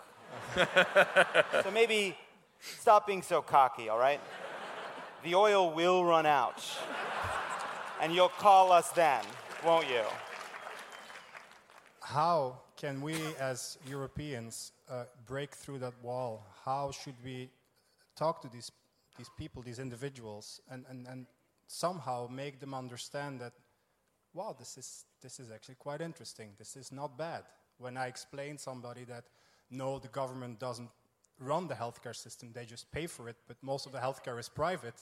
[1.64, 2.16] so maybe
[2.60, 4.20] stop being so cocky, all right?
[5.24, 6.64] The oil will run out.
[8.02, 9.24] And you'll call us then,
[9.66, 10.04] won't you?
[12.02, 16.46] How can we, as Europeans, uh, break through that wall?
[16.64, 17.50] How should we
[18.16, 18.72] talk to these,
[19.18, 21.26] these people, these individuals, and, and, and
[21.68, 23.54] somehow make them understand that,
[24.40, 26.52] wow, this is, this is actually quite interesting.
[26.58, 27.44] This is not bad.
[27.78, 29.26] When I explain somebody that,
[29.70, 30.90] no, the government doesn't
[31.40, 34.48] run the healthcare system, they just pay for it, but most of the healthcare is
[34.48, 34.96] private.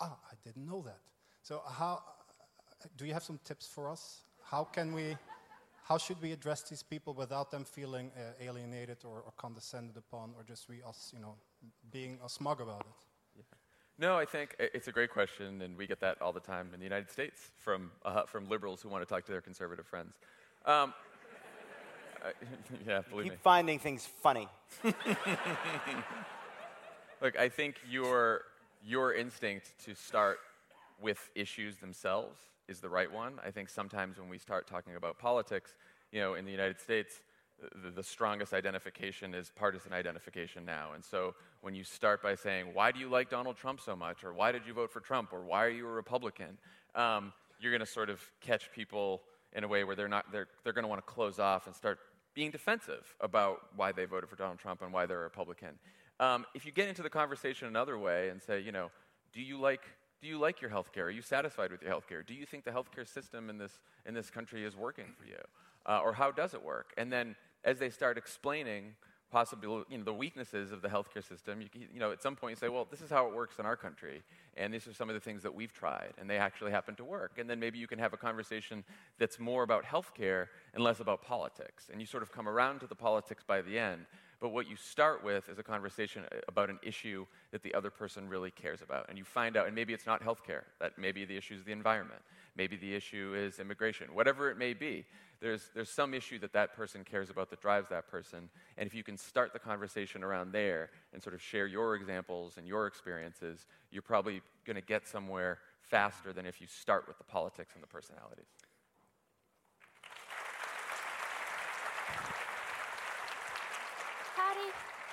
[0.00, 1.00] Ah, I didn't know that.
[1.42, 2.02] So, how
[2.96, 4.22] do you have some tips for us?
[4.42, 5.16] How can we,
[5.84, 10.32] how should we address these people without them feeling uh, alienated or, or condescended upon,
[10.38, 11.34] or just we us, you know,
[11.90, 13.11] being smug about it?
[13.98, 16.80] No, I think it's a great question, and we get that all the time in
[16.80, 20.14] the United States from, uh, from liberals who want to talk to their conservative friends.
[20.64, 20.94] Um,
[22.24, 22.32] I-
[22.86, 23.38] yeah, believe Keep me.
[23.42, 24.48] finding things funny.
[27.20, 28.42] Look, I think your,
[28.84, 30.38] your instinct to start
[31.00, 32.38] with issues themselves
[32.68, 33.34] is the right one.
[33.44, 35.74] I think sometimes when we start talking about politics,
[36.10, 37.20] you know, in the United States,
[37.94, 40.90] the, strongest identification is partisan identification now.
[40.94, 44.24] And so when you start by saying, why do you like Donald Trump so much?
[44.24, 45.32] Or why did you vote for Trump?
[45.32, 46.58] Or why are you a Republican?
[46.94, 50.48] Um, you're going to sort of catch people in a way where they're not, they're,
[50.64, 51.98] they're going to want to close off and start
[52.34, 55.78] being defensive about why they voted for Donald Trump and why they're a Republican.
[56.18, 58.90] Um, if you get into the conversation another way and say, you know,
[59.32, 59.82] do you like
[60.22, 61.06] do you like your health care?
[61.06, 62.22] Are you satisfied with your health care?
[62.22, 65.40] Do you think the healthcare system in this in this country is working for you,
[65.84, 66.92] uh, or how does it work?
[66.96, 67.34] And then
[67.64, 68.94] as they start explaining
[69.32, 72.52] possibly you know the weaknesses of the healthcare system, you, you know at some point
[72.52, 74.22] you say, well, this is how it works in our country,
[74.58, 77.04] and these are some of the things that we've tried, and they actually happen to
[77.04, 77.38] work.
[77.38, 78.84] And then maybe you can have a conversation
[79.18, 82.86] that's more about healthcare and less about politics, and you sort of come around to
[82.86, 84.04] the politics by the end.
[84.42, 87.90] But what you start with is a conversation uh, about an issue that the other
[87.90, 89.08] person really cares about.
[89.08, 91.70] And you find out, and maybe it's not healthcare, that maybe the issue is the
[91.70, 92.20] environment,
[92.56, 95.06] maybe the issue is immigration, whatever it may be.
[95.40, 98.50] There's, there's some issue that that person cares about that drives that person.
[98.76, 102.54] And if you can start the conversation around there and sort of share your examples
[102.58, 107.18] and your experiences, you're probably going to get somewhere faster than if you start with
[107.18, 108.46] the politics and the personalities.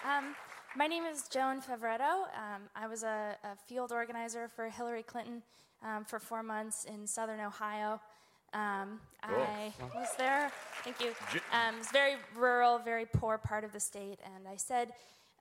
[0.06, 0.36] Um,
[0.76, 2.24] my name is Joan Favretto.
[2.34, 5.42] Um, I was a, a field organizer for Hillary Clinton
[5.84, 8.00] um, for four months in southern Ohio.
[8.54, 9.42] Um, Cool.
[9.42, 10.50] I was there.
[10.84, 11.12] Thank you.
[11.52, 14.94] Um, it's very rural, very poor part of the state, and I said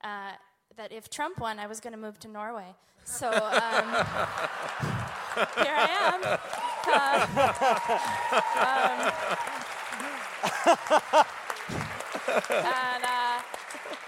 [0.02, 0.32] uh,
[0.76, 2.74] that if Trump won, I was going to move to Norway.
[3.04, 3.34] So um,
[5.62, 6.20] here I am.
[6.88, 7.26] Uh,
[11.22, 11.24] um,
[12.50, 13.17] and uh,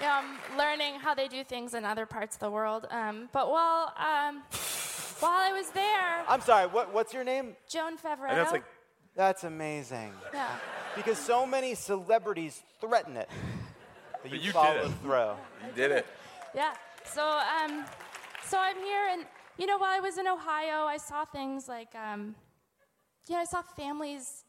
[0.01, 2.87] you know, I'm learning how they do things in other parts of the world.
[2.91, 4.43] Um, but while um,
[5.21, 7.57] while I was there, I'm sorry, what, what's your name?
[7.69, 8.63] Joan Favretto.
[9.15, 10.13] That's amazing.
[10.33, 10.49] yeah.
[10.97, 13.29] Because so many celebrities threaten it.
[14.23, 14.93] But you, you did followed it.
[15.03, 15.33] through.
[15.67, 16.07] You did it.
[16.55, 16.73] Yeah.
[17.05, 17.85] So um,
[18.47, 19.27] so I'm here, and
[19.59, 22.35] you know, while I was in Ohio, I saw things like, um,
[23.29, 24.45] you know, I saw families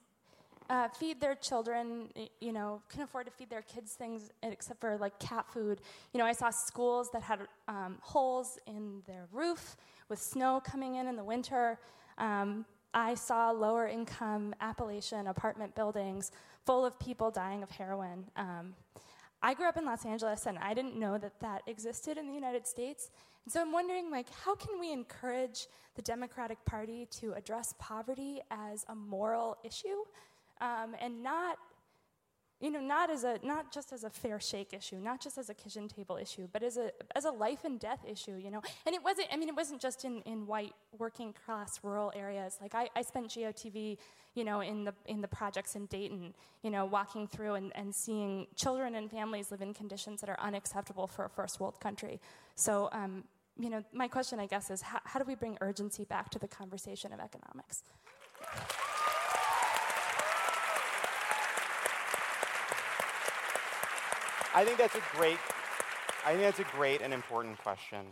[0.71, 2.07] uh, feed their children,
[2.39, 5.81] you know, can afford to feed their kids things except for like cat food.
[6.13, 9.75] You know, I saw schools that had um, holes in their roof
[10.07, 11.77] with snow coming in in the winter.
[12.17, 16.31] Um, I saw lower income Appalachian apartment buildings
[16.65, 18.25] full of people dying of heroin.
[18.37, 18.73] Um,
[19.43, 22.33] I grew up in Los Angeles and I didn't know that that existed in the
[22.33, 23.11] United States.
[23.43, 28.39] And so I'm wondering like how can we encourage the Democratic Party to address poverty
[28.49, 30.05] as a moral issue
[30.61, 31.57] um, and not
[32.61, 35.49] you know not as a not just as a fair shake issue not just as
[35.49, 38.61] a kitchen table issue but as a as a life and death issue you know?
[38.85, 42.59] And it wasn't i mean it wasn't just in, in white working class rural areas.
[42.61, 43.97] Like I, I spent gotv
[44.35, 47.93] you know in the in the projects in dayton you know walking through and, and
[47.93, 52.21] seeing children and families live in conditions that are unacceptable for a first world country.
[52.55, 53.23] So um,
[53.59, 56.39] you know my question i guess is how, how do we bring urgency back to
[56.39, 57.83] the conversation of economics
[64.53, 65.37] I think that's a great.
[66.25, 68.05] I think that's a great and important question.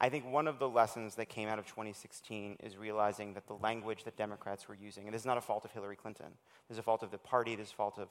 [0.00, 3.54] I think one of the lessons that came out of 2016 is realizing that the
[3.54, 6.26] language that Democrats were using, and this is not a fault of Hillary Clinton,
[6.68, 8.08] this is a fault of the party, this is a fault of,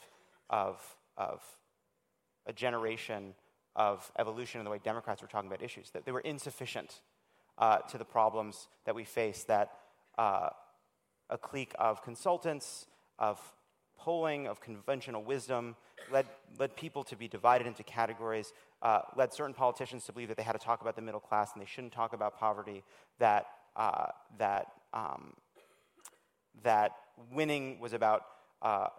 [0.50, 1.44] of, of
[2.48, 3.36] a generation
[3.76, 7.02] of evolution in the way Democrats were talking about issues, that they were insufficient
[7.58, 9.74] uh, to the problems that we face, that
[10.18, 10.50] uh,
[11.30, 12.88] a clique of consultants
[13.20, 13.40] of
[14.06, 15.76] polling, of conventional wisdom,
[16.12, 16.28] led,
[16.60, 18.54] led people to be divided into categories,
[18.84, 21.54] uh, led certain politicians to believe that they had to talk about the middle class
[21.54, 22.84] and they shouldn't talk about poverty,
[23.18, 24.06] that, uh,
[24.38, 25.34] that, um,
[26.62, 26.92] that
[27.34, 28.22] winning was about
[28.62, 28.90] uh,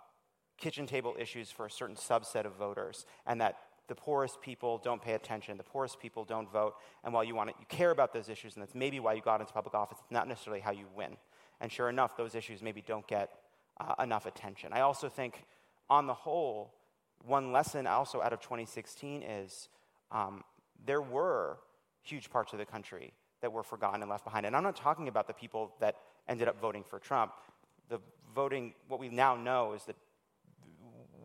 [0.58, 5.00] kitchen table issues for a certain subset of voters, and that the poorest people don't
[5.00, 8.12] pay attention, the poorest people don't vote, and while you want to, you care about
[8.12, 10.72] those issues, and that's maybe why you got into public office, it's not necessarily how
[10.72, 11.16] you win.
[11.60, 13.30] And sure enough, those issues maybe don't get
[13.80, 14.72] uh, enough attention.
[14.72, 15.44] I also think,
[15.88, 16.74] on the whole,
[17.24, 19.68] one lesson also out of 2016 is
[20.10, 20.42] um,
[20.84, 21.58] there were
[22.02, 24.46] huge parts of the country that were forgotten and left behind.
[24.46, 25.96] And I'm not talking about the people that
[26.28, 27.32] ended up voting for Trump.
[27.88, 28.00] The
[28.34, 29.96] voting, what we now know is that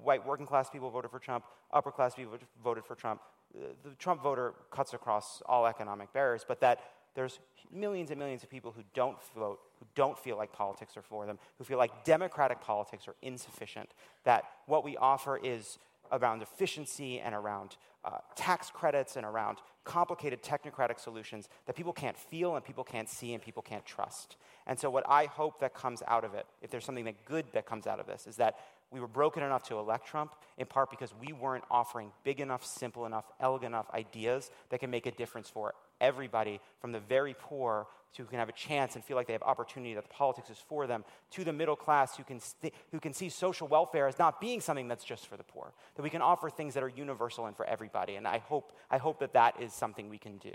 [0.03, 3.21] white working class people voted for Trump, upper class people voted for Trump.
[3.53, 6.79] The, the Trump voter cuts across all economic barriers, but that
[7.15, 7.39] there's
[7.71, 11.25] millions and millions of people who don't vote, who don't feel like politics are for
[11.25, 13.89] them, who feel like democratic politics are insufficient,
[14.23, 15.79] that what we offer is
[16.11, 22.17] around efficiency and around uh, tax credits and around complicated technocratic solutions that people can't
[22.17, 24.35] feel and people can't see and people can't trust.
[24.67, 27.45] And so, what I hope that comes out of it, if there's something that good
[27.53, 28.57] that comes out of this, is that
[28.91, 32.65] we were broken enough to elect Trump, in part because we weren't offering big enough,
[32.65, 37.33] simple enough, elegant enough ideas that can make a difference for everybody, from the very
[37.39, 37.87] poor
[38.17, 40.57] who can have a chance and feel like they have opportunity, that the politics is
[40.57, 44.19] for them, to the middle class who can, st- who can see social welfare as
[44.19, 45.73] not being something that's just for the poor.
[45.95, 48.15] That we can offer things that are universal and for everybody.
[48.15, 50.53] And I hope, I hope that that is something we can do.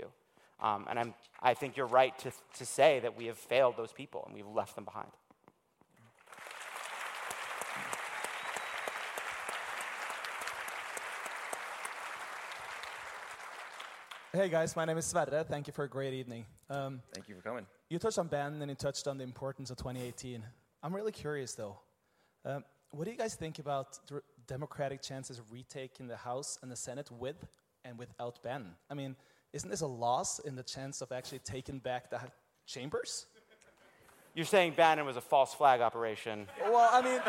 [0.59, 3.91] Um, and I'm, I think you're right to, to say that we have failed those
[3.91, 5.09] people and we've left them behind.
[14.37, 15.43] Hey guys, my name is Sverre.
[15.43, 16.45] Thank you for a great evening.
[16.69, 17.65] Um, Thank you for coming.
[17.89, 20.43] You touched on Ben and you touched on the importance of 2018.
[20.83, 21.79] I'm really curious though.
[22.45, 26.71] Um, what do you guys think about the Democratic chances of retaking the House and
[26.71, 27.47] the Senate with
[27.83, 28.75] and without Ben?
[28.91, 29.15] I mean,
[29.53, 32.19] isn't this a loss in the chance of actually taking back the
[32.67, 33.25] chambers?
[34.37, 36.45] You're saying Bannon was a false flag operation.
[36.61, 37.19] Well, I mean,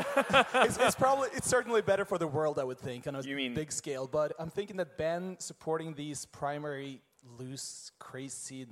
[0.66, 3.72] it's, it's, probably it's certainly better for the world, I would think, on a big
[3.72, 4.06] scale.
[4.06, 7.00] But I'm thinking that Ben supporting these primary
[7.38, 8.66] loose, crazy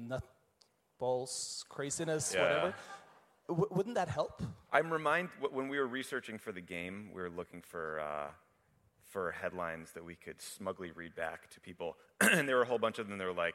[1.00, 2.42] nutballs, craziness, Yeah.
[2.42, 2.74] whatever,
[3.48, 4.42] w- wouldn't that help?
[4.70, 8.26] I'm reminded when we were researching for the game, we were looking for uh,
[9.02, 12.78] for headlines that we could smugly read back to people, and there were a whole
[12.78, 13.16] bunch of them.
[13.16, 13.55] They were like,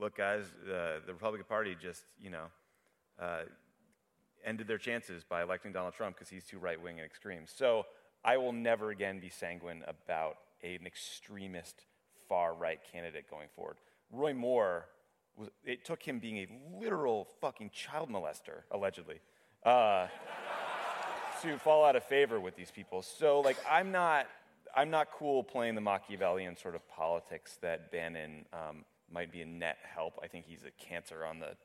[0.00, 2.46] "Look, guys, uh, the Republican Party just you know
[3.20, 3.42] uh,
[4.44, 7.86] ended their chances by electing Donald Trump because he's too right wing and extreme." So
[8.24, 11.84] I will never again be sanguine about an extremist
[12.28, 13.76] far right candidate going forward.
[14.12, 14.86] Roy Moore
[15.36, 16.46] was, it took him being a
[16.80, 19.20] literal fucking child molester, allegedly,
[19.64, 20.06] uh,
[21.42, 23.02] to fall out of favor with these people.
[23.02, 24.26] So, like, I'm not,
[24.76, 29.46] I'm not cool playing the Machiavellian sort of politics that Bannon um, might be a
[29.46, 30.18] net help.
[30.22, 31.56] I think he's a cancer on the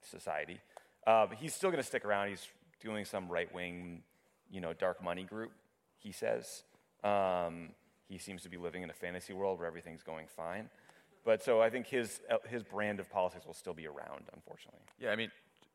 [0.00, 0.60] society.
[1.06, 2.28] Uh, he's still going to stick around.
[2.28, 2.46] He's
[2.80, 4.02] doing some right wing,
[4.50, 5.52] you know, dark money group,
[5.98, 6.64] he says.
[7.02, 7.70] Um,
[8.08, 10.68] he seems to be living in a fantasy world where everything's going fine.
[11.24, 14.80] But so I think his, uh, his brand of politics will still be around, unfortunately.
[14.98, 15.30] Yeah, I mean,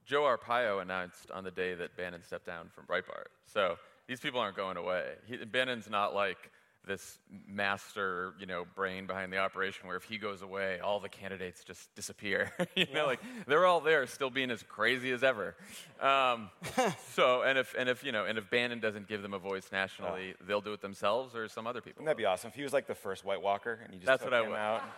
[0.06, 3.28] Joe Arpaio announced on the day that Bannon stepped down from Breitbart.
[3.46, 5.14] So these people aren't going away.
[5.26, 6.52] He, Bannon's not like
[6.88, 11.10] this master, you know, brain behind the operation where if he goes away, all the
[11.10, 12.52] candidates just disappear.
[12.76, 15.56] you know, like they're all there, still being as crazy as ever.
[16.02, 16.50] Um,
[17.14, 19.70] so, and if and if you know, and if Bannon doesn't give them a voice
[19.72, 22.02] nationally, they'll do it themselves or some other people.
[22.04, 24.08] Wouldn't that be awesome if he was like the first White Walker and you just
[24.08, 24.84] That's took what I him would- out?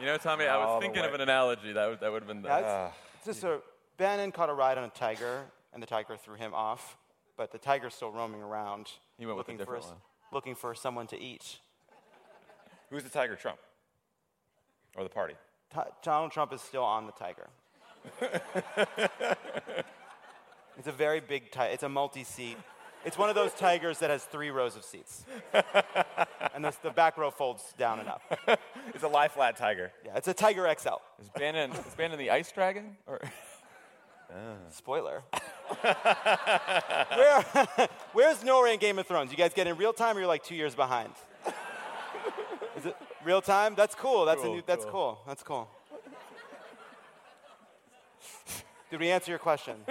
[0.00, 2.42] You know, Tommy, I was thinking of an analogy that would, that would have been
[2.42, 2.48] the.
[2.48, 3.60] Yeah, it's, it's just a,
[3.96, 6.96] Bannon caught a ride on a tiger, and the tiger threw him off,
[7.36, 9.94] but the tiger's still roaming around He went with a looking, for, different one.
[10.32, 11.58] Looking for someone to eat.
[12.90, 13.58] Who's the tiger, Trump?
[14.96, 15.34] Or the party?
[15.72, 17.48] Ti- Donald Trump is still on the tiger.
[20.78, 21.72] it's a very big tiger.
[21.72, 22.56] It's a multi-seat.
[23.04, 25.24] It's one of those tigers that has three rows of seats.
[26.54, 28.22] and the, the back row folds down and up.
[28.94, 29.92] it's a lie flat tiger.
[30.06, 30.88] Yeah, it's a Tiger XL.
[31.20, 32.96] Is Bannon, is Bannon the ice dragon?
[33.06, 33.20] Or
[34.70, 35.22] Spoiler.
[37.14, 37.44] Where,
[38.12, 39.30] where's Nora in Game of Thrones?
[39.30, 41.10] You guys get in real time or you're like two years behind?
[42.76, 43.74] Is it real time?
[43.74, 44.24] That's cool.
[44.24, 44.92] That's, a Cool, new, that's cool.
[44.92, 45.18] cool.
[45.26, 45.68] That's cool.
[48.90, 49.76] Did we answer your question?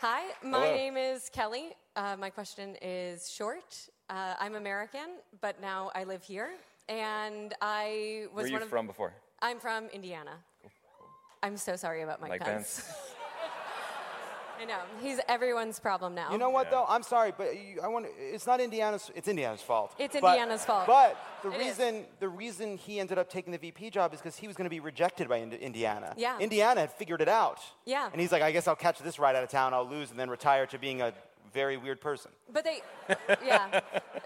[0.00, 0.74] Hi, my Hello.
[0.74, 1.70] name is Kelly.
[1.96, 3.88] Uh, my question is short.
[4.10, 6.50] Uh, I'm American, but now I live here.
[6.88, 9.12] And I was Where are one you of from before?
[9.42, 10.32] I'm from Indiana.
[11.42, 12.90] I'm so sorry about Mike, Mike Pence.
[14.60, 16.32] I know he's everyone's problem now.
[16.32, 16.84] You know what though?
[16.88, 18.06] I'm sorry, but you, I want.
[18.18, 19.08] It's not Indiana's.
[19.14, 19.94] It's Indiana's fault.
[20.00, 20.86] It's But- Indiana's fault.
[20.88, 21.66] But the It is.
[21.78, 24.64] reason the reason he ended up taking the VP job is because he was going
[24.64, 26.12] to be rejected by Ind- Indiana.
[26.16, 26.38] Yeah.
[26.40, 27.60] Indiana had figured it out.
[27.84, 28.08] Yeah.
[28.10, 29.74] And he's like, I guess I'll catch this ride out of town.
[29.74, 31.12] I'll lose and then retire to being a
[31.52, 32.30] very weird person.
[32.52, 32.80] But they,
[33.44, 34.20] yeah, uh,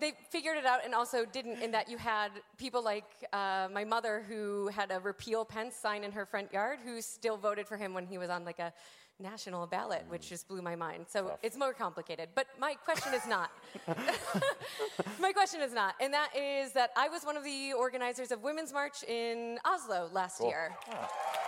[0.00, 3.84] they figured it out and also didn't in that you had people like uh, my
[3.84, 7.76] mother who had a repeal Pence sign in her front yard who still voted for
[7.76, 8.72] him when he was on like a
[9.18, 11.06] national ballot, which just blew my mind.
[11.08, 12.28] So it's more complicated.
[12.34, 13.50] But my question is not.
[15.20, 18.42] my question is not, and that is that I was one of the organizers of
[18.42, 20.48] Women's March in Oslo last Cool.
[20.48, 20.76] year.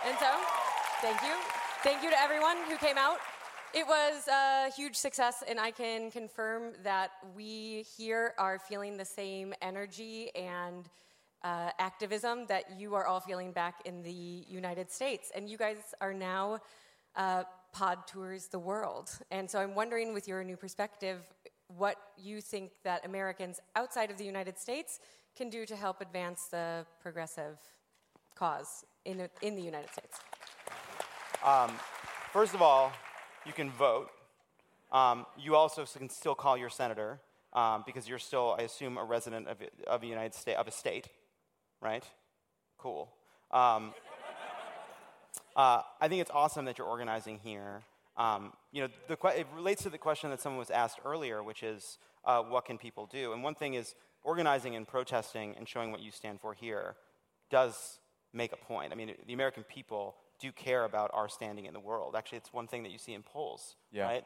[0.05, 0.27] And so,
[1.01, 1.35] thank you.
[1.83, 3.17] Thank you to everyone who came out.
[3.71, 9.05] It was a huge success, and I can confirm that we here are feeling the
[9.05, 10.89] same energy and
[11.43, 15.31] uh, activism that you are all feeling back in the United States.
[15.35, 16.61] And you guys are now
[17.15, 19.11] uh, pod tours the world.
[19.29, 21.19] And so I'm wondering, with your new perspective,
[21.67, 24.99] what you think that Americans outside of the United States
[25.37, 27.59] can do to help advance the progressive
[28.33, 30.19] cause in in the United States.
[31.45, 31.71] Um,
[32.33, 32.91] first of all,
[33.45, 34.09] you can vote.
[34.91, 37.19] Um, you also can still call your senator
[37.53, 40.71] um, because you're still, I assume, a resident of, of a United State of a
[40.71, 41.07] state,
[41.81, 42.03] right?
[42.77, 43.09] Cool.
[43.51, 43.93] Um,
[45.55, 47.81] uh, I think it's awesome that you're organizing here.
[48.17, 51.63] Um, you know, the it relates to the question that someone was asked earlier, which
[51.63, 53.31] is, uh, what can people do?
[53.31, 56.95] And one thing is organizing and protesting and showing what you stand for here
[57.49, 57.99] does
[58.33, 58.91] make a point.
[58.91, 62.15] I mean, the American people do care about our standing in the world.
[62.15, 64.03] Actually, it's one thing that you see in polls, Yeah.
[64.05, 64.25] right?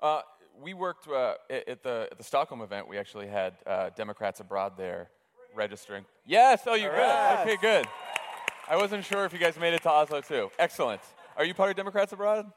[0.00, 0.22] Uh,
[0.60, 2.88] we worked uh, at, at the, at the Stockholm event.
[2.88, 5.10] We actually had uh, Democrats abroad there
[5.54, 6.04] registering.
[6.24, 6.62] Yes.
[6.66, 7.00] Oh, you All good?
[7.00, 7.40] right.
[7.42, 7.86] Okay, good.
[8.68, 10.50] I wasn't sure if you guys made it to Oslo too.
[10.58, 11.00] Excellent.
[11.36, 12.50] Are you part of Democrats abroad?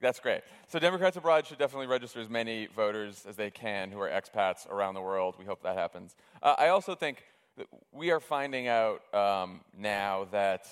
[0.00, 0.42] That's great.
[0.68, 4.68] So Democrats abroad should definitely register as many voters as they can who are expats
[4.68, 5.36] around the world.
[5.38, 6.16] We hope that happens.
[6.42, 7.24] Uh, I also think
[7.56, 10.66] that we are finding out um, now that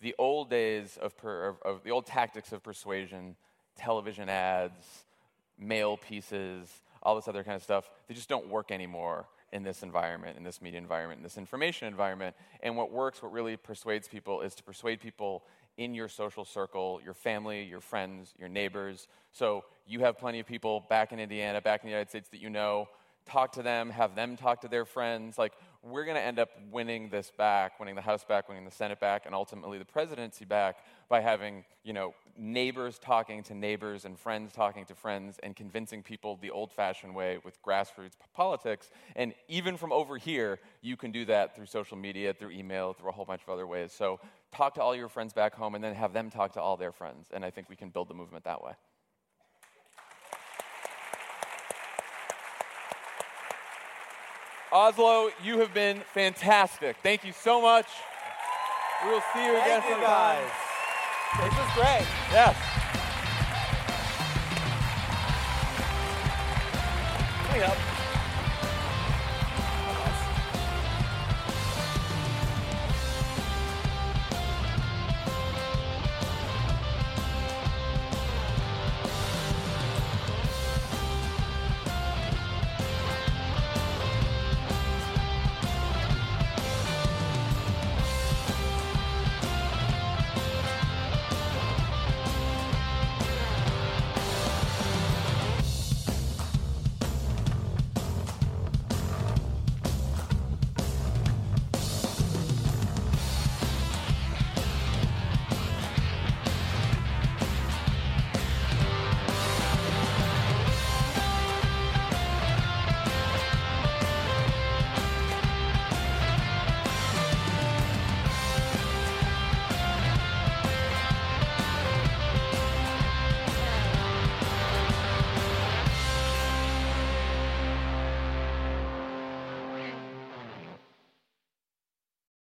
[0.00, 3.36] the old days of, per, of, of the old tactics of persuasion,
[3.76, 5.04] television ads,
[5.58, 6.68] mail pieces,
[7.02, 10.44] all this other kind of stuff, they just don't work anymore in this environment, in
[10.44, 12.34] this media environment, in this information environment.
[12.62, 15.44] And what works, what really persuades people, is to persuade people
[15.76, 19.08] in your social circle, your family, your friends, your neighbors.
[19.32, 22.40] So you have plenty of people back in Indiana, back in the United States that
[22.40, 22.88] you know.
[23.28, 25.36] Talk to them, have them talk to their friends.
[25.36, 28.70] Like, we're going to end up winning this back, winning the House back, winning the
[28.70, 34.04] Senate back, and ultimately the presidency back by having, you know, neighbors talking to neighbors
[34.04, 38.90] and friends talking to friends and convincing people the old-fashioned way with grassroots politics.
[39.14, 43.08] And even from over here, you can do that through social media, through email, through
[43.08, 43.92] a whole bunch of other ways.
[43.92, 44.20] So
[44.52, 46.92] talk to all your friends back home and then have them talk to all their
[46.92, 47.28] friends.
[47.32, 48.72] And I think we can build the movement that way.
[54.72, 56.96] Oslo, you have been fantastic.
[57.02, 57.86] Thank you so much.
[59.04, 60.02] We will see you again you, sometime.
[60.02, 60.50] guys.
[61.38, 62.06] This was great.
[62.32, 62.56] Yes.
[67.50, 67.85] Clean up.